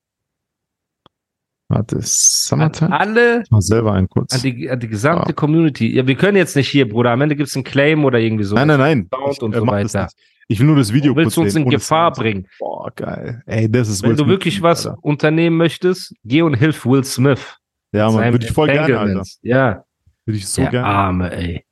Warte, 1.70 1.96
An 1.98 2.02
Summertime? 2.06 3.00
alle, 3.00 3.44
Mal 3.50 3.62
selber 3.62 3.94
ein 3.94 4.08
kurz. 4.08 4.34
an 4.34 4.42
die, 4.42 4.70
an 4.70 4.80
die 4.80 4.88
gesamte 4.88 5.30
Wow. 5.30 5.36
Community. 5.36 5.94
Ja, 5.96 6.06
wir 6.08 6.16
können 6.16 6.38
jetzt 6.38 6.56
nicht 6.56 6.70
hier, 6.70 6.88
Bruder. 6.88 7.12
Am 7.12 7.22
Ende 7.22 7.36
gibt's 7.36 7.56
einen 7.56 7.64
Claim 7.64 8.06
oder 8.06 8.20
irgendwie 8.20 8.44
so. 8.44 8.56
nein, 8.56 8.68
nein, 8.68 8.80
nein. 8.80 9.10
Sound 9.14 9.44
und 9.44 9.56
äh, 9.56 9.60
so 9.60 9.68
weiter. 9.68 10.10
Ich 10.50 10.60
will 10.60 10.68
nur 10.68 10.76
das 10.76 10.92
Video 10.94 11.14
Du 11.14 11.18
willst 11.18 11.36
kurz 11.36 11.46
uns 11.46 11.54
sehen, 11.54 11.64
in 11.64 11.70
Gefahr 11.70 12.14
Sound. 12.14 12.24
bringen. 12.24 12.48
Boah, 12.60 12.92
geil. 12.96 13.42
Ey, 13.48 13.70
das 13.72 13.88
ist 13.90 14.04
Wenn 14.04 14.10
Will 14.12 14.16
du 14.18 14.24
Smith, 14.24 14.32
wirklich 14.34 14.62
was 14.62 14.86
Alter. 14.86 15.00
unternehmen 15.04 15.58
möchtest, 15.58 16.14
geh 16.26 16.42
und 16.42 16.54
hilf 16.56 16.86
Will 16.86 17.04
Smith. 17.04 17.58
Ja, 17.94 18.10
Seinem 18.10 18.34
würde 18.34 18.46
ich 18.46 18.52
voll 18.52 18.68
gerne, 18.68 19.00
Alter. 19.00 19.24
Ja, 19.42 19.86
Würde 20.26 20.38
ich 20.38 20.48
so 20.48 20.64
der 20.64 20.72
gerne. 20.72 20.88
Arme, 20.88 21.32
ey. 21.32 21.66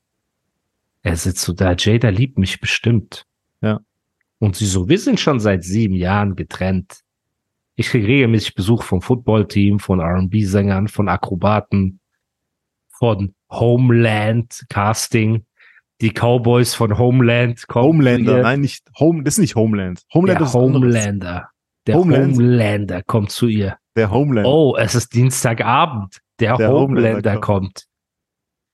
Er 1.02 1.18
sitzt 1.18 1.42
so 1.42 1.52
da, 1.54 1.74
Jada 1.78 2.10
liebt 2.10 2.38
mich 2.38 2.60
bestimmt. 2.60 3.26
Ja. 3.62 3.80
Und 4.40 4.56
sie 4.56 4.68
so, 4.68 4.88
wir 4.88 5.00
sind 5.00 5.20
schon 5.20 5.40
seit 5.40 5.64
sieben 5.64 5.96
Jahren 5.96 6.36
getrennt. 6.36 7.02
Ich 7.76 7.88
kriege 7.88 8.08
regelmäßig 8.08 8.54
Besuch 8.54 8.84
vom 8.84 9.02
Footballteam, 9.02 9.80
von 9.80 10.00
R&B-Sängern, 10.00 10.88
von 10.88 11.10
Akrobaten, 11.10 12.00
von 12.90 13.34
Homeland 13.50 14.66
Casting. 14.70 15.46
Die 16.02 16.12
Cowboys 16.12 16.74
von 16.74 16.98
Homeland 16.98 17.68
kommen. 17.68 18.00
Homelander, 18.00 18.32
zu 18.32 18.38
ihr. 18.38 18.44
nein, 18.44 18.62
nicht 18.62 18.84
Home, 19.00 19.24
das 19.24 19.36
ist 19.36 19.42
nicht 19.42 19.56
Homeland. 19.56 20.02
Homeland 20.14 20.40
der 20.40 20.48
ist. 20.48 20.54
Homelander. 20.54 21.50
Der 21.88 21.96
Homeland? 21.96 22.36
Homelander 22.36 23.04
kommt 23.04 23.32
zu 23.32 23.48
ihr. 23.48 23.78
Der 23.96 24.12
Homeland. 24.12 24.48
Oh, 24.48 24.76
es 24.78 24.96
ist 24.96 25.14
Dienstagabend. 25.14 26.20
Der, 26.40 26.58
Der 26.58 26.70
Homelander, 26.70 27.10
Homelander 27.10 27.42
kommt. 27.42 27.86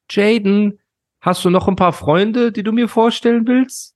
Jaden, 0.09 0.79
hast 1.21 1.43
du 1.43 1.49
noch 1.49 1.67
ein 1.67 1.75
paar 1.75 1.93
Freunde, 1.93 2.51
die 2.51 2.63
du 2.63 2.71
mir 2.71 2.87
vorstellen 2.87 3.45
willst? 3.47 3.95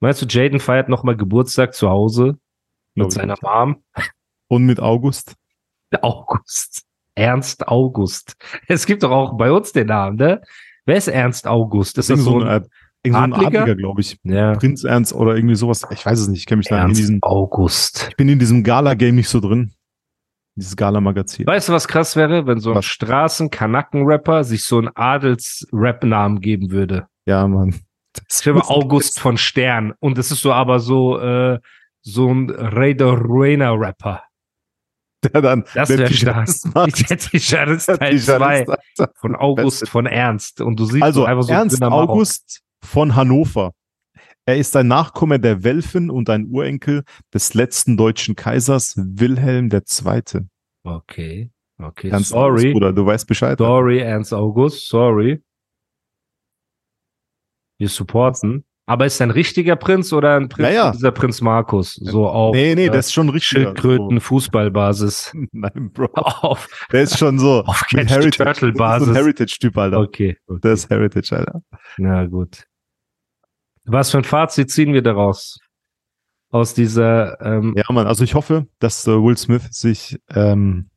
Meinst 0.00 0.22
du, 0.22 0.26
Jaden 0.26 0.60
feiert 0.60 0.88
noch 0.88 1.02
mal 1.02 1.16
Geburtstag 1.16 1.74
zu 1.74 1.88
Hause 1.88 2.38
mit 2.94 3.08
ich 3.08 3.14
seiner. 3.14 3.36
Mom? 3.42 3.82
Und 4.48 4.64
mit 4.64 4.78
August. 4.78 5.34
August. 6.02 6.84
Ernst 7.14 7.66
August. 7.66 8.36
Es 8.68 8.84
gibt 8.84 9.02
doch 9.02 9.10
auch 9.10 9.38
bei 9.38 9.50
uns 9.50 9.72
den 9.72 9.86
Namen, 9.86 10.16
ne? 10.16 10.42
Wer 10.84 10.96
ist 10.96 11.08
Ernst 11.08 11.46
August? 11.46 11.98
Ist 11.98 12.10
das 12.10 12.20
Irgend 12.20 12.24
so 12.24 12.40
ein, 12.40 12.46
ein, 12.46 12.66
irgend 13.02 13.16
so 13.16 13.22
ein 13.22 13.32
Adliger? 13.32 13.74
Glaube 13.74 14.02
ich. 14.02 14.18
ja, 14.22 14.52
Prinz 14.54 14.84
Ernst 14.84 15.14
oder 15.14 15.34
irgendwie 15.34 15.54
sowas. 15.54 15.86
Ich 15.90 16.04
weiß 16.04 16.20
es 16.20 16.28
nicht. 16.28 16.40
Ich 16.40 16.46
kenne 16.46 16.58
mich 16.58 16.68
da 16.68 16.76
in 16.76 16.82
Ernst 16.82 17.00
diesem, 17.00 17.18
August. 17.22 18.08
ich 18.10 18.16
bin 18.16 18.28
in 18.28 18.38
diesem 18.38 18.62
Gala-Game 18.62 19.16
nicht 19.16 19.30
so 19.30 19.40
drin. 19.40 19.72
Dieses 20.56 20.74
Gala-Magazin. 20.74 21.46
Weißt 21.46 21.68
du, 21.68 21.72
was 21.74 21.86
krass 21.86 22.16
wäre, 22.16 22.46
wenn 22.46 22.60
so 22.60 22.72
ein? 22.72 22.82
Straßen-Kanacken-Rapper 22.82 24.42
sich 24.42 24.64
so 24.64 24.78
einen 24.78 24.88
Adels-Rap-Namen 24.94 26.40
geben 26.40 26.70
würde? 26.70 27.06
Ja, 27.26 27.46
Mann. 27.46 27.74
Das 28.28 28.40
Ich 28.40 28.48
habe 28.48 28.66
August 28.66 29.20
von 29.20 29.36
Stern. 29.36 29.92
Und 30.00 30.16
es 30.16 30.30
ist 30.30 30.40
so 30.40 30.52
aber 30.52 30.80
so, 30.80 31.18
äh, 31.18 31.58
so 32.00 32.32
ein 32.32 32.48
Raider 32.50 33.12
Ruena-Rapper. 33.18 34.22
Der 35.24 35.42
dann, 35.42 35.64
Das 35.74 35.88
wäre 35.90 36.10
stark. 36.12 36.48
Der 36.74 37.18
Tischarist 37.18 37.86
Teil 37.86 38.12
Tischarist, 38.12 38.26
2 38.26 38.66
Alter. 38.66 38.78
von 39.16 39.36
August 39.36 39.88
von 39.88 40.06
Ernst. 40.06 40.60
Und 40.60 40.78
du 40.80 40.84
siehst 40.86 41.02
Also, 41.02 41.20
so 41.22 41.26
einfach 41.26 41.42
so 41.42 41.52
Ernst. 41.52 41.82
August 41.82 42.62
von 42.82 43.14
Hannover. 43.14 43.72
Er 44.48 44.56
ist 44.56 44.76
ein 44.76 44.86
Nachkomme 44.86 45.40
der 45.40 45.64
Welfen 45.64 46.08
und 46.08 46.30
ein 46.30 46.46
Urenkel 46.48 47.02
des 47.34 47.54
letzten 47.54 47.96
deutschen 47.96 48.36
Kaisers 48.36 48.94
Wilhelm 48.96 49.68
II. 49.72 50.46
Okay, 50.84 51.50
okay. 51.82 52.10
Ganz 52.10 52.28
sorry, 52.28 52.72
Bruder, 52.72 52.92
du 52.92 53.04
weißt 53.04 53.26
Bescheid. 53.26 53.58
sorry, 53.58 53.98
Ernst 53.98 54.32
August, 54.32 54.88
sorry. 54.88 55.42
Wir 57.78 57.88
supporten. 57.88 58.64
Aber 58.88 59.04
ist 59.04 59.20
er 59.20 59.26
ein 59.26 59.30
richtiger 59.32 59.74
Prinz 59.74 60.12
oder 60.12 60.36
ein 60.36 60.48
Prinz, 60.48 60.68
Ja, 60.68 60.72
ja. 60.74 60.90
dieser 60.92 61.10
Prinz 61.10 61.40
Markus? 61.40 61.94
So 61.94 62.28
auf 62.28 62.54
nee, 62.54 62.76
nee, 62.76 62.86
äh, 62.86 62.90
das 62.90 63.06
ist 63.06 63.14
schon 63.14 63.28
richtig. 63.30 63.48
Schildkröten 63.48 64.20
Fußballbasis. 64.20 65.32
Nein, 65.52 65.90
Bro. 65.92 66.06
auf 66.14 66.68
Der 66.92 67.02
ist 67.02 67.18
schon 67.18 67.40
so. 67.40 67.64
Auf 67.66 67.82
Heritage. 67.90 68.30
Turtle 68.30 68.68
Das 68.72 68.74
ist 68.74 68.78
Basis. 68.78 69.08
ein 69.08 69.14
Heritage-Typ, 69.16 69.76
Alter. 69.76 69.98
okay. 69.98 70.36
Der 70.48 70.72
ist 70.72 70.88
Heritage, 70.88 71.36
Alter. 71.36 71.62
Na 71.98 72.24
gut. 72.26 72.64
Was 73.86 74.10
für 74.10 74.18
ein 74.18 74.24
Fazit 74.24 74.70
ziehen 74.70 74.92
wir 74.92 75.02
daraus? 75.02 75.58
Aus 76.50 76.74
dieser, 76.74 77.40
ähm, 77.40 77.74
Ja, 77.76 77.84
Mann, 77.90 78.06
also 78.06 78.24
ich 78.24 78.34
hoffe, 78.34 78.66
dass 78.78 79.06
äh, 79.06 79.10
Will 79.10 79.36
Smith 79.36 79.68
sich 79.70 80.18
ähm, 80.30 80.90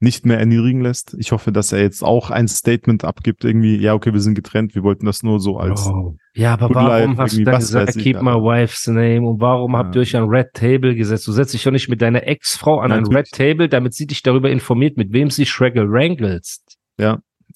nicht 0.00 0.24
mehr 0.24 0.38
erniedrigen 0.38 0.80
lässt. 0.80 1.14
Ich 1.18 1.32
hoffe, 1.32 1.50
dass 1.50 1.72
er 1.72 1.80
jetzt 1.80 2.04
auch 2.04 2.30
ein 2.30 2.46
Statement 2.46 3.04
abgibt, 3.04 3.44
irgendwie, 3.44 3.76
ja, 3.76 3.94
okay, 3.94 4.12
wir 4.12 4.20
sind 4.20 4.34
getrennt, 4.34 4.74
wir 4.76 4.84
wollten 4.84 5.06
das 5.06 5.24
nur 5.24 5.40
so 5.40 5.58
als. 5.58 5.86
oh. 5.88 6.14
ja, 6.34 6.52
aber 6.52 6.72
warum 6.72 6.88
Life, 6.88 7.16
hast 7.22 7.36
du 7.36 7.42
dann 7.44 7.58
gesagt, 7.58 7.96
ich, 7.96 8.04
keep 8.04 8.22
my 8.22 8.34
wife's 8.34 8.86
name? 8.86 9.22
Und 9.28 9.40
warum 9.40 9.72
Ja. 9.72 9.78
habt 9.78 9.96
ihr 9.96 10.02
euch 10.02 10.16
an 10.16 10.28
Red 10.28 10.54
Table 10.54 10.94
gesetzt? 10.94 11.26
Du 11.26 11.32
setzt 11.32 11.52
dich 11.52 11.64
doch 11.64 11.72
nicht 11.72 11.88
mit 11.88 12.00
deiner 12.00 12.24
Ex-Frau 12.24 12.78
an 12.78 12.92
ein 12.92 13.02
Natürlich. 13.02 13.18
Red 13.18 13.30
Table, 13.32 13.68
damit 13.68 13.94
sie 13.94 14.06
dich 14.06 14.22
darüber 14.22 14.50
informiert, 14.50 14.96
mit 14.96 15.12
wem 15.12 15.30
sie 15.30 15.46
Shraggle 15.46 15.90
wrangelst. 15.90 16.76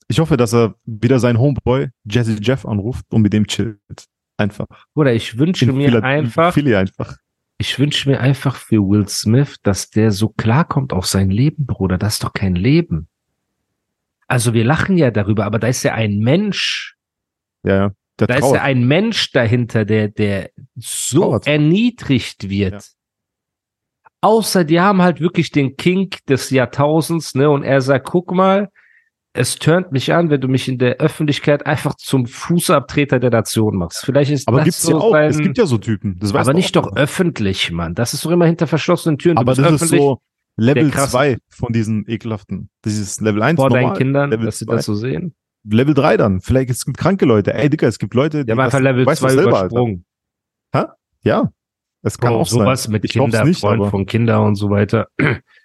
Ich 0.09 0.19
hoffe, 0.19 0.37
dass 0.37 0.53
er 0.53 0.75
wieder 0.85 1.19
seinen 1.21 1.39
Homeboy 1.39 1.89
Jazzy 2.05 2.37
Jeff 2.43 2.67
anruft 2.67 3.07
und 3.11 3.23
mit 3.23 3.33
dem 3.33 3.47
chillt. 3.47 3.79
Einfach. 4.37 4.67
Oder 4.95 5.13
ich 5.15 5.39
wünsche 5.39 5.71
mir 5.73 5.89
Phila- 5.91 6.03
einfach, 6.03 6.55
Philly 6.55 6.75
einfach. 6.75 7.17
ich 7.59 7.79
wünsche 7.79 8.09
mir 8.09 8.21
einfach 8.21 8.57
für 8.57 8.79
Will 8.83 9.07
Smith, 9.09 9.57
dass 9.63 9.91
der 9.91 10.11
so 10.11 10.29
klarkommt 10.31 10.93
auf 10.93 11.07
sein 11.07 11.31
Leben, 11.31 11.67
Bruder. 11.67 11.99
Das 11.99 12.15
ist 12.15 12.25
doch 12.25 12.33
kein 12.33 12.55
Leben. 12.55 13.09
Also 14.27 14.55
wir 14.55 14.65
lachen 14.65 14.97
ja 14.97 15.11
darüber, 15.11 15.45
aber 15.45 15.59
da 15.59 15.67
ist 15.69 15.83
ja 15.83 15.95
ein 15.95 16.19
Mensch, 16.19 16.97
Ja, 17.65 17.75
ja. 17.77 17.93
Da 18.17 18.27
ist 18.35 18.41
trauert. 18.41 18.57
ja 18.57 18.63
ein 18.63 18.87
Mensch 18.87 19.33
dahinter, 19.33 19.85
der, 19.85 20.09
der 20.09 20.51
so 20.77 21.21
Trauert. 21.23 21.47
erniedrigt 21.47 22.49
wird. 22.49 22.73
Ja. 22.73 22.81
Außer 24.21 24.65
die 24.65 24.81
haben 24.81 25.03
halt 25.03 25.21
wirklich 25.21 25.51
den 25.51 25.77
Kink 25.77 26.25
des 26.27 26.51
Jahrtausends, 26.51 27.35
ne? 27.35 27.51
Und 27.51 27.65
er 27.65 27.81
sagt, 27.81 28.07
guck 28.09 28.31
mal, 28.33 28.71
es 29.35 29.57
turnt 29.57 29.93
mich 29.93 30.13
an, 30.13 30.29
wenn 30.31 30.41
du 30.41 30.49
mich 30.49 30.69
in 30.69 30.79
der 30.79 30.97
Öffentlichkeit 30.99 31.67
einfach 31.67 31.95
zum 31.95 32.27
Fußabtreter 32.27 33.19
der 33.19 33.31
Nation 33.31 33.77
machst. 33.77 34.05
Vielleicht 34.05 34.31
ist 34.31 34.47
aber 34.47 34.59
das 34.59 34.65
gibt's 34.67 34.83
so 34.83 34.91
ja 34.93 34.97
auch. 34.99 35.13
sein, 35.13 35.31
Es 35.31 35.39
gibt 35.39 35.57
ja 35.59 35.67
so 35.67 35.79
Typen. 35.79 36.19
Das 36.19 36.33
weißt 36.35 36.49
aber 36.49 36.55
nicht 36.57 36.77
auch, 36.77 36.83
doch 36.91 36.97
öffentlich, 36.97 37.71
Mann. 37.73 37.95
Das 37.95 38.13
ist 38.15 38.25
doch 38.25 38.31
immer 38.31 38.47
hinter 38.47 38.67
verschlossenen 38.67 39.19
Türen. 39.19 39.37
Du 39.37 39.41
Aber 39.41 39.55
das 39.55 39.83
ist 39.83 39.89
so 39.89 40.21
Level 40.57 40.85
der 40.85 40.93
krasse- 40.93 41.13
2 41.13 41.39
von 41.49 41.73
diesen 41.73 42.05
ekelhaften. 42.09 42.69
Das 42.83 42.95
ist 42.99 43.21
Level 43.23 43.43
1 43.43 43.57
vor 43.57 43.71
normal, 43.71 43.85
deinen 43.85 43.97
Kindern, 43.97 44.31
Level 44.31 44.45
dass 44.47 44.59
sie 44.59 44.67
2. 44.67 44.77
das 44.77 44.85
so 44.85 44.95
sehen. 44.95 45.35
Level 45.65 45.95
3 45.95 46.17
dann. 46.19 46.41
Vielleicht 46.43 46.69
es 46.71 46.85
gibt 46.85 46.99
kranke 46.99 47.25
Leute. 47.25 47.55
Ey, 47.55 47.71
Digga, 47.71 47.87
es 47.87 47.99
gibt 47.99 48.13
Leute, 48.15 48.45
Die 48.45 48.51
haben 48.53 48.59
einfach 48.61 48.79
das- 48.79 48.83
Level 48.83 49.05
du 49.05 49.11
weißt 49.11 49.21
2 49.23 49.27
das 49.29 49.35
selber, 49.37 49.53
Alter. 49.57 49.67
übersprungen. 49.69 50.05
Ja. 51.25 51.53
Es 52.05 52.19
kann 52.19 52.33
Bro, 52.33 52.41
auch 52.41 52.47
sowas 52.49 52.83
sein. 52.83 52.93
mit 52.93 53.05
Ich 53.05 53.13
hoff's 53.17 53.31
Kinder, 53.31 53.45
nicht, 53.45 53.61
Freund 53.61 53.81
aber 53.81 53.91
von 53.91 54.05
Kinder 54.07 54.43
und 54.45 54.57
so 54.57 54.71
weiter. 54.71 55.07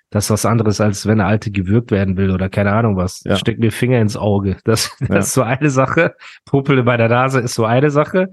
Das 0.09 0.25
ist 0.25 0.29
was 0.31 0.45
anderes, 0.45 0.79
als 0.79 1.05
wenn 1.05 1.19
eine 1.19 1.25
Alte 1.29 1.51
gewürgt 1.51 1.91
werden 1.91 2.15
will 2.15 2.31
oder 2.31 2.47
keine 2.49 2.71
Ahnung 2.71 2.95
was. 2.95 3.23
Ja. 3.25 3.35
Steck 3.35 3.59
mir 3.59 3.71
Finger 3.71 3.99
ins 3.99 4.15
Auge. 4.15 4.57
Das, 4.63 4.95
das 5.01 5.09
Ja. 5.09 5.17
ist 5.17 5.33
so 5.33 5.41
eine 5.43 5.69
Sache. 5.69 6.15
Puppel 6.45 6.83
bei 6.83 6.95
der 6.97 7.09
Nase 7.09 7.41
ist 7.41 7.55
so 7.55 7.65
eine 7.65 7.89
Sache. 7.91 8.29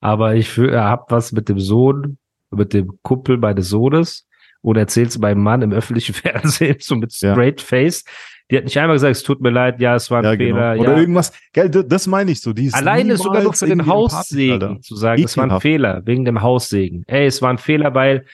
Aber 0.00 0.34
ich 0.34 0.48
fühl- 0.48 0.78
hab 0.78 1.10
was 1.10 1.32
mit 1.32 1.48
dem 1.48 1.58
Sohn, 1.58 2.18
mit 2.50 2.72
dem 2.74 2.92
Kumpel 3.02 3.38
meines 3.38 3.68
Sohnes 3.68 4.28
und 4.62 4.76
erzähl's 4.76 5.18
meinem 5.18 5.42
Mann 5.42 5.62
im 5.62 5.72
öffentlichen 5.72 6.14
Fernsehen, 6.14 6.76
so 6.78 6.94
mit 6.96 7.12
Ja. 7.20 7.32
straight 7.32 7.60
face. 7.60 8.04
Die 8.48 8.56
hat 8.58 8.64
nicht 8.64 8.78
einmal 8.78 8.94
gesagt, 8.94 9.16
es 9.16 9.24
tut 9.24 9.40
mir 9.40 9.50
leid, 9.50 9.80
ja, 9.80 9.96
es 9.96 10.08
war 10.12 10.18
ein 10.18 10.24
ja, 10.24 10.36
genau. 10.36 10.54
Fehler. 10.56 10.80
Oder 10.80 10.92
ja. 10.92 10.98
irgendwas. 10.98 11.32
Gell, 11.52 11.68
das, 11.68 12.06
meine 12.06 12.30
ich 12.30 12.40
so. 12.40 12.52
Die 12.52 12.66
ist 12.66 12.74
Alleine 12.76 13.16
sogar 13.16 13.40
niemals 13.40 13.58
für 13.58 13.66
den 13.66 13.86
Haussegen 13.86 14.52
Alter. 14.62 14.80
zu 14.82 14.94
sagen, 14.94 15.24
es 15.24 15.36
war 15.36 15.42
ein 15.44 15.48
Ekelhaft. 15.48 15.62
Fehler, 15.62 16.02
wegen 16.04 16.24
dem 16.24 16.40
Haussegen. 16.42 17.02
Ey, 17.08 17.26
es 17.26 17.42
war 17.42 17.50
ein 17.50 17.58
Fehler, 17.58 17.94
weil, 17.94 18.24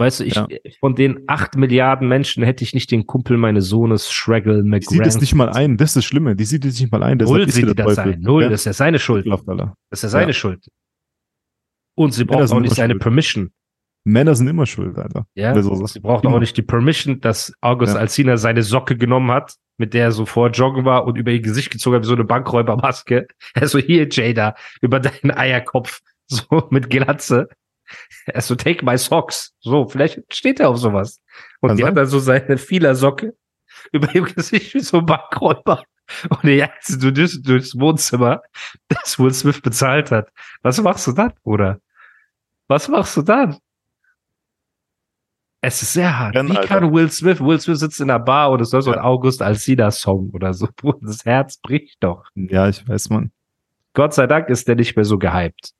weißt 0.00 0.20
du, 0.20 0.24
ich, 0.24 0.34
Ja. 0.34 0.48
von 0.80 0.94
den 0.94 1.20
acht 1.28 1.54
Milliarden 1.56 2.08
Menschen 2.08 2.42
hätte 2.42 2.64
ich 2.64 2.74
nicht 2.74 2.90
den 2.90 3.06
Kumpel 3.06 3.36
meines 3.36 3.66
Sohnes 3.68 4.10
Shraggle 4.10 4.62
Die 4.62 4.68
McGrant. 4.68 4.90
sieht 4.90 5.06
es 5.06 5.20
nicht 5.20 5.34
mal 5.34 5.50
ein. 5.50 5.76
Das 5.76 5.90
ist 5.90 5.96
das 5.96 6.04
Schlimme. 6.06 6.34
Die 6.34 6.44
sieht 6.44 6.64
es 6.64 6.80
nicht 6.80 6.90
mal 6.90 7.02
ein. 7.02 7.18
Null 7.18 7.48
sieht 7.50 7.68
die 7.68 7.74
das 7.74 7.98
ein. 7.98 8.20
Null, 8.20 8.44
Ja? 8.44 8.48
das 8.48 8.62
ist 8.62 8.64
ja 8.66 8.72
seine 8.72 8.98
Schuld. 8.98 9.26
Das 9.26 9.40
ist 9.92 10.02
ja 10.02 10.08
seine 10.08 10.28
Ja. 10.28 10.32
Schuld. 10.32 10.66
Und 11.96 12.12
sie 12.14 12.24
braucht 12.24 12.50
auch 12.52 12.60
nicht 12.60 12.74
seine 12.74 12.94
schuld. 12.94 13.02
Permission. 13.02 13.50
Männer 14.04 14.34
sind 14.34 14.48
immer 14.48 14.64
schuld, 14.64 14.96
Alter. 14.98 15.26
Ja, 15.34 15.60
so 15.62 15.84
sie 15.86 16.00
braucht 16.00 16.24
Immer. 16.24 16.36
auch 16.36 16.40
nicht 16.40 16.56
die 16.56 16.62
Permission, 16.62 17.20
dass 17.20 17.52
August 17.60 17.94
Ja. 17.94 18.00
Alsina 18.00 18.38
seine 18.38 18.62
Socke 18.62 18.96
genommen 18.96 19.30
hat, 19.30 19.56
mit 19.76 19.92
der 19.92 20.04
er 20.04 20.12
so 20.12 20.24
vor 20.24 20.48
Joggen 20.50 20.86
war 20.86 21.04
und 21.06 21.16
über 21.18 21.30
ihr 21.30 21.40
Gesicht 21.42 21.70
gezogen 21.70 21.96
hat, 21.96 22.02
wie 22.04 22.08
so 22.08 22.14
eine 22.14 22.24
Bankräubermaske. 22.24 23.26
Also 23.54 23.78
hier, 23.78 24.08
Jada, 24.10 24.54
über 24.80 25.00
deinen 25.00 25.30
Eierkopf, 25.36 26.00
so 26.28 26.68
mit 26.70 26.88
Glatze. 26.88 27.48
Er 28.26 28.40
so, 28.40 28.54
take 28.54 28.84
my 28.84 28.96
socks. 28.96 29.54
So, 29.60 29.88
vielleicht 29.88 30.20
steht 30.32 30.60
er 30.60 30.70
auf 30.70 30.78
sowas. 30.78 31.20
Und 31.60 31.76
die 31.76 31.84
hat 31.84 31.96
dann 31.96 32.06
so 32.06 32.18
seine 32.18 32.58
Fielersocke 32.58 33.34
über 33.92 34.14
ihrem 34.14 34.26
Gesicht 34.34 34.74
wie 34.74 34.80
so 34.80 34.98
ein 34.98 35.06
Bankräuber. 35.06 35.84
Und 36.28 36.44
er 36.44 36.56
jagt 36.56 36.84
sie 36.84 36.98
so 36.98 37.10
durch, 37.10 37.40
durchs 37.42 37.78
Wohnzimmer, 37.78 38.42
das 38.88 39.18
Will 39.18 39.32
Smith 39.32 39.60
bezahlt 39.60 40.10
hat. 40.10 40.28
Was 40.62 40.80
machst 40.80 41.06
du 41.06 41.12
dann, 41.12 41.32
Bruder? 41.42 41.80
Was 42.68 42.88
machst 42.88 43.16
du 43.16 43.22
dann? 43.22 43.58
Es 45.62 45.82
ist 45.82 45.92
sehr 45.92 46.18
hart. 46.18 46.34
Wie 46.34 46.66
kann 46.66 46.92
Will 46.92 47.10
Smith, 47.10 47.38
Will 47.40 47.60
Smith 47.60 47.80
sitzt 47.80 48.00
in 48.00 48.08
der 48.08 48.18
Bar 48.18 48.50
und 48.50 48.62
es 48.62 48.70
soll 48.70 48.80
so 48.80 48.92
ein 48.92 48.98
August 48.98 49.42
Alsina 49.42 49.90
Song 49.90 50.30
oder 50.32 50.54
so. 50.54 50.68
Das 51.02 51.24
Herz 51.26 51.58
bricht 51.58 52.02
doch. 52.02 52.24
Ja, 52.34 52.68
ich 52.68 52.88
weiß, 52.88 53.10
man. 53.10 53.30
Gott 53.92 54.14
sei 54.14 54.26
Dank 54.26 54.48
ist 54.48 54.68
der 54.68 54.76
nicht 54.76 54.96
mehr 54.96 55.04
so 55.04 55.18
gehypt. 55.18 55.74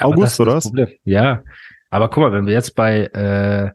August, 0.00 0.32
ist 0.34 0.40
oder 0.40 0.54
was? 0.56 0.72
Ja. 1.04 1.42
Aber 1.90 2.08
guck 2.08 2.22
mal, 2.22 2.32
wenn 2.32 2.46
wir 2.46 2.52
jetzt 2.52 2.74
bei, 2.74 3.04
äh, 3.06 3.70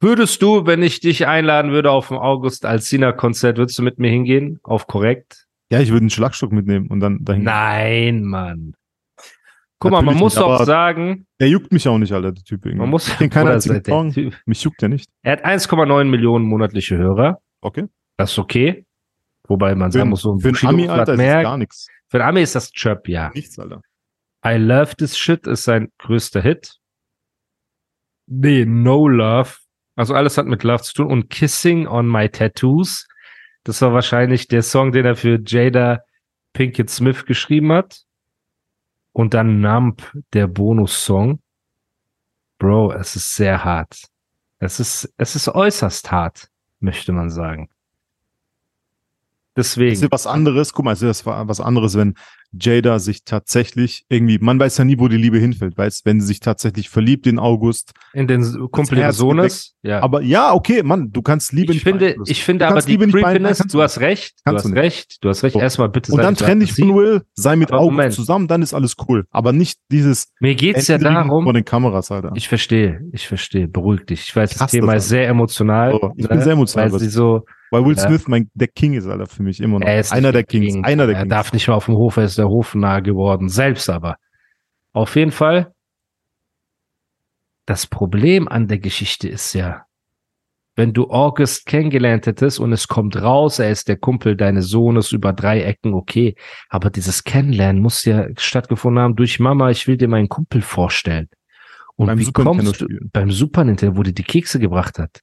würdest 0.00 0.42
du, 0.42 0.66
wenn 0.66 0.82
ich 0.82 1.00
dich 1.00 1.26
einladen 1.26 1.72
würde 1.72 1.90
auf 1.90 2.10
ein 2.12 2.18
August 2.18 2.64
Alsina 2.66 3.12
Konzert, 3.12 3.56
würdest 3.58 3.78
du 3.78 3.82
mit 3.82 3.98
mir 3.98 4.10
hingehen? 4.10 4.60
Auf 4.62 4.86
korrekt? 4.86 5.46
Ja, 5.70 5.80
ich 5.80 5.88
würde 5.90 6.02
einen 6.02 6.10
Schlagstock 6.10 6.52
mitnehmen 6.52 6.88
und 6.88 7.00
dann 7.00 7.24
dahin. 7.24 7.42
Nein, 7.44 8.22
Mann. 8.24 8.74
Guck 9.78 9.90
mal, 9.90 9.98
man 9.98 10.06
Natürlich 10.14 10.20
muss 10.20 10.34
nicht, 10.36 10.44
auch 10.44 10.64
sagen, 10.64 11.26
Der 11.38 11.48
juckt 11.48 11.70
mich 11.72 11.86
auch 11.86 11.98
nicht, 11.98 12.12
Alter, 12.12 12.32
der 12.32 12.44
Typ 12.44 12.64
irgendwie. 12.64 12.80
man 12.80 12.90
muss, 12.90 13.08
Ich 13.20 13.30
keinen 13.30 13.48
einzigen 13.52 13.84
Song. 13.84 14.10
Typ- 14.10 14.34
Mich 14.46 14.62
juckt 14.62 14.80
der 14.80 14.88
nicht. 14.88 15.10
er 15.22 15.32
hat 15.32 15.44
1,9 15.44 16.04
Millionen 16.04 16.46
monatliche 16.46 16.96
Hörer. 16.96 17.40
Okay. 17.60 17.86
Das 18.16 18.32
ist 18.32 18.38
okay. 18.38 18.84
Wobei 19.48 19.74
man 19.74 19.92
Für, 19.92 19.98
sagen 19.98 20.10
muss, 20.10 20.22
so 20.22 20.34
ein 20.34 20.40
für 20.40 20.66
Ami, 20.66 20.88
Alter, 20.88 21.12
ist 21.12 21.18
mehr. 21.18 21.34
das 21.36 21.42
gar 21.44 21.58
nichts. 21.58 21.88
Für 22.08 22.18
einen 22.20 22.28
Ami 22.30 22.42
ist 22.42 22.54
das 22.54 22.70
Chirp, 22.72 23.06
ja. 23.08 23.30
Nichts, 23.34 23.58
Alter. 23.58 23.82
I 24.46 24.58
Love 24.58 24.94
This 24.96 25.18
Shit 25.18 25.46
ist 25.48 25.64
sein 25.64 25.90
größter 25.98 26.40
Hit. 26.40 26.78
Nee, 28.26 28.64
No 28.64 29.08
Love. 29.08 29.50
Also 29.96 30.14
alles 30.14 30.38
hat 30.38 30.46
mit 30.46 30.62
Love 30.62 30.84
zu 30.84 30.94
tun. 30.94 31.06
Und 31.06 31.30
Kissing 31.30 31.88
on 31.88 32.08
My 32.08 32.28
Tattoos. 32.28 33.08
Das 33.64 33.82
war 33.82 33.92
wahrscheinlich 33.92 34.46
der 34.46 34.62
Song, 34.62 34.92
den 34.92 35.04
er 35.04 35.16
für 35.16 35.40
Jada 35.44 36.00
Pinkett 36.52 36.90
Smith 36.90 37.26
geschrieben 37.26 37.72
hat. 37.72 38.02
Und 39.12 39.34
dann 39.34 39.60
Nump, 39.60 40.12
der 40.32 40.46
Bonussong. 40.46 41.40
Bro, 42.58 42.92
es 42.92 43.16
ist 43.16 43.34
sehr 43.34 43.64
hart. 43.64 44.00
Es 44.58 44.78
ist, 44.78 45.12
es 45.16 45.34
ist 45.34 45.48
äußerst 45.48 46.12
hart, 46.12 46.48
möchte 46.78 47.12
man 47.12 47.30
sagen. 47.30 47.68
Es 49.54 49.70
Deswegen. 49.70 49.92
ist 49.92 50.12
was 50.12 50.26
anderes. 50.26 50.72
Guck 50.72 50.84
mal, 50.84 50.92
es 50.92 51.02
ist 51.02 51.26
was 51.26 51.60
anderes, 51.60 51.96
wenn 51.96 52.14
Jada 52.60 52.98
sich 52.98 53.24
tatsächlich 53.24 54.04
irgendwie, 54.08 54.38
man 54.38 54.58
weiß 54.58 54.78
ja 54.78 54.84
nie, 54.84 54.98
wo 54.98 55.08
die 55.08 55.16
Liebe 55.16 55.38
hinfällt, 55.38 55.76
weißt, 55.76 56.04
wenn 56.06 56.20
sie 56.20 56.26
sich 56.26 56.40
tatsächlich 56.40 56.88
verliebt 56.88 57.26
in 57.26 57.38
August. 57.38 57.92
In 58.12 58.26
den 58.26 58.42
Kumpel 58.70 58.98
ihres 58.98 59.16
Sohnes. 59.16 59.74
Ja. 59.82 60.00
Aber 60.02 60.22
ja, 60.22 60.52
okay, 60.52 60.82
Mann, 60.82 61.10
du 61.12 61.22
kannst 61.22 61.52
Liebe 61.52 61.72
ich 61.72 61.76
nicht 61.76 61.84
finde, 61.84 61.98
beeinflussen. 62.06 62.32
ich 62.32 62.44
finde 62.44 62.64
Du 62.66 62.70
aber 62.70 62.80
die 62.82 62.90
Liebe 62.96 63.08
Creepiness, 63.08 63.58
du 63.58 63.82
hast 63.82 64.00
recht, 64.00 64.34
du 64.44 64.52
hast 64.54 64.72
recht, 64.74 65.18
du 65.22 65.28
hast 65.28 65.42
recht. 65.42 65.56
Erstmal 65.56 65.88
bitte 65.88 66.12
Und 66.12 66.18
dann 66.18 66.30
nicht 66.34 66.40
trenn 66.42 66.60
dich 66.60 66.72
von. 66.74 66.94
Will, 66.96 67.22
sei 67.34 67.56
mit 67.56 67.72
August 67.72 67.90
Moment. 67.92 68.14
zusammen, 68.14 68.48
dann 68.48 68.62
ist 68.62 68.74
alles 68.74 68.94
cool. 69.08 69.26
Aber 69.30 69.52
nicht 69.52 69.78
dieses 69.90 70.28
Mir 70.40 70.54
geht's 70.54 70.88
ja 70.88 70.98
darum, 70.98 71.44
vor 71.44 71.52
den 71.52 71.64
Kameras, 71.64 72.10
Alter. 72.10 72.32
ich 72.34 72.48
verstehe, 72.48 73.00
ich 73.12 73.26
verstehe, 73.28 73.68
beruhig 73.68 74.06
dich. 74.06 74.20
Ich 74.28 74.34
weiß, 74.36 74.52
Ich 74.52 74.58
das 74.58 74.70
Thema 74.70 74.94
das, 74.94 75.04
ist 75.04 75.10
sehr 75.10 75.28
emotional. 75.28 75.92
So, 75.92 76.12
ich 76.16 76.28
bin 76.28 76.40
sehr 76.40 76.52
emotional, 76.52 76.92
Weil 76.92 77.00
sie 77.00 77.08
so, 77.08 77.44
Weil 77.70 77.84
Will 77.84 77.96
Ja. 77.96 78.06
Smith 78.06 78.28
mein, 78.28 78.50
der 78.54 78.68
King 78.68 78.94
ist, 78.94 79.06
Alter, 79.06 79.26
für 79.26 79.42
mich 79.42 79.60
immer 79.60 79.78
noch. 79.80 79.86
er 79.86 80.00
ist 80.00 80.12
Einer 80.12 80.32
der 80.32 80.44
Kings, 80.44 80.74
King. 80.74 80.84
einer 80.84 81.06
der 81.06 81.16
Er 81.16 81.22
Kings. 81.22 81.30
darf 81.30 81.52
nicht 81.52 81.66
mal 81.68 81.74
auf 81.74 81.86
dem 81.86 81.96
Hof, 81.96 82.16
er 82.16 82.24
ist 82.24 82.38
der 82.38 82.48
Hofnarr 82.48 83.02
geworden, 83.02 83.48
selbst 83.48 83.88
aber. 83.90 84.16
Auf 84.92 85.16
jeden 85.16 85.32
Fall. 85.32 85.72
Das 87.66 87.86
Problem 87.86 88.46
an 88.48 88.68
der 88.68 88.78
Geschichte 88.78 89.28
ist 89.28 89.52
ja, 89.52 89.82
wenn 90.76 90.92
du 90.92 91.10
August 91.10 91.66
kennengelernt 91.66 92.26
hättest 92.26 92.60
und 92.60 92.72
es 92.72 92.86
kommt 92.86 93.16
raus, 93.20 93.58
er 93.58 93.70
ist 93.70 93.88
der 93.88 93.96
Kumpel 93.96 94.36
deines 94.36 94.68
Sohnes 94.68 95.10
über 95.10 95.32
drei 95.32 95.62
Ecken, 95.62 95.94
okay. 95.94 96.36
Aber 96.68 96.90
dieses 96.90 97.24
Kennenlernen 97.24 97.82
muss 97.82 98.04
ja 98.04 98.26
stattgefunden 98.38 99.02
haben 99.02 99.16
durch 99.16 99.40
Mama, 99.40 99.70
ich 99.70 99.88
will 99.88 99.96
dir 99.96 100.06
meinen 100.08 100.28
Kumpel 100.28 100.62
vorstellen. 100.62 101.28
Und 101.96 102.06
Beim 102.08 102.18
wie 102.18 102.24
Super 102.24 102.44
kommst 102.44 102.80
du 102.82 102.86
beim 103.12 103.30
Super 103.32 103.64
Nintendo, 103.64 103.96
wo 103.96 104.02
die 104.02 104.14
die 104.14 104.22
Kekse 104.22 104.60
gebracht 104.60 104.98
hat? 104.98 105.20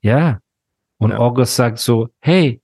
Ja. 0.00 0.40
Und 1.02 1.10
Ja. 1.10 1.18
August 1.18 1.56
sagt 1.56 1.78
so, 1.78 2.08
hey, 2.20 2.60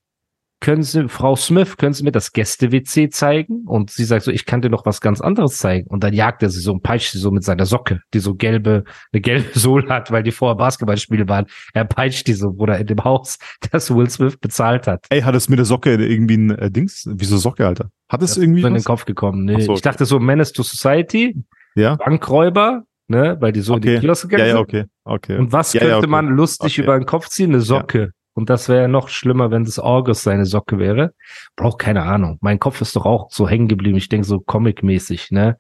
können 0.60 0.82
Sie, 0.82 1.08
Frau 1.08 1.36
Smith, 1.36 1.76
können 1.76 1.92
Sie 1.92 2.02
mir 2.02 2.10
das 2.10 2.32
Gäste-WC 2.32 3.10
zeigen? 3.10 3.62
Und 3.66 3.90
sie 3.90 4.02
sagt 4.02 4.24
so, 4.24 4.32
ich 4.32 4.44
kann 4.44 4.60
dir 4.60 4.70
noch 4.70 4.84
was 4.86 5.00
ganz 5.00 5.20
anderes 5.20 5.58
zeigen. 5.58 5.86
Und 5.86 6.02
dann 6.02 6.12
jagt 6.12 6.42
er 6.42 6.50
sie 6.50 6.58
so 6.58 6.72
und 6.72 6.82
peitscht 6.82 7.12
sie 7.12 7.18
so 7.20 7.30
mit 7.30 7.44
seiner 7.44 7.64
Socke, 7.64 8.00
die 8.12 8.18
so 8.18 8.34
gelbe, 8.34 8.82
eine 9.12 9.20
gelbe 9.20 9.46
Sohle 9.56 9.88
hat, 9.88 10.10
weil 10.10 10.24
die 10.24 10.32
vorher 10.32 10.56
Basketballspiele 10.56 11.28
waren. 11.28 11.46
Er 11.74 11.84
peitscht 11.84 12.26
die 12.26 12.32
so, 12.32 12.48
oder 12.58 12.76
in 12.76 12.88
dem 12.88 13.04
Haus, 13.04 13.38
das 13.70 13.94
Will 13.94 14.10
Smith 14.10 14.36
bezahlt 14.36 14.88
hat. 14.88 15.06
Ey, 15.10 15.20
hat 15.20 15.36
es 15.36 15.48
mit 15.48 15.60
der 15.60 15.64
Socke 15.66 15.94
irgendwie 15.94 16.36
ein 16.36 16.50
äh, 16.50 16.70
Dings? 16.72 17.08
Wieso 17.08 17.36
Socke, 17.36 17.64
Alter? 17.64 17.90
Hat 18.08 18.22
es 18.22 18.30
Das 18.30 18.38
irgendwie 18.38 18.58
ist 18.60 18.64
mir 18.64 18.68
in 18.70 18.74
den? 18.74 18.84
Kopf 18.84 19.04
gekommen. 19.04 19.44
Nee, 19.44 19.60
so, 19.60 19.74
ich 19.74 19.82
dachte 19.82 20.06
so 20.06 20.18
Menace 20.18 20.52
to 20.52 20.64
Society, 20.64 21.36
Ja? 21.76 21.94
Bankräuber, 21.94 22.82
ne, 23.06 23.36
weil 23.38 23.52
die 23.52 23.60
so 23.60 23.74
in 23.74 23.78
Okay. 23.78 23.94
die 23.94 24.00
Kioske 24.00 24.26
Ja, 24.26 24.30
gegangen 24.38 24.48
ja, 24.48 24.54
sind. 24.56 24.62
okay. 24.62 24.84
Okay. 25.04 25.38
Und 25.38 25.52
was 25.52 25.72
Ja, 25.72 25.78
könnte 25.82 25.90
ja, 25.92 25.98
okay. 25.98 26.06
man 26.08 26.26
lustig 26.30 26.72
Okay. 26.72 26.82
über 26.82 26.98
den 26.98 27.06
Kopf 27.06 27.28
ziehen? 27.28 27.50
Eine 27.50 27.60
Socke. 27.60 28.10
Und 28.38 28.50
das 28.50 28.68
wäre 28.68 28.82
ja 28.82 28.88
noch 28.88 29.08
schlimmer, 29.08 29.50
wenn 29.50 29.64
das 29.64 29.80
August 29.80 30.22
seine 30.22 30.46
Socke 30.46 30.78
wäre. 30.78 31.12
Braucht 31.56 31.80
keine 31.80 32.04
Ahnung. 32.04 32.38
Mein 32.40 32.60
Kopf 32.60 32.80
ist 32.80 32.94
doch 32.94 33.04
auch 33.04 33.32
so 33.32 33.48
hängen 33.48 33.66
geblieben. 33.66 33.98
Ich 33.98 34.08
denke 34.08 34.28
so 34.28 34.38
comic-mäßig, 34.38 35.32
ne? 35.32 35.58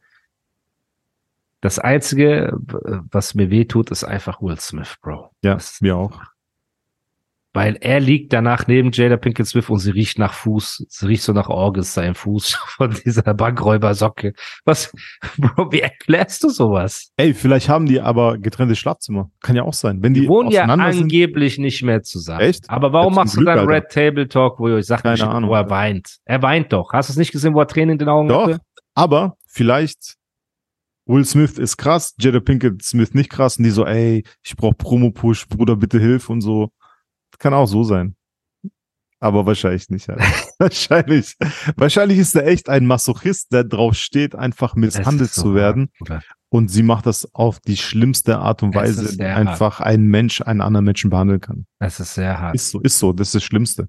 Das 1.60 1.80
einzige, 1.80 2.56
was 3.10 3.34
mir 3.34 3.50
weh 3.50 3.64
tut, 3.64 3.90
ist 3.90 4.04
einfach 4.04 4.40
Will 4.40 4.60
Smith, 4.60 4.96
Bro. 5.02 5.32
Ja, 5.42 5.54
Das- 5.54 5.80
mir 5.80 5.96
auch. 5.96 6.22
Weil 7.58 7.76
er 7.80 7.98
liegt 7.98 8.32
danach 8.32 8.68
neben 8.68 8.92
Jada 8.92 9.16
Pinkett 9.16 9.48
Smith 9.48 9.68
und 9.68 9.80
sie 9.80 9.90
riecht 9.90 10.16
nach 10.16 10.32
Fuß. 10.32 10.86
Sie 10.88 11.06
riecht 11.06 11.24
so 11.24 11.32
nach 11.32 11.48
Orges, 11.48 11.92
sein 11.92 12.14
Fuß 12.14 12.54
von 12.76 12.96
dieser 13.04 13.34
Bankräubersocke. 13.34 14.34
Was, 14.64 14.92
Bro, 15.38 15.72
wie 15.72 15.80
erklärst 15.80 16.44
du 16.44 16.50
sowas? 16.50 17.10
Ey, 17.16 17.34
vielleicht 17.34 17.68
haben 17.68 17.86
die 17.86 18.00
aber 18.00 18.38
getrennte 18.38 18.76
Schlafzimmer. 18.76 19.32
Kann 19.42 19.56
ja 19.56 19.64
auch 19.64 19.72
sein. 19.72 19.98
Wenn 20.04 20.14
die, 20.14 20.20
Die 20.20 20.28
wohnen 20.28 20.52
ja 20.52 20.60
auseinander 20.62 20.92
sind, 20.92 21.02
angeblich 21.02 21.58
nicht 21.58 21.82
mehr 21.82 22.00
zusammen. 22.04 22.42
Echt? 22.42 22.70
Aber 22.70 22.92
warum 22.92 23.12
zum 23.12 23.22
machst 23.22 23.34
du 23.34 23.40
Glück, 23.40 23.48
dann 23.48 23.58
Alter. 23.58 23.72
Red 23.72 23.88
Table 23.90 24.28
Talk, 24.28 24.60
wo 24.60 24.68
ihr 24.68 24.76
euch 24.76 24.86
sagt, 24.86 25.02
Keine 25.02 25.14
bestimmt, 25.14 25.32
Ahnung, 25.32 25.50
wo 25.50 25.54
er 25.54 25.62
Alter. 25.62 25.70
weint? 25.70 26.18
Er 26.26 26.40
weint 26.42 26.72
doch. 26.72 26.92
Hast 26.92 27.08
du 27.08 27.12
es 27.14 27.16
nicht 27.16 27.32
gesehen, 27.32 27.54
wo 27.54 27.60
er 27.60 27.66
Tränen 27.66 27.94
in 27.94 27.98
den 27.98 28.08
Augen 28.08 28.28
Doch. 28.28 28.46
hatte? 28.46 28.60
Aber 28.94 29.36
vielleicht 29.48 30.14
Will 31.06 31.24
Smith 31.24 31.58
ist 31.58 31.78
krass, 31.78 32.14
Jada 32.20 32.38
Pinkett 32.38 32.82
Smith 32.82 33.14
nicht 33.14 33.30
krass 33.30 33.56
und 33.56 33.64
die 33.64 33.70
so, 33.70 33.84
ey, 33.86 34.24
ich 34.44 34.54
brauch 34.54 34.74
Promo-Push, 34.76 35.48
Bruder, 35.48 35.74
bitte 35.74 35.98
hilf 35.98 36.28
und 36.28 36.42
so. 36.42 36.68
Kann 37.38 37.54
auch 37.54 37.66
so 37.66 37.84
sein. 37.84 38.14
Aber 39.20 39.46
wahrscheinlich 39.46 39.88
nicht. 39.90 40.08
Alter. 40.08 40.24
wahrscheinlich. 40.58 41.36
Wahrscheinlich 41.76 42.18
ist 42.18 42.36
er 42.36 42.46
echt 42.46 42.68
ein 42.68 42.86
Masochist, 42.86 43.52
der 43.52 43.64
drauf 43.64 43.94
steht, 43.94 44.34
einfach 44.34 44.76
misshandelt 44.76 45.32
so 45.32 45.42
zu 45.42 45.54
werden. 45.54 45.90
hart. 46.08 46.24
Und 46.50 46.68
sie 46.68 46.82
macht 46.82 47.06
das 47.06 47.34
auf 47.34 47.60
die 47.60 47.76
schlimmste 47.76 48.38
Art 48.38 48.62
und 48.62 48.74
Weise, 48.74 49.22
einfach 49.22 49.80
ein 49.80 50.04
Mensch 50.04 50.40
einen 50.40 50.60
anderen 50.62 50.84
Menschen 50.84 51.10
behandeln 51.10 51.40
kann. 51.40 51.66
Es 51.78 52.00
ist 52.00 52.14
sehr 52.14 52.40
hart. 52.40 52.54
Ist 52.54 52.70
so, 52.70 52.80
ist 52.80 52.98
so, 52.98 53.12
das 53.12 53.28
ist 53.28 53.34
das 53.34 53.44
Schlimmste. 53.44 53.88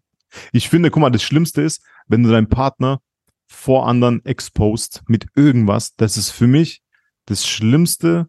Ich 0.51 0.67
finde, 0.67 0.91
guck 0.91 1.01
mal, 1.01 1.09
das 1.09 1.23
Schlimmste 1.23 1.61
ist, 1.61 1.83
wenn 2.07 2.23
du 2.23 2.29
deinen 2.29 2.49
Partner 2.49 2.99
vor 3.47 3.87
anderen 3.87 4.23
exposed 4.25 5.03
mit 5.07 5.27
irgendwas, 5.35 5.95
das 5.95 6.17
ist 6.17 6.31
für 6.31 6.47
mich 6.47 6.81
das 7.25 7.47
Schlimmste. 7.47 8.27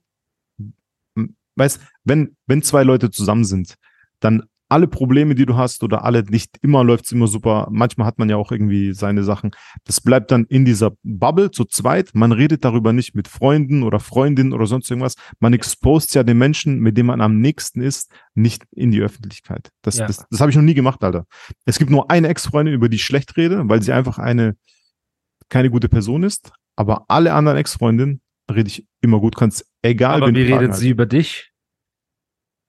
Weißt, 1.56 1.80
wenn, 2.04 2.36
wenn 2.46 2.62
zwei 2.62 2.84
Leute 2.84 3.10
zusammen 3.10 3.44
sind, 3.44 3.74
dann 4.20 4.44
alle 4.70 4.86
Probleme, 4.88 5.34
die 5.34 5.46
du 5.46 5.56
hast 5.56 5.82
oder 5.82 6.04
alle, 6.04 6.22
nicht 6.24 6.56
immer 6.62 6.82
läuft's 6.84 7.12
immer 7.12 7.26
super. 7.26 7.68
Manchmal 7.70 8.06
hat 8.06 8.18
man 8.18 8.30
ja 8.30 8.36
auch 8.36 8.52
irgendwie 8.52 8.92
seine 8.92 9.24
Sachen. 9.24 9.50
Das 9.84 10.00
bleibt 10.00 10.30
dann 10.30 10.44
in 10.46 10.64
dieser 10.64 10.92
Bubble 11.02 11.50
zu 11.50 11.64
zweit. 11.64 12.10
Man 12.14 12.32
redet 12.32 12.64
darüber 12.64 12.92
nicht 12.92 13.14
mit 13.14 13.28
Freunden 13.28 13.82
oder 13.82 14.00
Freundinnen 14.00 14.52
oder 14.52 14.66
sonst 14.66 14.90
irgendwas. 14.90 15.14
Man 15.40 15.52
expost 15.52 16.14
ja 16.14 16.22
den 16.22 16.38
Menschen, 16.38 16.78
mit 16.80 16.96
dem 16.96 17.06
man 17.06 17.20
am 17.20 17.40
nächsten 17.40 17.80
ist, 17.80 18.10
nicht 18.34 18.64
in 18.70 18.90
die 18.90 19.00
Öffentlichkeit. 19.00 19.70
Das, 19.82 19.98
Ja. 19.98 20.06
das, 20.06 20.24
das 20.30 20.40
habe 20.40 20.50
ich 20.50 20.56
noch 20.56 20.62
nie 20.62 20.74
gemacht, 20.74 21.02
Alter. 21.04 21.26
Es 21.66 21.78
gibt 21.78 21.90
nur 21.90 22.10
eine 22.10 22.28
Ex-Freundin, 22.28 22.74
über 22.74 22.88
die 22.88 22.96
ich 22.96 23.04
schlecht 23.04 23.36
rede, 23.36 23.62
weil 23.68 23.82
sie 23.82 23.92
einfach 23.92 24.18
eine 24.18 24.56
keine 25.48 25.70
gute 25.70 25.88
Person 25.88 26.22
ist. 26.22 26.52
Aber 26.76 27.04
alle 27.08 27.34
anderen 27.34 27.58
Ex-Freundinnen 27.58 28.20
rede 28.50 28.68
ich 28.68 28.86
immer 29.00 29.20
gut. 29.20 29.36
Kannst 29.36 29.66
egal, 29.82 30.22
Aber 30.22 30.34
wie 30.34 30.46
fragen, 30.48 30.58
redet 30.60 30.76
sie 30.76 30.86
Alter. 30.86 30.92
über 30.92 31.06
dich? 31.06 31.49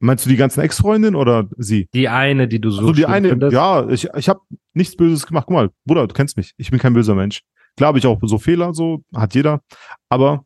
Meinst 0.01 0.25
du 0.25 0.29
die 0.29 0.35
ganzen 0.35 0.61
Ex-Freundinnen 0.61 1.15
oder 1.15 1.47
sie? 1.57 1.87
Die 1.93 2.09
eine, 2.09 2.47
die 2.47 2.59
du 2.59 2.71
so 2.71 2.79
Also 2.79 2.91
die 2.93 3.05
eine, 3.05 3.29
findest? 3.29 3.53
ja, 3.53 3.87
ich, 3.87 4.07
ich 4.15 4.29
habe 4.29 4.41
nichts 4.73 4.95
Böses 4.95 5.27
gemacht. 5.27 5.45
Guck 5.47 5.53
mal, 5.53 5.69
Bruder, 5.85 6.07
du 6.07 6.13
kennst 6.13 6.37
mich. 6.37 6.53
Ich 6.57 6.71
bin 6.71 6.79
kein 6.79 6.93
böser 6.93 7.13
Mensch. 7.15 7.41
Klar 7.77 7.89
habe 7.89 7.99
ich 7.99 8.05
auch 8.07 8.19
so 8.23 8.37
Fehler, 8.39 8.73
so 8.73 9.03
hat 9.15 9.35
jeder. 9.35 9.61
Aber 10.09 10.43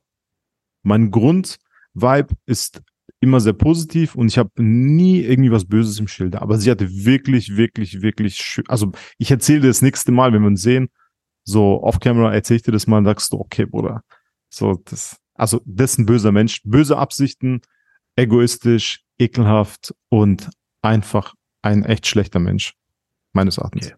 mein 0.84 1.10
Grundvibe 1.10 2.28
ist 2.46 2.82
immer 3.22 3.40
sehr 3.40 3.54
positiv 3.54 4.16
und 4.16 4.28
ich 4.28 4.38
habe 4.38 4.52
nie 4.62 5.22
irgendwie 5.22 5.52
was 5.52 5.66
Böses 5.66 6.00
im 6.00 6.08
Schilde. 6.08 6.42
Aber 6.42 6.58
sie 6.58 6.70
hatte 6.70 6.88
wirklich, 7.06 7.56
wirklich, 7.56 8.02
wirklich 8.02 8.36
schön. 8.36 8.66
Also 8.68 8.92
ich 9.18 9.32
erzähle 9.32 9.62
dir 9.62 9.68
das 9.70 9.82
nächste 9.82 10.12
Mal, 10.12 10.34
wenn 10.34 10.42
wir 10.42 10.48
uns 10.48 10.62
sehen, 10.62 10.90
so 11.44 11.82
off-camera 11.82 12.34
erzähle 12.34 12.58
ich 12.58 12.64
dir 12.64 12.72
das 12.74 12.88
mal 12.88 12.98
und 12.98 13.06
sagst 13.06 13.32
du, 13.32 13.40
okay, 13.40 13.66
Bruder. 13.66 14.04
So, 14.50 14.82
das, 14.86 15.18
also 15.34 15.62
das 15.66 15.92
ist 15.94 16.00
ein 16.00 16.06
böser 16.06 16.32
Mensch. 16.32 16.62
Böse 16.66 16.98
Absichten, 16.98 17.62
egoistisch, 18.16 19.02
ekelhaft 19.20 19.94
und 20.10 20.50
einfach 20.82 21.34
ein 21.62 21.84
echt 21.84 22.08
schlechter 22.08 22.40
Mensch. 22.40 22.74
Meines 23.34 23.58
Erachtens. 23.58 23.88
Okay. 23.88 23.96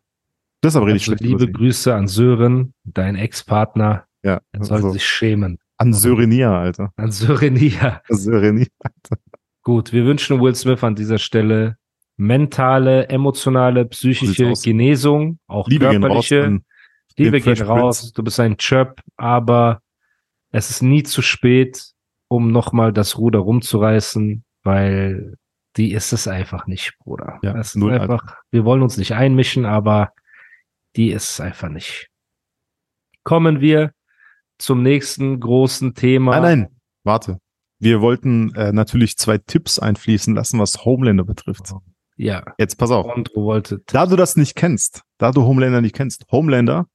Das 0.61 0.73
ist 0.73 0.77
aber 0.77 0.87
richtig 0.87 1.09
Also 1.09 1.17
schlecht. 1.17 1.39
liebe. 1.41 1.51
Grüße 1.51 1.93
an 1.93 2.07
Sören, 2.07 2.73
dein 2.83 3.15
Ex-Partner. 3.15 4.05
Ja, 4.23 4.41
Er 4.51 4.63
soll 4.63 4.77
also, 4.77 4.89
sich 4.91 5.05
schämen. 5.05 5.59
an 5.77 5.93
Syrenia, 5.93 6.59
Alter. 6.59 6.91
An 6.95 7.11
Sörenia. 7.11 8.01
Syrenia. 8.09 8.65
Gut, 9.61 9.93
wir 9.93 10.05
wünschen 10.05 10.41
Will 10.41 10.55
Smith 10.55 10.83
an 10.83 10.95
dieser 10.95 11.19
Stelle 11.19 11.77
mentale, 12.17 13.07
emotionale, 13.09 13.85
psychische. 13.85 14.53
Genesung, 14.63 15.37
auch 15.47 15.67
Liebe 15.67 15.89
gehen 15.89 16.03
raus 16.03 16.27
körperliche. 16.27 16.61
Liebe 17.15 17.41
Fresh 17.41 17.61
raus. 17.61 18.11
Du 18.13 18.23
bist 18.23 18.39
ein 18.39 18.57
Chöp, 18.57 19.01
aber 19.17 19.81
es 20.51 20.69
ist 20.69 20.81
nie 20.81 21.03
zu 21.03 21.21
spät, 21.21 21.91
um 22.27 22.51
nochmal 22.51 22.91
das 22.93 23.17
Ruder 23.17 23.39
rumzureißen, 23.39 24.43
weil 24.67 25.37
die 25.77 25.93
ist 25.93 26.11
es 26.11 26.27
einfach 26.27 26.67
nicht, 26.67 26.93
Bruder. 26.99 27.39
Ja, 27.41 27.57
es 27.57 27.75
ist 27.75 27.83
einfach, 27.83 28.35
wir 28.51 28.65
wollen 28.65 28.81
uns 28.81 28.97
nicht 28.97 29.13
einmischen, 29.13 29.65
aber 29.65 30.11
die 30.95 31.11
ist 31.11 31.31
es 31.31 31.39
einfach 31.39 31.69
nicht. 31.69 32.09
Kommen 33.23 33.61
wir 33.61 33.91
zum 34.57 34.83
nächsten 34.83 35.39
großen 35.39 35.93
Thema. 35.93 36.39
Nein, 36.39 36.59
nein, 36.59 36.69
warte. 37.03 37.39
Wir 37.79 38.01
wollten 38.01 38.53
äh, 38.55 38.71
natürlich 38.71 39.17
zwei 39.17 39.37
Tipps 39.37 39.77
einfließen 39.77 40.33
lassen, 40.33 40.59
was 40.59 40.83
Homelander 40.83 41.23
betrifft. 41.23 41.71
Ja. 42.15 42.43
Jetzt 42.57 42.77
pass 42.77 42.89
auf. 42.89 43.05
Wolltest. 43.35 43.83
Da 43.93 44.07
du 44.07 44.15
das 44.15 44.35
nicht 44.35 44.55
kennst, 44.55 45.03
da 45.19 45.31
du 45.31 45.43
Homelander 45.43 45.81
nicht 45.81 45.95
kennst, 45.95 46.25
Homelander 46.31 46.87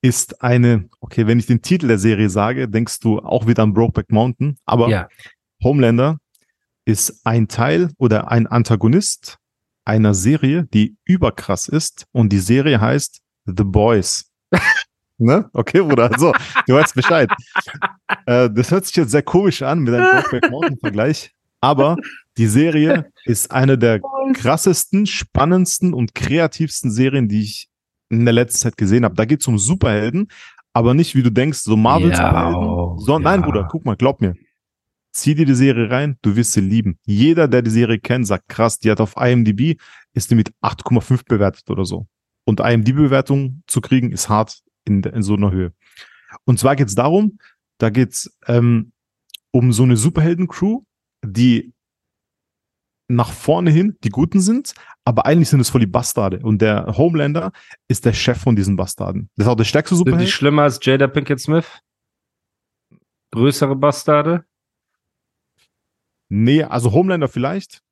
ist 0.00 0.42
eine, 0.42 0.88
okay, 1.00 1.26
wenn 1.26 1.38
ich 1.38 1.46
den 1.46 1.60
Titel 1.60 1.88
der 1.88 1.98
Serie 1.98 2.30
sage, 2.30 2.68
denkst 2.68 3.00
du 3.00 3.18
auch 3.18 3.46
wieder 3.46 3.62
an 3.62 3.74
Brokeback 3.74 4.10
Mountain, 4.10 4.58
aber 4.64 4.88
Ja. 4.88 5.08
Homelander 5.62 6.18
ist 6.86 7.20
ein 7.24 7.48
Teil 7.48 7.90
oder 7.98 8.30
ein 8.30 8.46
Antagonist 8.46 9.38
einer 9.84 10.14
Serie, 10.14 10.66
die 10.72 10.96
überkrass 11.04 11.68
ist 11.68 12.06
und 12.12 12.32
die 12.32 12.38
Serie 12.38 12.80
heißt 12.80 13.20
The 13.44 13.64
Boys. 13.64 14.30
ne? 15.18 15.50
Okay, 15.52 15.82
Bruder, 15.82 16.10
also, 16.10 16.32
du 16.66 16.74
weißt 16.74 16.94
Bescheid. 16.94 17.30
äh, 18.26 18.48
das 18.50 18.70
hört 18.70 18.86
sich 18.86 18.96
jetzt 18.96 19.10
sehr 19.10 19.22
komisch 19.22 19.62
an 19.62 19.80
mit 19.80 19.94
einem 19.94 20.22
Brokeback 20.22 20.50
Mountain 20.50 20.78
Vergleich, 20.78 21.32
aber 21.60 21.96
die 22.38 22.46
Serie 22.46 23.10
ist 23.24 23.50
eine 23.50 23.78
der 23.78 24.00
krassesten, 24.34 25.06
spannendsten 25.06 25.94
und 25.94 26.14
kreativsten 26.14 26.90
Serien, 26.90 27.28
die 27.28 27.42
ich 27.42 27.68
in 28.08 28.24
der 28.24 28.34
letzten 28.34 28.60
Zeit 28.60 28.76
gesehen 28.76 29.04
habe. 29.04 29.14
Da 29.14 29.24
geht 29.24 29.40
es 29.40 29.48
um 29.48 29.58
Superhelden, 29.58 30.28
aber 30.72 30.94
nicht, 30.94 31.14
wie 31.14 31.22
du 31.22 31.30
denkst, 31.30 31.60
so 31.60 31.76
Marvel-Superhelden, 31.76 32.62
Ja, 32.62 32.94
sondern 32.98 33.22
nein, 33.22 33.40
ja. 33.40 33.46
Bruder, 33.46 33.68
guck 33.70 33.84
mal, 33.84 33.96
glaub 33.96 34.20
mir. 34.20 34.34
Zieh 35.16 35.34
dir 35.34 35.46
die 35.46 35.54
Serie 35.54 35.90
rein, 35.90 36.18
du 36.20 36.36
wirst 36.36 36.52
sie 36.52 36.60
lieben. 36.60 36.98
Jeder, 37.06 37.48
der 37.48 37.62
die 37.62 37.70
Serie 37.70 37.98
kennt, 37.98 38.26
sagt 38.26 38.50
krass, 38.50 38.78
die 38.78 38.90
hat 38.90 39.00
auf 39.00 39.16
IMDb, 39.16 39.80
ist 40.12 40.30
die 40.30 40.34
mit 40.34 40.50
8,5 40.60 41.22
bewertet 41.26 41.70
oder 41.70 41.86
so. 41.86 42.06
Und 42.44 42.60
IMDb-Bewertung 42.60 43.62
zu 43.66 43.80
kriegen, 43.80 44.12
ist 44.12 44.28
hart 44.28 44.60
in, 44.84 45.02
in 45.02 45.22
so 45.22 45.32
einer 45.32 45.52
Höhe. 45.52 45.72
Und 46.44 46.58
zwar 46.58 46.76
geht's 46.76 46.94
darum, 46.94 47.38
da 47.78 47.88
geht's 47.88 48.36
ähm, 48.46 48.92
um 49.52 49.72
so 49.72 49.84
eine 49.84 49.96
Superhelden-Crew, 49.96 50.82
die 51.24 51.72
nach 53.08 53.32
vorne 53.32 53.70
hin 53.70 53.96
die 54.04 54.10
Guten 54.10 54.42
sind, 54.42 54.74
aber 55.06 55.24
eigentlich 55.24 55.48
sind 55.48 55.60
es 55.60 55.70
voll 55.70 55.80
die 55.80 55.86
Bastarde. 55.86 56.40
Und 56.40 56.60
der 56.60 56.98
Homelander 56.98 57.52
ist 57.88 58.04
der 58.04 58.12
Chef 58.12 58.36
von 58.36 58.54
diesen 58.54 58.76
Bastarden. 58.76 59.30
Das 59.34 59.46
ist 59.46 59.50
auch 59.50 59.56
der 59.56 59.64
stärkste 59.64 59.96
Sind 59.96 60.08
die 60.08 60.10
Superheld. 60.10 60.30
schlimmer 60.30 60.64
als 60.64 60.78
Jada 60.82 61.06
Pinkett 61.06 61.40
Smith? 61.40 61.80
Größere 63.32 63.74
Bastarde? 63.74 64.44
Nee, 66.28 66.62
also 66.62 66.92
Homelander 66.92 67.28
vielleicht. 67.28 67.82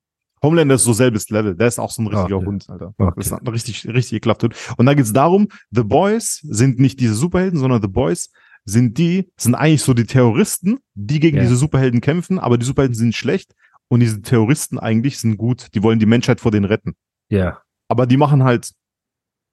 Homelander 0.43 0.74
ist 0.74 0.85
so 0.85 0.93
selbes 0.93 1.30
Level. 1.30 1.55
Der 1.57 1.68
ist 1.68 1.78
auch 1.78 1.91
so 1.91 2.03
ein 2.03 2.07
richtiger 2.09 2.37
Okay. 2.37 2.47
Hund, 2.47 2.68
Alter. 2.68 2.95
Okay. 2.99 3.12
Das 3.16 3.32
ein 3.32 3.49
richtig, 3.49 3.87
richtig 3.89 4.20
Hund. 4.20 4.55
Und 4.76 4.87
da 4.87 4.95
geht's 4.95 5.12
darum, 5.12 5.49
The 5.70 5.82
Boys 5.85 6.41
sind 6.43 6.78
nicht 6.78 7.01
diese 7.01 7.14
Superhelden, 7.14 7.59
sondern 7.59 7.80
The 7.80 7.89
Boys 7.89 8.30
sind 8.66 8.99
die, 8.99 9.30
sind 9.39 9.55
eigentlich 9.55 9.82
so 9.82 9.95
die 9.95 10.05
Terroristen, 10.07 10.78
die 10.95 11.20
gegen 11.20 11.37
Ja. 11.39 11.43
diese 11.43 11.57
Superhelden 11.57 12.01
kämpfen, 12.01 12.39
aber 12.39 12.59
die 12.59 12.66
Superhelden 12.66 12.95
sind 12.95 13.14
schlecht 13.14 13.55
und 13.89 14.01
diese 14.01 14.20
Terroristen 14.22 14.78
eigentlich 14.78 15.18
sind 15.18 15.37
gut. 15.39 15.68
Die 15.74 15.82
wollen 15.82 15.99
die 15.99 16.07
Menschheit 16.07 16.41
vor 16.41 16.51
denen 16.51 16.64
retten. 16.66 16.95
Ja. 17.30 17.61
Aber 17.89 18.07
die 18.07 18.16
machen 18.16 18.43
halt, 18.45 18.70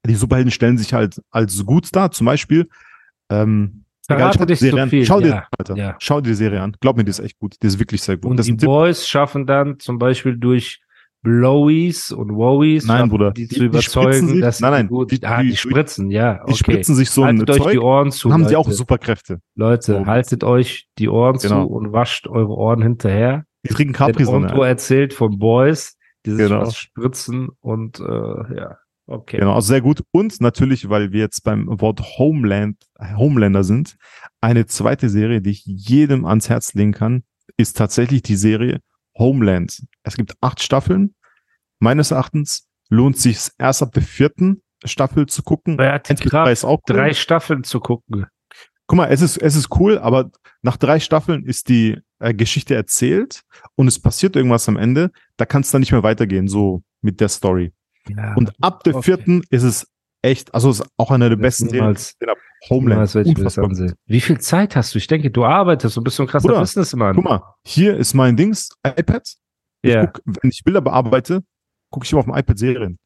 die 0.05 0.15
Superhelden 0.15 0.51
stellen 0.51 0.77
sich 0.77 0.93
halt 0.93 1.21
als 1.29 1.65
gut 1.65 1.89
dar. 1.95 2.11
Zum 2.11 2.25
Beispiel, 2.25 2.67
ähm, 3.29 3.83
Verrate 4.07 4.37
schau 4.39 4.45
dir 4.45 4.53
die 4.53 4.55
Serie 4.55 4.87
so 4.89 5.05
Schau 5.05 5.19
dir, 5.21 5.27
ja, 5.29 5.47
Alter, 5.57 5.75
ja. 5.75 5.95
schau 5.99 6.21
dir 6.21 6.29
die 6.29 6.35
Serie 6.35 6.61
an. 6.61 6.75
Glaub 6.79 6.97
mir, 6.97 7.03
die 7.03 7.11
ist 7.11 7.19
echt 7.19 7.39
gut. 7.39 7.55
Die 7.61 7.67
ist 7.67 7.79
wirklich 7.79 8.01
sehr 8.01 8.17
gut. 8.17 8.31
Und 8.31 8.37
das 8.37 8.45
die 8.47 8.53
ein. 8.53 8.57
Boys 8.57 9.07
schaffen 9.07 9.45
dann 9.45 9.79
zum 9.79 9.99
Beispiel 9.99 10.37
durch 10.37 10.81
Blowies 11.23 12.11
und 12.11 12.33
Wowies, 12.35 12.85
Nein, 12.87 13.07
Bruder. 13.09 13.31
die, 13.31 13.43
Die- 13.47 13.53
zu 13.53 13.59
die 13.59 13.65
überzeugen, 13.67 14.27
sich- 14.27 14.41
dass 14.41 14.59
nein, 14.59 14.71
die 14.71 14.77
nein, 14.77 14.87
gut, 14.87 15.11
die- 15.11 15.23
ah, 15.23 15.41
die- 15.43 15.49
die, 15.51 15.55
spritzen, 15.57 16.09
ja, 16.09 16.33
Die 16.35 16.41
okay. 16.41 16.53
spritzen 16.55 16.95
sich 16.95 17.11
so 17.11 17.21
ein 17.23 17.37
haltet 17.37 17.51
euch 17.51 17.57
Zeug, 17.61 17.71
die 17.73 17.79
Ohren 17.79 18.11
zu, 18.11 18.33
haben 18.33 18.45
sie 18.47 18.55
Leute. 18.55 18.57
auch 18.57 18.71
Superkräfte. 18.71 19.39
Leute, 19.55 19.93
So. 19.99 20.05
haltet 20.07 20.43
euch 20.43 20.87
die 20.97 21.09
Ohren 21.09 21.37
Genau. 21.37 21.65
zu 21.65 21.71
und 21.73 21.93
wascht 21.93 22.27
eure 22.27 22.49
Ohren 22.53 22.81
hinterher. 22.81 23.45
Die 23.63 23.69
trinken 23.69 23.93
Denn 23.93 24.07
Capri-Sonne. 24.07 24.67
Erzählt 24.67 25.13
von 25.13 25.37
Boys, 25.37 25.95
die 26.25 26.31
sich 26.31 26.47
Genau. 26.47 26.61
was 26.61 26.75
spritzen 26.75 27.49
und 27.61 27.99
äh, 27.99 28.03
ja, 28.57 28.77
okay. 29.07 29.37
Genau, 29.37 29.53
also 29.53 29.67
sehr 29.67 29.81
gut. 29.81 30.03
Und 30.11 30.41
natürlich, 30.41 30.89
weil 30.89 31.11
wir 31.11 31.19
jetzt 31.19 31.43
beim 31.43 31.67
Wort 31.81 32.01
Homeland, 32.17 32.77
Homelander 33.15 33.63
sind, 33.63 33.97
eine 34.41 34.65
zweite 34.65 35.09
Serie, 35.09 35.41
die 35.41 35.51
ich 35.51 35.63
jedem 35.65 36.25
ans 36.25 36.49
Herz 36.49 36.73
legen 36.73 36.93
kann, 36.93 37.23
ist 37.57 37.77
tatsächlich 37.77 38.21
die 38.21 38.35
Serie 38.35 38.79
Homeland. 39.17 39.83
Es 40.03 40.15
gibt 40.15 40.35
acht 40.41 40.61
Staffeln. 40.61 41.15
Meines 41.79 42.11
Erachtens 42.11 42.67
lohnt 42.89 43.17
sich 43.17 43.49
erst 43.57 43.81
ab 43.81 43.91
der 43.93 44.03
vierten 44.03 44.61
Staffel 44.83 45.25
zu 45.27 45.43
gucken. 45.43 45.77
Wer 45.77 45.93
hat 45.93 46.09
die 46.09 46.15
Kraft, 46.15 46.63
auch 46.63 46.81
cool. 46.89 46.95
drei 46.95 47.13
Staffeln 47.13 47.63
zu 47.63 47.79
gucken? 47.79 48.25
Guck 48.87 48.97
mal, 48.97 49.07
es 49.07 49.21
ist, 49.21 49.37
es 49.37 49.55
ist 49.55 49.69
cool, 49.79 49.97
aber 49.97 50.31
nach 50.61 50.77
drei 50.77 50.99
Staffeln 50.99 51.45
ist 51.45 51.69
die 51.69 51.97
äh, 52.19 52.33
Geschichte 52.33 52.75
erzählt 52.75 53.41
und 53.75 53.87
es 53.87 53.99
passiert 53.99 54.35
irgendwas 54.35 54.67
am 54.67 54.77
Ende. 54.77 55.11
Da 55.37 55.45
kann 55.45 55.61
es 55.61 55.71
dann 55.71 55.79
nicht 55.79 55.91
mehr 55.91 56.03
weitergehen, 56.03 56.47
so 56.47 56.83
mit 57.01 57.21
der 57.21 57.29
Story. 57.29 57.71
Ja, 58.09 58.33
Und 58.35 58.51
ab 58.61 58.83
der 58.83 58.95
okay. 58.95 59.03
vierten 59.03 59.43
ist 59.49 59.63
es 59.63 59.87
echt, 60.23 60.53
also 60.53 60.69
es 60.69 60.79
ist 60.81 60.89
auch 60.97 61.11
eine 61.11 61.29
der 61.29 61.37
Das 61.37 61.41
besten 61.41 61.65
Serien. 61.69 61.85
niemals- 61.85 62.15
habe. 62.27 62.39
Homeland. 62.69 63.15
niemals 63.15 63.79
ich. 63.79 63.91
Wie 64.05 64.21
viel 64.21 64.39
Zeit 64.39 64.75
hast 64.75 64.93
du? 64.93 64.99
Ich 64.99 65.07
denke, 65.07 65.31
du 65.31 65.43
arbeitest 65.45 65.97
und 65.97 66.03
bist 66.03 66.15
so 66.17 66.23
ein 66.23 66.27
krasser 66.27 66.47
Bruder, 66.47 66.59
Businessman. 66.59 67.15
Guck 67.15 67.23
mal, 67.25 67.41
hier 67.65 67.97
ist 67.97 68.13
mein 68.13 68.37
Dings, 68.37 68.69
iPad. 68.85 69.23
Ich 69.83 69.91
Ja. 69.91 70.05
guck, 70.05 70.21
wenn 70.25 70.51
ich 70.51 70.61
Bilder 70.63 70.81
bearbeite, 70.81 71.41
gucke 71.91 72.05
ich 72.05 72.11
immer 72.11 72.19
auf 72.19 72.25
dem 72.25 72.35
iPad 72.35 72.57
Serien. 72.59 72.99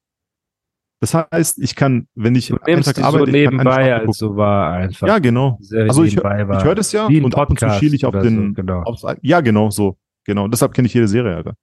Das 1.01 1.13
heißt, 1.13 1.59
ich 1.59 1.75
kann, 1.75 2.07
wenn 2.15 2.35
ich 2.35 2.47
Du 2.47 2.57
einen 2.63 2.81
Tag 2.83 2.95
so 2.95 3.01
arbeite, 3.03 3.23
ich 3.23 3.29
eine 3.29 3.37
nebenbei, 3.57 3.93
als 3.95 4.17
so 4.17 4.35
war 4.35 4.73
einfach. 4.73 5.07
Ja, 5.07 5.19
genau. 5.19 5.57
Also 5.71 6.03
ich, 6.03 6.17
war. 6.17 6.57
ich 6.57 6.63
höre 6.63 6.75
das 6.75 6.91
ja 6.91 7.05
und 7.05 7.35
ab 7.37 7.49
und 7.49 7.59
zu 7.59 7.65
Podcast 7.65 7.79
schiele 7.79 7.95
ich 7.95 8.05
auf 8.05 8.13
den, 8.19 8.47
so, 8.49 8.53
genau. 8.61 8.81
aufs, 8.83 9.05
ja, 9.21 9.41
genau, 9.41 9.69
so. 9.69 9.97
Genau. 10.25 10.47
Deshalb 10.47 10.73
kenne 10.73 10.87
ich 10.87 10.93
jede 10.93 11.07
Serie, 11.07 11.35
Alter. 11.35 11.53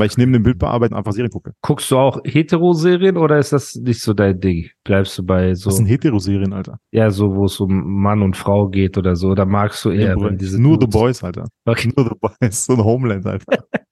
Weil 0.00 0.06
ich 0.08 0.16
neben 0.16 0.32
dem 0.32 0.42
Bildbearbeiten 0.42 0.96
einfach 0.96 1.12
Serien 1.12 1.30
gucke. 1.30 1.52
Guckst 1.62 1.90
du 1.90 1.96
auch 1.98 2.18
Hetero-Serien 2.24 3.16
oder 3.18 3.38
ist 3.38 3.52
das 3.52 3.74
nicht 3.76 4.00
so 4.00 4.14
dein 4.14 4.40
Ding? 4.40 4.70
Bleibst 4.82 5.16
du 5.18 5.24
bei 5.24 5.54
so, 5.54 5.68
Das 5.70 5.76
sind 5.76 5.86
Hetero-Serien, 5.86 6.52
Alter. 6.54 6.78
ja, 6.90 7.10
so, 7.10 7.26
wo 7.36 7.44
es 7.44 7.60
um 7.60 8.00
Mann 8.02 8.22
und 8.22 8.36
Frau 8.36 8.68
geht 8.68 8.96
oder 8.98 9.14
so? 9.14 9.28
Oder 9.28 9.44
magst 9.46 9.84
du 9.84 9.90
eher, 9.90 10.16
Ja, 10.18 10.30
diese 10.30 10.60
nur 10.60 10.72
The 10.74 10.86
Dudes- 10.86 10.92
Boys, 10.98 11.22
Alter. 11.22 11.44
Okay. 11.66 11.92
Nur 11.96 12.06
The 12.06 12.14
Boys. 12.18 12.64
So 12.64 12.72
ein 12.72 12.82
Homeland, 12.82 13.26
Alter. 13.26 13.44